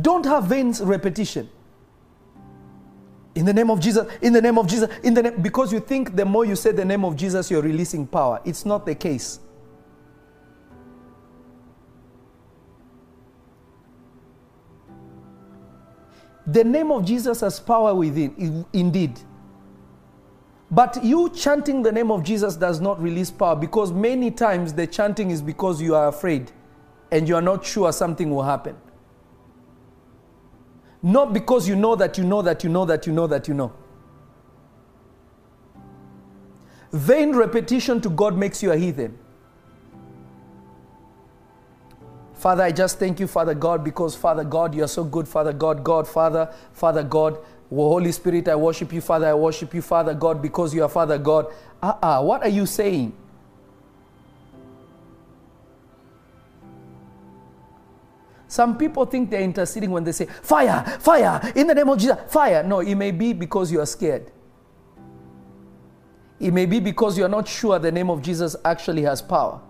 [0.00, 1.48] Don't have vain repetition.
[3.34, 5.80] In the name of Jesus, in the name of Jesus, in the name, because you
[5.80, 8.40] think the more you say the name of Jesus, you're releasing power.
[8.44, 9.40] It's not the case.
[16.46, 19.20] The name of Jesus has power within, indeed.
[20.70, 24.86] But you chanting the name of Jesus does not release power because many times the
[24.86, 26.52] chanting is because you are afraid
[27.10, 28.76] and you are not sure something will happen.
[31.02, 33.54] Not because you know that you know that you know that you know that you
[33.54, 33.72] know.
[36.92, 39.16] Vain repetition to God makes you a heathen.
[42.40, 45.52] Father, I just thank you, Father God, because Father God, you are so good, Father
[45.52, 47.36] God, God, Father, Father God,
[47.68, 51.18] Holy Spirit, I worship you, Father, I worship you, Father God, because you are Father
[51.18, 51.52] God.
[51.82, 53.12] Ah, uh-uh, what are you saying?
[58.48, 62.16] Some people think they're interceding when they say, Fire, fire, in the name of Jesus,
[62.28, 62.62] fire.
[62.62, 64.32] No, it may be because you are scared.
[66.40, 69.60] It may be because you are not sure the name of Jesus actually has power.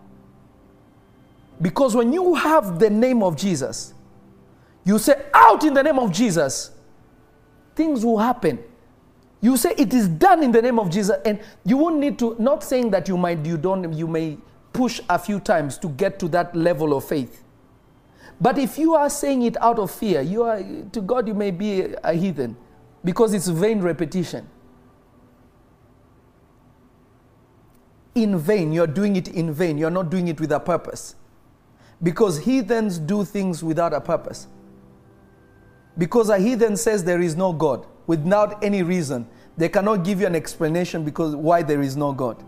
[1.61, 3.95] Because when you have the name of Jesus,
[4.85, 6.71] you say, Out in the name of Jesus,
[7.75, 8.59] things will happen.
[9.41, 12.37] You say it is done in the name of Jesus, and you won't need to,
[12.39, 14.39] not saying that you might, you don't, you may
[14.73, 17.43] push a few times to get to that level of faith.
[18.41, 20.63] But if you are saying it out of fear, you are
[20.93, 22.57] to God you may be a heathen.
[23.05, 24.49] because it's vain repetition.
[28.15, 29.79] In vain, you're doing it in vain.
[29.79, 31.15] You're not doing it with a purpose.
[32.03, 34.47] Because heathens do things without a purpose.
[35.99, 39.25] Because a heathen says there is no God without any reason,
[39.57, 42.43] they cannot give you an explanation because why there is no God.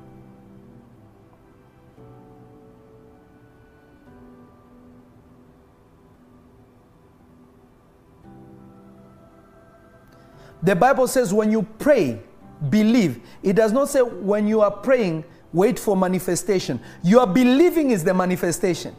[10.64, 12.20] The Bible says when you pray,
[12.68, 13.20] believe.
[13.42, 16.80] It does not say when you are praying, wait for manifestation.
[17.04, 18.96] Your believing is the manifestation.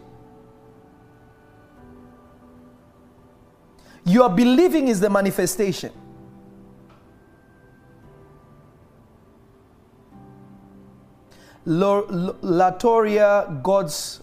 [4.05, 5.91] Your believing is the manifestation.
[11.65, 14.21] Latoria, God's,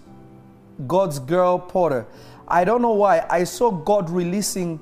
[0.87, 2.07] God's girl Porter.
[2.47, 3.25] I don't know why.
[3.31, 4.81] I saw God releasing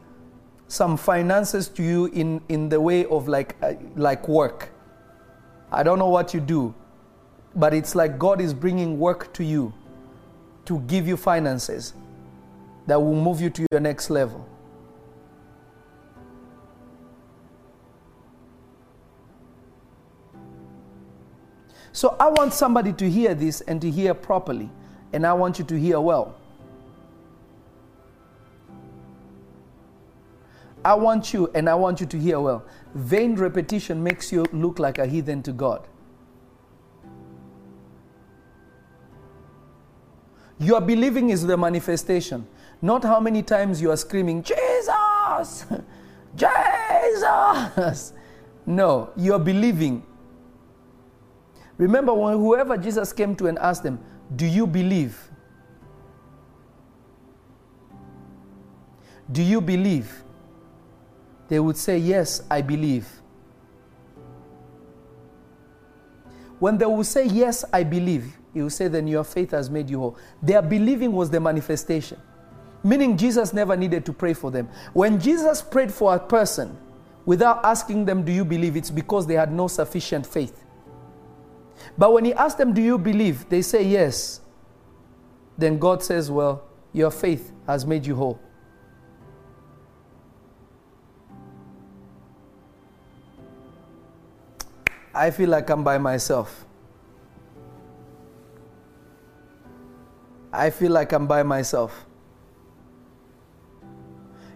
[0.66, 4.70] some finances to you in, in the way of like, uh, like work.
[5.70, 6.74] I don't know what you do,
[7.54, 9.72] but it's like God is bringing work to you
[10.64, 11.94] to give you finances
[12.86, 14.46] that will move you to your next level.
[21.98, 24.70] So I want somebody to hear this and to hear properly,
[25.12, 26.36] and I want you to hear well.
[30.84, 32.64] I want you and I want you to hear well.
[32.94, 35.88] Vain repetition makes you look like a heathen to God.
[40.60, 42.46] Your believing is the manifestation,
[42.80, 45.66] not how many times you are screaming, Jesus!
[46.36, 48.12] Jesus!
[48.66, 50.04] No, you're believing.
[51.78, 54.00] Remember, when whoever Jesus came to and asked them,
[54.34, 55.16] Do you believe?
[59.30, 60.24] Do you believe?
[61.48, 63.08] They would say, Yes, I believe.
[66.58, 69.88] When they will say, Yes, I believe, he will say, Then your faith has made
[69.88, 70.18] you whole.
[70.42, 72.20] Their believing was the manifestation.
[72.82, 74.68] Meaning, Jesus never needed to pray for them.
[74.92, 76.76] When Jesus prayed for a person
[77.24, 78.76] without asking them, Do you believe?
[78.76, 80.64] It's because they had no sufficient faith.
[81.98, 83.48] But when he asked them, Do you believe?
[83.48, 84.40] They say, Yes.
[85.58, 86.62] Then God says, Well,
[86.92, 88.40] your faith has made you whole.
[95.12, 96.64] I feel like I'm by myself.
[100.52, 102.06] I feel like I'm by myself.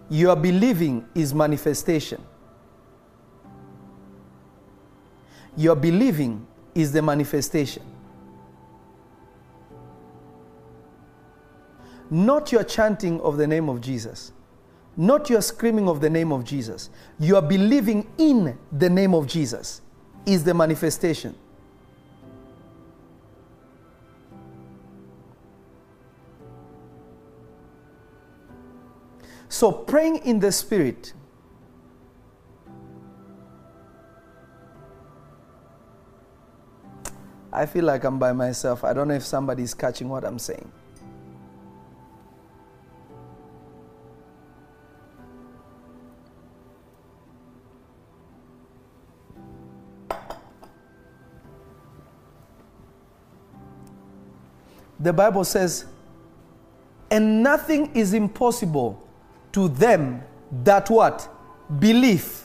[0.09, 2.21] Your believing is manifestation.
[5.57, 7.83] Your believing is the manifestation.
[12.09, 14.31] Not your chanting of the name of Jesus,
[14.95, 16.89] not your screaming of the name of Jesus.
[17.19, 19.81] You are believing in the name of Jesus
[20.25, 21.35] is the manifestation.
[29.49, 31.13] So, praying in the Spirit
[37.53, 38.83] I feel like I'm by myself.
[38.83, 40.71] I don't know if somebody's catching what I'm saying.
[54.99, 55.85] The Bible says,
[57.11, 59.05] and nothing is impossible
[59.51, 60.23] to them
[60.63, 61.29] that what?
[61.79, 62.42] Believe.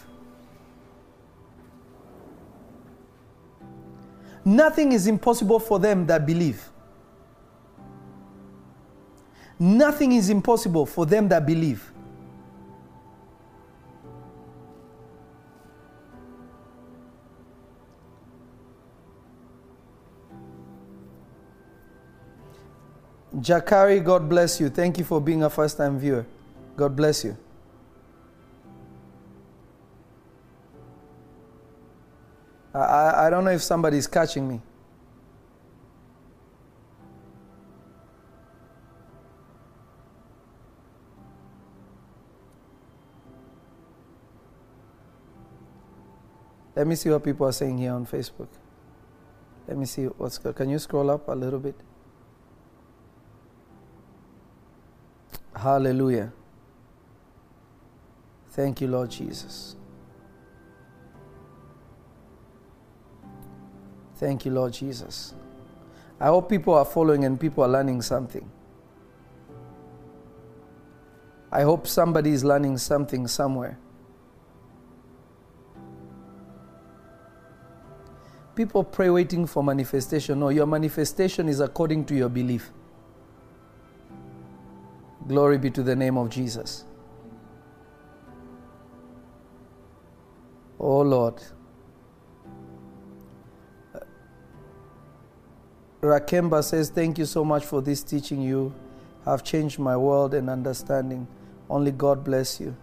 [4.48, 6.70] Nothing is impossible for them that believe.
[9.58, 11.92] Nothing is impossible for them that believe.
[23.36, 24.70] Jakari, God bless you.
[24.70, 26.24] Thank you for being a first time viewer.
[26.74, 27.36] God bless you.
[32.74, 34.60] I, I, don't know if somebody's catching me.
[46.76, 48.48] Let me see what people are saying here on Facebook.
[49.66, 50.54] Let me see what's good.
[50.54, 51.74] Can you scroll up a little bit?
[55.56, 56.32] Hallelujah.
[58.50, 59.74] Thank you, Lord Jesus.
[64.18, 65.32] Thank you, Lord Jesus.
[66.20, 68.50] I hope people are following and people are learning something.
[71.52, 73.78] I hope somebody is learning something somewhere.
[78.56, 80.40] People pray waiting for manifestation.
[80.40, 82.72] No, your manifestation is according to your belief.
[85.28, 86.84] Glory be to the name of Jesus.
[90.80, 91.40] Oh Lord.
[96.00, 98.40] Rakemba says, Thank you so much for this teaching.
[98.40, 98.72] You
[99.24, 101.26] have changed my world and understanding.
[101.68, 102.76] Only God bless you.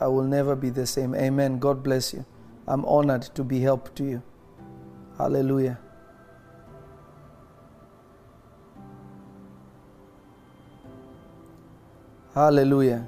[0.00, 1.14] I will never be the same.
[1.14, 1.58] Amen.
[1.58, 2.24] God bless you.
[2.66, 4.22] I'm honored to be help to you.
[5.18, 5.78] Hallelujah.
[12.34, 13.06] Hallelujah.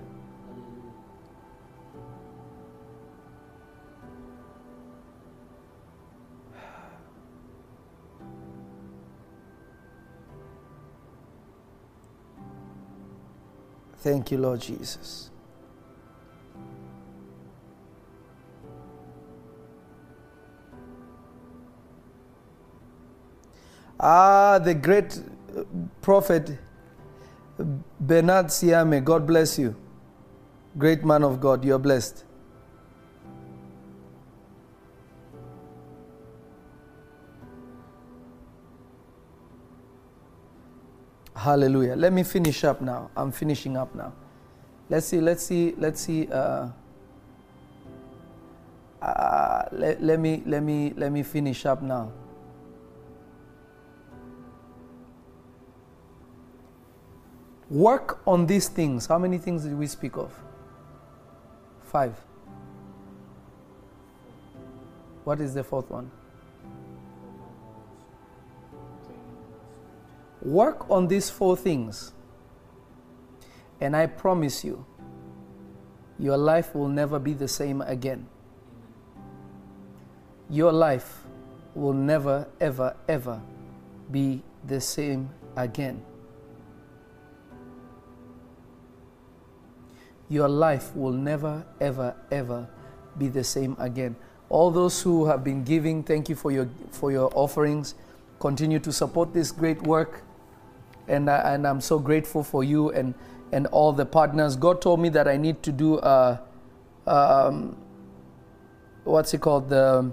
[14.05, 15.31] Thank you, Lord Jesus.
[23.99, 25.19] Ah, the great
[25.57, 25.63] uh,
[26.03, 26.59] prophet
[27.99, 29.75] Bernard Siame, God bless you.
[30.77, 32.25] Great man of God, you're blessed.
[41.45, 41.95] Hallelujah.
[41.95, 43.11] Let me finish up now.
[43.15, 44.15] I'm finishing up now.
[44.89, 46.27] Let's see, let's see, let's see.
[46.33, 46.69] Uh,
[49.03, 52.11] uh, let, let me let me let me finish up now.
[57.69, 59.05] Work on these things.
[59.05, 60.33] How many things did we speak of?
[61.83, 62.19] Five.
[65.25, 66.11] What is the fourth one?
[70.45, 72.13] Work on these four things,
[73.81, 74.85] and I promise you,
[76.19, 78.27] your life will never be the same again.
[80.51, 81.25] Your life
[81.75, 83.41] will never, ever, ever
[84.11, 86.05] be the same again.
[90.29, 92.69] Your life will never, ever, ever
[93.17, 94.15] be the same again.
[94.51, 97.95] All those who have been giving, thank you for your, for your offerings.
[98.41, 100.23] Continue to support this great work
[101.09, 103.15] and I, and I'm so grateful for you and
[103.53, 104.57] and all the partners.
[104.57, 106.41] God told me that I need to do a,
[107.07, 107.77] um,
[109.05, 110.13] what's it called the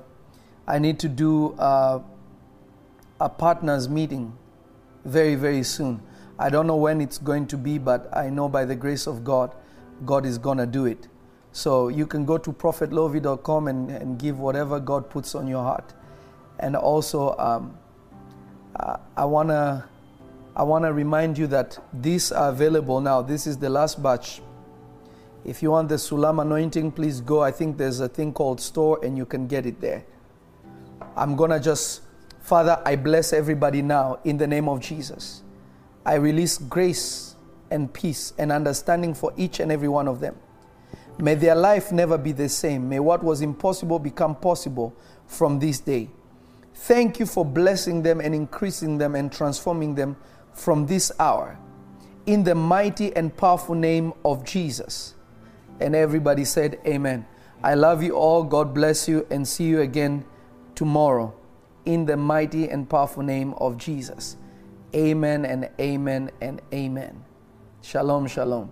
[0.68, 2.02] I need to do a,
[3.20, 4.34] a partners meeting
[5.06, 6.02] very very soon.
[6.38, 9.24] I don't know when it's going to be, but I know by the grace of
[9.24, 9.54] God,
[10.06, 11.08] God is gonna do it.
[11.52, 15.94] So you can go to prophetlovy.com and, and give whatever God puts on your heart.
[16.60, 17.78] And also, um,
[18.76, 19.90] I, I wanna
[20.56, 23.22] I want to remind you that these are available now.
[23.22, 24.42] This is the last batch.
[25.46, 27.42] If you want the Sulam anointing, please go.
[27.42, 30.04] I think there's a thing called store and you can get it there.
[31.16, 32.02] I'm going to just,
[32.42, 35.42] Father, I bless everybody now in the name of Jesus.
[36.06, 37.36] I release grace
[37.70, 40.36] and peace and understanding for each and every one of them.
[41.18, 42.90] May their life never be the same.
[42.90, 44.94] May what was impossible become possible
[45.28, 46.10] from this day.
[46.74, 50.18] Thank you for blessing them and increasing them and transforming them
[50.54, 51.58] from this hour
[52.26, 55.16] in the mighty and powerful name of Jesus.
[55.80, 57.26] And everybody said, Amen.
[57.64, 58.44] I love you all.
[58.44, 60.26] God bless you and see you again
[60.76, 61.34] tomorrow
[61.86, 64.38] in the mighty and powerful name of Jesus.
[64.96, 67.24] Amen and amen and amen.
[67.82, 68.70] Shalom, shalom.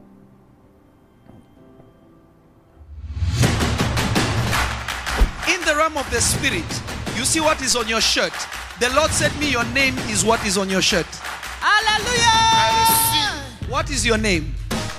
[5.47, 6.65] In the realm of the spirit,
[7.17, 8.33] you see what is on your shirt.
[8.79, 11.07] The Lord said me, Your name is what is on your shirt.
[11.61, 13.43] Hallelujah.
[13.67, 14.55] What is your name?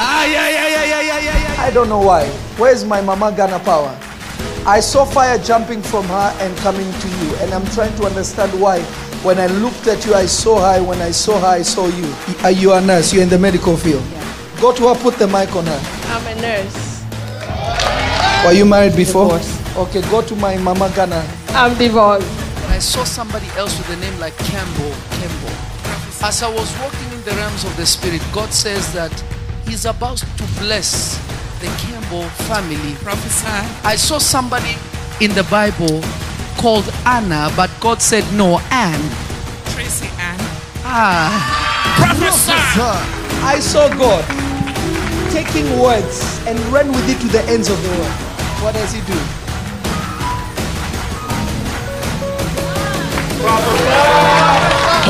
[0.00, 1.62] Ah, yeah, yeah, yeah, yeah, yeah, yeah, yeah.
[1.62, 2.26] I don't know why.
[2.58, 3.96] Where's my mama Ghana power?
[4.66, 8.52] I saw fire jumping from her and coming to you, and I'm trying to understand
[8.60, 8.80] why.
[9.22, 10.82] When I looked at you, I saw her.
[10.82, 12.12] When I saw her, I saw you.
[12.42, 13.12] Are you a nurse?
[13.12, 14.02] You're in the medical field.
[14.60, 15.80] Go to her, put the mic on her.
[16.06, 17.04] I'm a nurse.
[18.44, 19.38] Were you married before?
[19.38, 19.76] Divorced.
[19.76, 21.24] Okay, go to my mama Ghana.
[21.50, 22.26] I'm divorced.
[22.68, 24.92] I saw somebody else with a name like Campbell.
[25.18, 25.56] Campbell.
[26.22, 29.12] As I was walking in the realms of the spirit, God says that
[29.66, 31.18] He's about to bless
[31.60, 32.94] the Campbell family.
[33.02, 33.46] Prophesy.
[33.84, 34.76] I saw somebody
[35.20, 36.00] in the Bible
[36.56, 39.02] called Anna, but God said no, Anne.
[39.74, 40.38] Tracy Ann.
[40.84, 41.30] Ah,
[41.98, 42.52] Prophesy.
[43.44, 44.24] I saw God
[45.32, 48.16] taking words and ran with it to the ends of the world.
[48.62, 49.37] What does He do?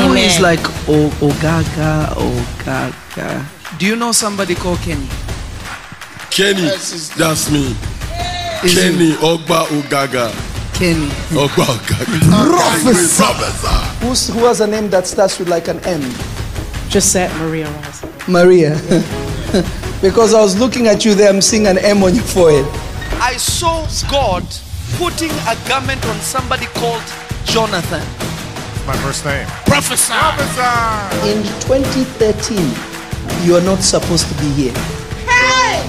[0.09, 0.59] Who is like
[0.89, 3.45] o- Ogaga, Ogaga?
[3.77, 5.07] Do you know somebody called Kenny?
[6.31, 6.67] Kenny,
[7.17, 7.75] that's me.
[8.63, 10.31] Is it Kenny Ogba Ugaga.
[10.73, 11.07] Kenny.
[11.37, 12.49] Ogba Ugaga.
[12.49, 13.23] Prophesy.
[13.23, 14.05] Prophesy.
[14.05, 16.01] Who's, who has a name that starts with like an M?
[16.89, 18.11] Gisette Maria Rosa.
[18.27, 18.71] Maria.
[20.01, 22.65] because I was looking at you there, I'm seeing an M on your forehead.
[23.21, 24.43] I saw God
[24.97, 27.03] putting a garment on somebody called
[27.45, 28.01] Jonathan.
[28.85, 29.47] My first name.
[29.65, 30.13] Prophesy.
[31.29, 32.57] In 2013,
[33.45, 34.73] you are not supposed to be here.
[35.27, 35.85] Hey!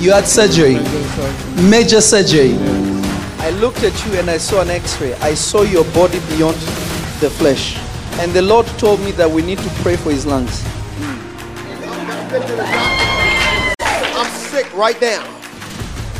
[0.00, 0.74] You had surgery,
[1.70, 2.56] major surgery.
[3.38, 5.14] I looked at you and I saw an x ray.
[5.14, 6.56] I saw your body beyond
[7.20, 7.78] the flesh.
[8.20, 10.62] And the Lord told me that we need to pray for his lungs.
[14.14, 15.24] I'm sick right now.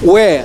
[0.00, 0.44] Where?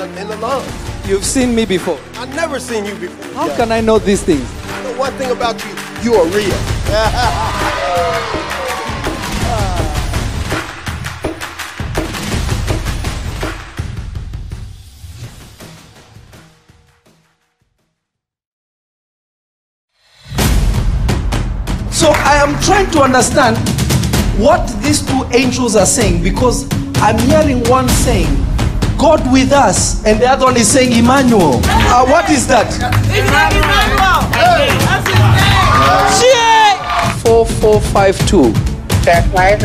[0.00, 1.06] In, the, in the lungs.
[1.06, 1.98] You've seen me before.
[2.14, 3.34] I've never seen you before.
[3.34, 4.48] How can I know these things?
[4.82, 5.70] The one thing about you,
[6.02, 6.56] you are real.
[21.92, 23.58] So I am trying to understand
[24.38, 28.34] what these two angels are saying because I'm hearing one saying,
[29.00, 31.58] God with us, and the other one is saying Emmanuel.
[31.64, 32.68] Uh, what is that?
[33.08, 34.20] Emmanuel.
[37.24, 38.52] Four four five two.
[39.00, 39.56] That's my.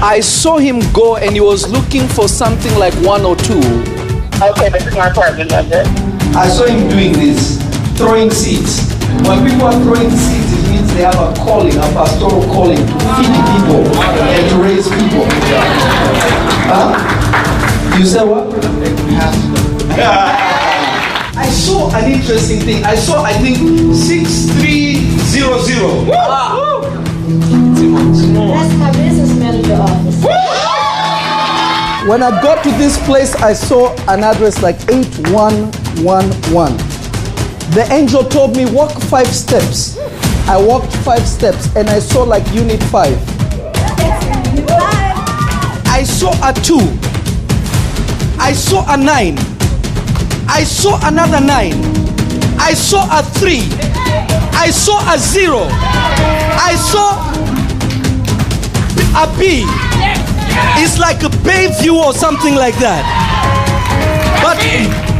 [0.00, 3.60] I saw him go and he was looking for something like one or two.
[4.40, 5.82] Okay, this is my apartment number.
[6.32, 7.60] I saw him doing this,
[7.98, 8.80] throwing seeds.
[9.28, 12.96] When people are throwing seeds, it means they have a calling, a pastoral calling to
[13.12, 15.28] feed people and to raise people.
[16.64, 17.19] Huh?
[18.00, 18.48] You said what?
[21.36, 22.82] I saw an interesting thing.
[22.82, 23.58] I saw, I think,
[23.94, 26.10] 6300.
[26.16, 26.56] Ah.
[28.56, 30.24] That's my business manager office.
[32.08, 36.78] When I got to this place, I saw an address like 8111.
[37.74, 39.98] The angel told me, walk five steps.
[40.48, 43.18] I walked five steps and I saw like unit five.
[45.86, 46.98] I saw a two.
[48.40, 49.36] I saw a nine.
[50.48, 51.74] I saw another nine.
[52.58, 53.68] I saw a three.
[54.56, 55.68] I saw a zero.
[55.68, 57.20] I saw
[59.22, 59.64] a B.
[60.82, 63.04] It's like a Bayview or something like that.
[64.42, 64.56] But,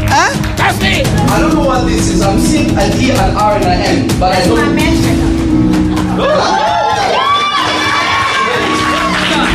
[0.09, 0.33] huh?
[0.57, 1.03] That's me.
[1.31, 2.23] I don't know what this is.
[2.23, 4.81] I'm seeing an E, an R, and an N, but I don't.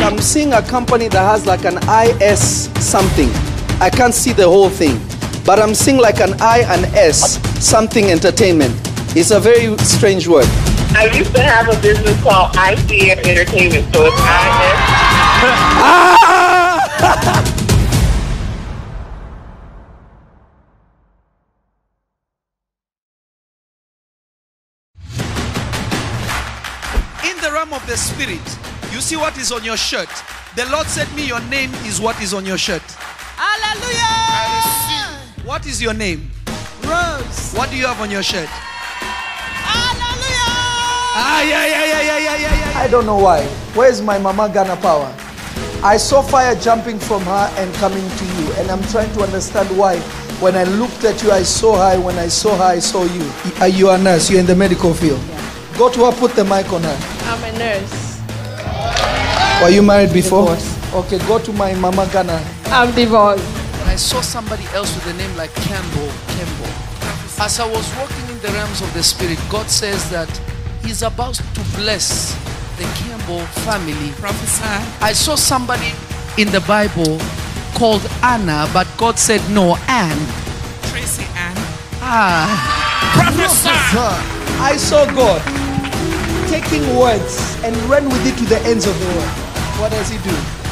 [0.06, 3.28] I'm seeing a company that has like an IS something.
[3.78, 4.98] I can't see the whole thing,
[5.44, 8.74] but I'm seeing like an I and S something entertainment.
[9.14, 10.46] It's a very strange word.
[10.96, 14.22] I used to have a business called ICM Entertainment, so it's IS.
[15.78, 16.72] Ah!
[27.30, 28.40] In the realm of the spirit,
[28.90, 30.08] you see what is on your shirt.
[30.56, 32.82] The Lord said me, your name is what is on your shirt.
[33.36, 35.20] Hallelujah.
[35.44, 36.30] What is your name?
[36.82, 37.52] Rose.
[37.52, 38.48] What do you have on your shirt?
[38.48, 40.32] Hallelujah.
[41.18, 42.78] Ah, yeah, yeah, yeah, yeah, yeah, yeah, yeah.
[42.80, 43.44] I don't know why.
[43.74, 45.14] Where's my mama Ghana power?
[45.84, 49.68] I saw fire jumping from her and coming to you, and I'm trying to understand
[49.76, 49.98] why.
[50.40, 52.00] When I looked at you, I saw her.
[52.00, 53.30] When I saw her, I saw you.
[53.60, 54.30] Are you a nurse?
[54.30, 55.20] You're in the medical field.
[55.76, 56.98] Go to her, put the mic on her.
[57.24, 58.06] I'm a nurse.
[59.62, 60.46] Were you married before?
[60.46, 60.75] Divorced.
[60.94, 62.40] Okay, go to my mama Ghana.
[62.66, 63.44] I'm divorced.
[63.86, 66.10] I saw somebody else with a name like Campbell.
[66.28, 66.72] Campbell.
[67.38, 70.28] As I was walking in the realms of the spirit, God says that
[70.82, 72.34] He's about to bless
[72.78, 74.12] the Campbell family.
[74.12, 74.64] Prophesy.
[75.02, 75.92] I saw somebody
[76.38, 77.18] in the Bible
[77.74, 80.18] called Anna, but God said no, Anne.
[80.92, 81.56] Tracy Ann.
[82.00, 82.46] Ah,
[83.16, 83.68] Prophesy.
[84.62, 85.42] I saw God
[86.48, 89.34] taking words and ran with it to the ends of the world.
[89.80, 90.65] What does He do?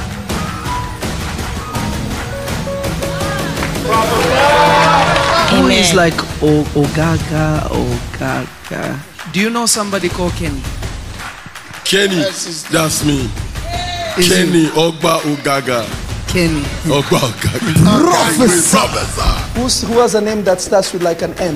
[3.84, 9.32] Who is like o- Ogaga, Ogaga.
[9.32, 10.62] Do you know somebody called Kenny?
[11.84, 12.16] Kenny,
[12.70, 13.28] that's me.
[14.16, 15.84] Is it Kenny Ogba Ugaga.
[16.28, 16.62] Kenny.
[16.88, 18.00] Ogba Ugaga.
[18.00, 18.76] Prophesy.
[18.76, 19.60] Prophesy.
[19.60, 21.54] Who's, who has a name that starts with like an M?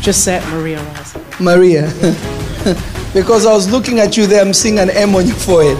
[0.00, 1.24] Gisette Maria Rosa.
[1.40, 1.82] Maria.
[3.14, 5.78] because I was looking at you there, I'm seeing an M on your forehead.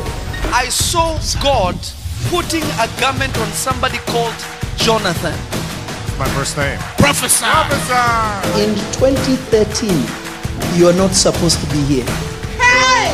[0.53, 1.77] I saw God
[2.31, 4.35] putting a garment on somebody called
[4.77, 5.33] Jonathan.
[6.19, 6.79] My first name.
[6.99, 7.45] Prophesy.
[8.61, 9.91] In 2013,
[10.79, 12.05] you are not supposed to be here.
[12.59, 13.13] Hey!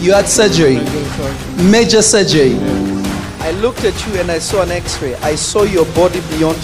[0.00, 0.76] You had surgery,
[1.70, 2.58] major surgery.
[3.40, 5.14] I looked at you and I saw an x ray.
[5.16, 6.56] I saw your body beyond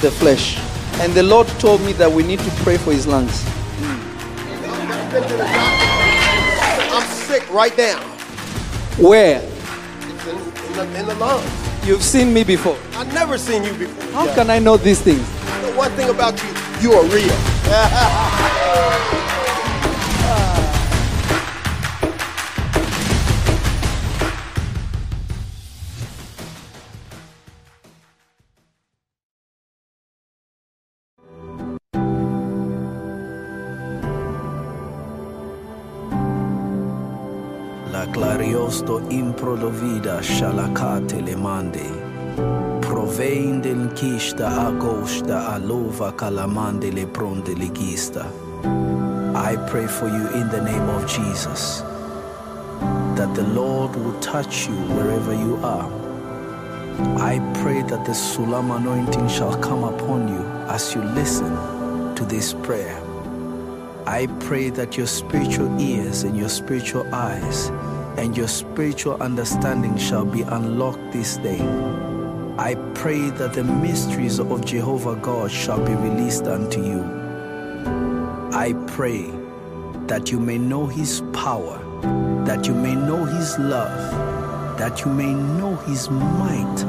[0.00, 0.58] the flesh.
[1.00, 3.44] And the Lord told me that we need to pray for his lungs.
[6.92, 8.00] I'm sick right now.
[8.98, 9.53] Where?
[10.76, 11.86] It's in, in, the, in the lungs.
[11.86, 12.76] You've seen me before.
[12.94, 14.12] I've never seen you before.
[14.12, 15.24] How can I know these things?
[15.62, 16.48] The one thing about you,
[16.80, 17.36] you are real.
[39.10, 42.04] improdovida shalakate le mande.
[43.94, 46.12] Kista agosta alova
[46.92, 47.54] le pronde.
[49.36, 51.82] I pray for you in the name of Jesus
[53.16, 55.88] that the Lord will touch you wherever you are.
[57.18, 61.54] I pray that the Sulam anointing shall come upon you as you listen
[62.14, 63.00] to this prayer.
[64.06, 67.70] I pray that your spiritual ears and your spiritual eyes
[68.16, 71.60] and your spiritual understanding shall be unlocked this day.
[72.58, 77.02] I pray that the mysteries of Jehovah God shall be released unto you.
[78.52, 79.30] I pray
[80.06, 81.78] that you may know his power,
[82.44, 86.82] that you may know his love, that you may know his might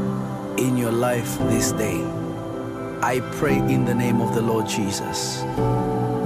[0.58, 2.04] in your life this day.
[3.02, 5.44] I pray in the name of the Lord Jesus.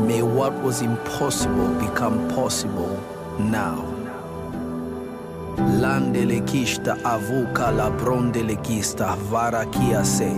[0.07, 3.01] May what was impossible become possible
[3.39, 3.88] now.
[5.59, 10.31] Landele kista avuka la brondele kista varakia se.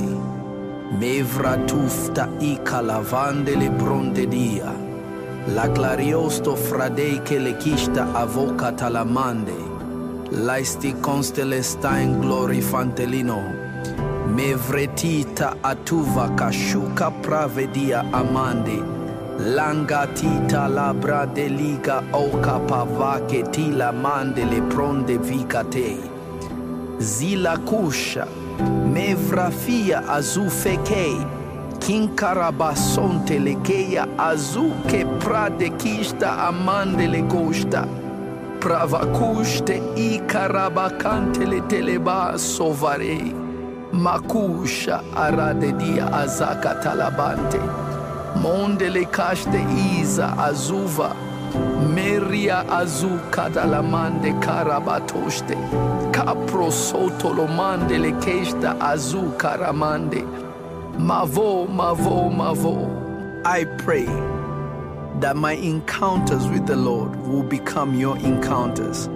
[0.99, 4.73] Mevra tufta ika lavandele bronde dia.
[5.53, 9.53] La clariosto fradei che le kista avoca talamande.
[10.31, 13.41] Laisti constele stain glori fantelino.
[14.25, 19.00] Mevretita atuva kashuka pravedia amande.
[19.41, 25.97] Langatita labra de liga oka pavake tila mande le pronde vicate.
[26.99, 28.27] Zila kusha,
[28.93, 31.25] mevrafia azufekei.
[31.79, 37.87] Kinkarabasonte lekeia azuke prade kista amande le costa.
[38.59, 43.33] Pravakuste i karabakante le teleba sovarei.
[43.91, 47.59] Makusha arade dia azaka talabante.
[48.35, 49.65] Mondele kashte
[49.99, 51.15] iza azuva.
[51.93, 55.55] Meria azu kadalamande karabatoshte.
[56.11, 60.23] Kapro sotolomande le keshta azu karamande.
[60.97, 63.43] Mavo, mavo, mavo.
[63.45, 64.05] I pray
[65.19, 69.09] that my encounters with the Lord will become your encounters.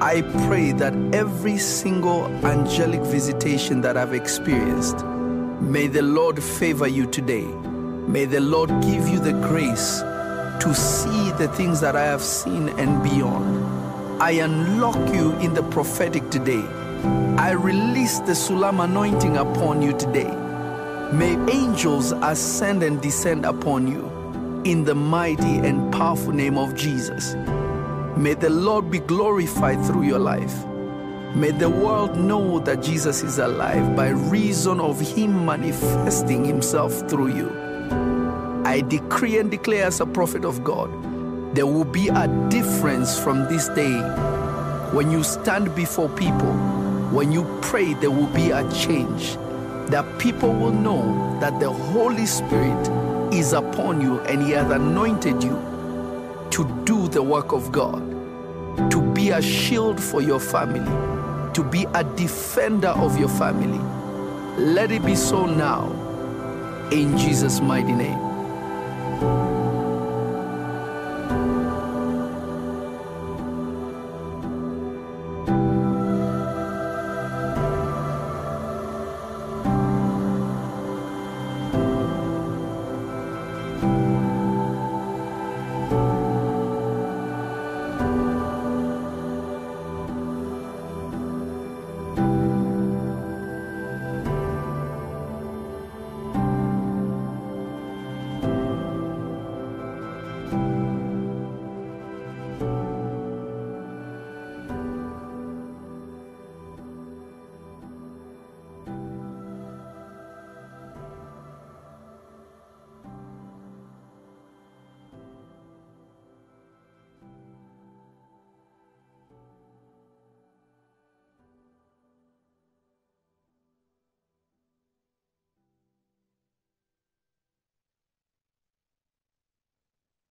[0.00, 5.04] I pray that every single angelic visitation that I've experienced,
[5.60, 7.46] may the Lord favor you today.
[8.06, 10.00] May the Lord give you the grace
[10.62, 14.20] to see the things that I have seen and beyond.
[14.20, 16.64] I unlock you in the prophetic today.
[17.38, 20.30] I release the Sulam anointing upon you today.
[21.12, 24.04] May angels ascend and descend upon you
[24.64, 27.34] in the mighty and powerful name of Jesus.
[28.16, 30.64] May the Lord be glorified through your life.
[31.36, 37.28] May the world know that Jesus is alive by reason of Him manifesting Himself through
[37.28, 37.61] you.
[38.72, 40.88] I decree and declare as a prophet of God,
[41.54, 43.98] there will be a difference from this day.
[44.94, 46.54] When you stand before people,
[47.12, 49.36] when you pray, there will be a change.
[49.90, 52.88] That people will know that the Holy Spirit
[53.30, 55.60] is upon you and He has anointed you
[56.52, 58.00] to do the work of God,
[58.90, 60.80] to be a shield for your family,
[61.52, 63.80] to be a defender of your family.
[64.56, 65.92] Let it be so now,
[66.90, 68.31] in Jesus' mighty name
[69.22, 69.51] thank you.